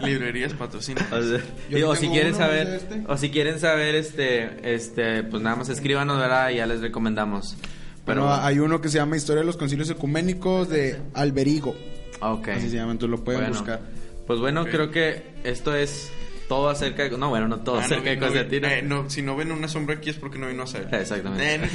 Librerías 0.02 0.52
patrocina. 0.54 1.06
O, 1.12 1.22
sea, 1.22 1.38
Yo 1.70 1.94
si 1.96 2.08
quieren 2.08 2.34
saber, 2.34 2.80
¿es 2.92 3.00
este? 3.00 3.12
o 3.12 3.16
si 3.16 3.30
quieren 3.30 3.58
saber, 3.60 3.94
este, 3.94 4.74
este, 4.74 5.22
pues 5.24 5.42
nada 5.42 5.56
más 5.56 5.68
escríbanos, 5.68 6.18
¿verdad? 6.18 6.50
Y 6.50 6.56
ya 6.56 6.66
les 6.66 6.80
recomendamos. 6.80 7.56
Pero, 8.04 8.22
Pero 8.22 8.34
hay 8.34 8.58
uno 8.58 8.80
que 8.80 8.88
se 8.88 8.98
llama 8.98 9.16
Historia 9.16 9.40
de 9.40 9.46
los 9.46 9.56
Concilios 9.56 9.88
Ecuménicos 9.90 10.68
de 10.68 10.98
Alberigo. 11.14 11.76
ok. 12.20 12.48
Así 12.48 12.68
se 12.70 12.76
llama, 12.76 12.92
entonces 12.92 13.16
lo 13.18 13.24
pueden 13.24 13.42
Bueno, 13.42 13.54
buscar. 13.56 13.80
Pues 14.26 14.38
bueno, 14.40 14.62
Ok. 14.62 14.68
creo 14.70 14.90
que 14.90 15.22
esto 15.44 15.74
es 15.74 16.10
todo 16.48 16.68
acerca 16.68 17.04
de, 17.04 17.16
no, 17.16 17.28
bueno, 17.30 17.48
no 17.48 17.60
todo 17.60 17.76
Ah, 17.76 17.80
no, 17.80 17.86
acerca 17.86 18.10
de 18.10 18.16
no, 18.16 18.22
Constantino. 18.26 18.68
eh, 18.68 18.82
no, 18.82 19.08
si 19.08 19.22
no 19.22 19.36
ven 19.36 19.52
una 19.52 19.68
sombra 19.68 19.94
aquí 19.96 20.10
es 20.10 20.16
porque 20.16 20.38
no 20.38 20.48
vino 20.48 20.62
a 20.62 20.64
hacer. 20.64 20.88
Exactamente. 20.92 21.60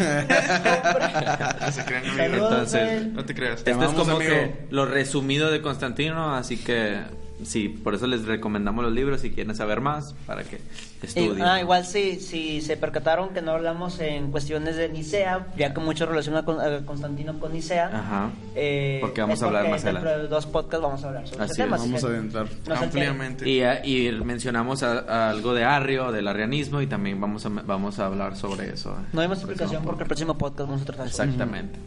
No 2.07 2.17
no 2.17 2.23
Entonces. 2.23 3.07
No 3.13 3.25
te 3.25 3.33
creas. 3.33 3.63
Esto 3.65 3.83
es 3.83 3.91
como 3.93 4.15
amigo. 4.17 4.19
que 4.31 4.67
lo 4.69 4.85
resumido 4.85 5.49
de 5.51 5.61
Constantino, 5.61 6.35
así 6.35 6.57
que 6.57 6.99
sí, 7.43 7.69
por 7.69 7.95
eso 7.95 8.07
les 8.07 8.25
recomendamos 8.25 8.83
los 8.83 8.93
libros 8.93 9.21
si 9.21 9.31
quieren 9.31 9.55
saber 9.55 9.81
más, 9.81 10.13
para 10.25 10.43
que 10.43 10.59
estudien. 11.01 11.41
ah, 11.43 11.59
igual 11.61 11.85
si, 11.85 12.19
si 12.19 12.61
se 12.61 12.77
percataron 12.77 13.29
que 13.29 13.41
no 13.41 13.51
hablamos 13.51 13.99
en 13.99 14.31
cuestiones 14.31 14.75
de 14.75 14.89
Nicea, 14.89 15.47
ya 15.57 15.73
que 15.73 15.79
mucho 15.79 16.05
relaciona 16.05 16.43
con 16.43 16.59
a 16.59 16.85
Constantino 16.85 17.39
con 17.39 17.53
Nicea. 17.53 17.87
Ajá. 17.93 18.29
eh, 18.55 18.97
Porque 19.01 19.21
vamos 19.21 19.41
a 19.41 19.45
hablar 19.45 19.69
más 19.69 19.83
dentro 19.83 20.01
adelante. 20.01 20.23
de 20.23 20.27
dos 20.29 20.45
podcasts 20.47 20.81
vamos 20.83 21.03
a 21.03 21.07
hablar 21.07 21.27
sobre 21.27 21.43
Así 21.43 21.51
ese 21.53 21.63
tema. 21.63 21.75
es. 21.75 21.81
así 21.81 21.91
Vamos 21.91 22.03
a 22.03 22.07
adentrar. 22.07 22.47
Ampliamente. 22.83 23.49
Y, 23.49 23.61
ah, 23.61 23.85
y 23.85 24.11
mencionamos 24.23 24.83
a- 24.83 24.99
a 24.99 25.29
algo 25.29 25.53
de 25.53 25.63
Arrio, 25.63 26.11
del 26.11 26.27
arrianismo, 26.27 26.81
y 26.81 26.87
también 26.87 27.19
vamos 27.21 27.45
a, 27.45 27.49
vamos 27.49 27.99
a 27.99 28.05
hablar 28.07 28.35
sobre 28.35 28.69
eso. 28.73 28.97
No 29.13 29.21
hay 29.21 29.27
más 29.27 29.39
explicación 29.39 29.83
porque 29.83 30.03
el 30.03 30.07
próximo 30.07 30.37
podcast 30.37 30.69
vamos 30.69 30.81
a 30.81 30.85
tratar 30.85 31.09
sobre 31.09 31.31
eso. 31.31 31.41
Exactamente. 31.43 31.79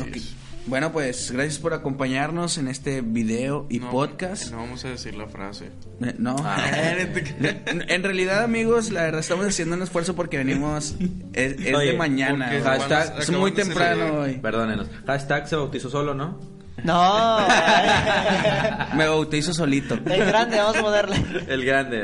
Ok. 0.00 0.16
Bueno, 0.66 0.92
pues 0.92 1.30
gracias 1.30 1.58
por 1.58 1.72
acompañarnos 1.72 2.58
en 2.58 2.68
este 2.68 3.00
video 3.00 3.66
y 3.70 3.78
No, 3.78 3.90
podcast. 3.90 4.50
No 4.50 4.58
vamos 4.58 4.84
a 4.84 4.88
decir 4.90 5.14
la 5.14 5.26
frase. 5.26 5.70
Eh, 6.04 6.14
No, 6.18 6.36
Ah. 6.44 6.58
en 7.66 8.02
realidad 8.02 8.44
amigos, 8.44 8.90
la 8.90 9.02
verdad 9.04 9.20
estamos 9.20 9.46
haciendo 9.46 9.76
un 9.76 9.82
esfuerzo 9.82 10.14
porque 10.14 10.36
venimos, 10.36 10.94
es, 11.32 11.58
es 11.58 11.74
Oye, 11.74 11.92
de 11.92 11.96
mañana, 11.96 12.50
hashtag- 12.52 13.18
es 13.18 13.30
muy 13.30 13.52
temprano 13.52 14.20
hoy. 14.20 14.34
Perdónenos. 14.34 14.88
Hashtag 15.06 15.48
se 15.48 15.56
bautizó 15.56 15.88
solo, 15.88 16.12
¿no? 16.14 16.38
No. 16.84 17.38
Me 18.94 19.08
bautizo 19.08 19.52
solito. 19.54 19.94
El 19.94 20.24
grande, 20.26 20.58
vamos 20.58 20.76
a 20.76 20.82
ponerle. 20.82 21.16
El 21.48 21.64
grande. 21.64 22.02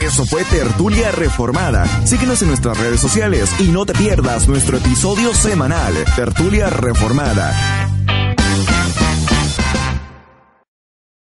Eso 0.00 0.26
fue 0.26 0.44
Tertulia 0.44 1.10
Reformada. 1.10 1.86
Síguenos 2.06 2.42
en 2.42 2.48
nuestras 2.48 2.78
redes 2.78 3.00
sociales 3.00 3.50
y 3.58 3.68
no 3.68 3.86
te 3.86 3.92
pierdas 3.94 4.48
nuestro 4.48 4.76
episodio 4.76 5.34
semanal, 5.34 5.94
Tertulia 6.14 6.68
Reformada. 6.70 7.54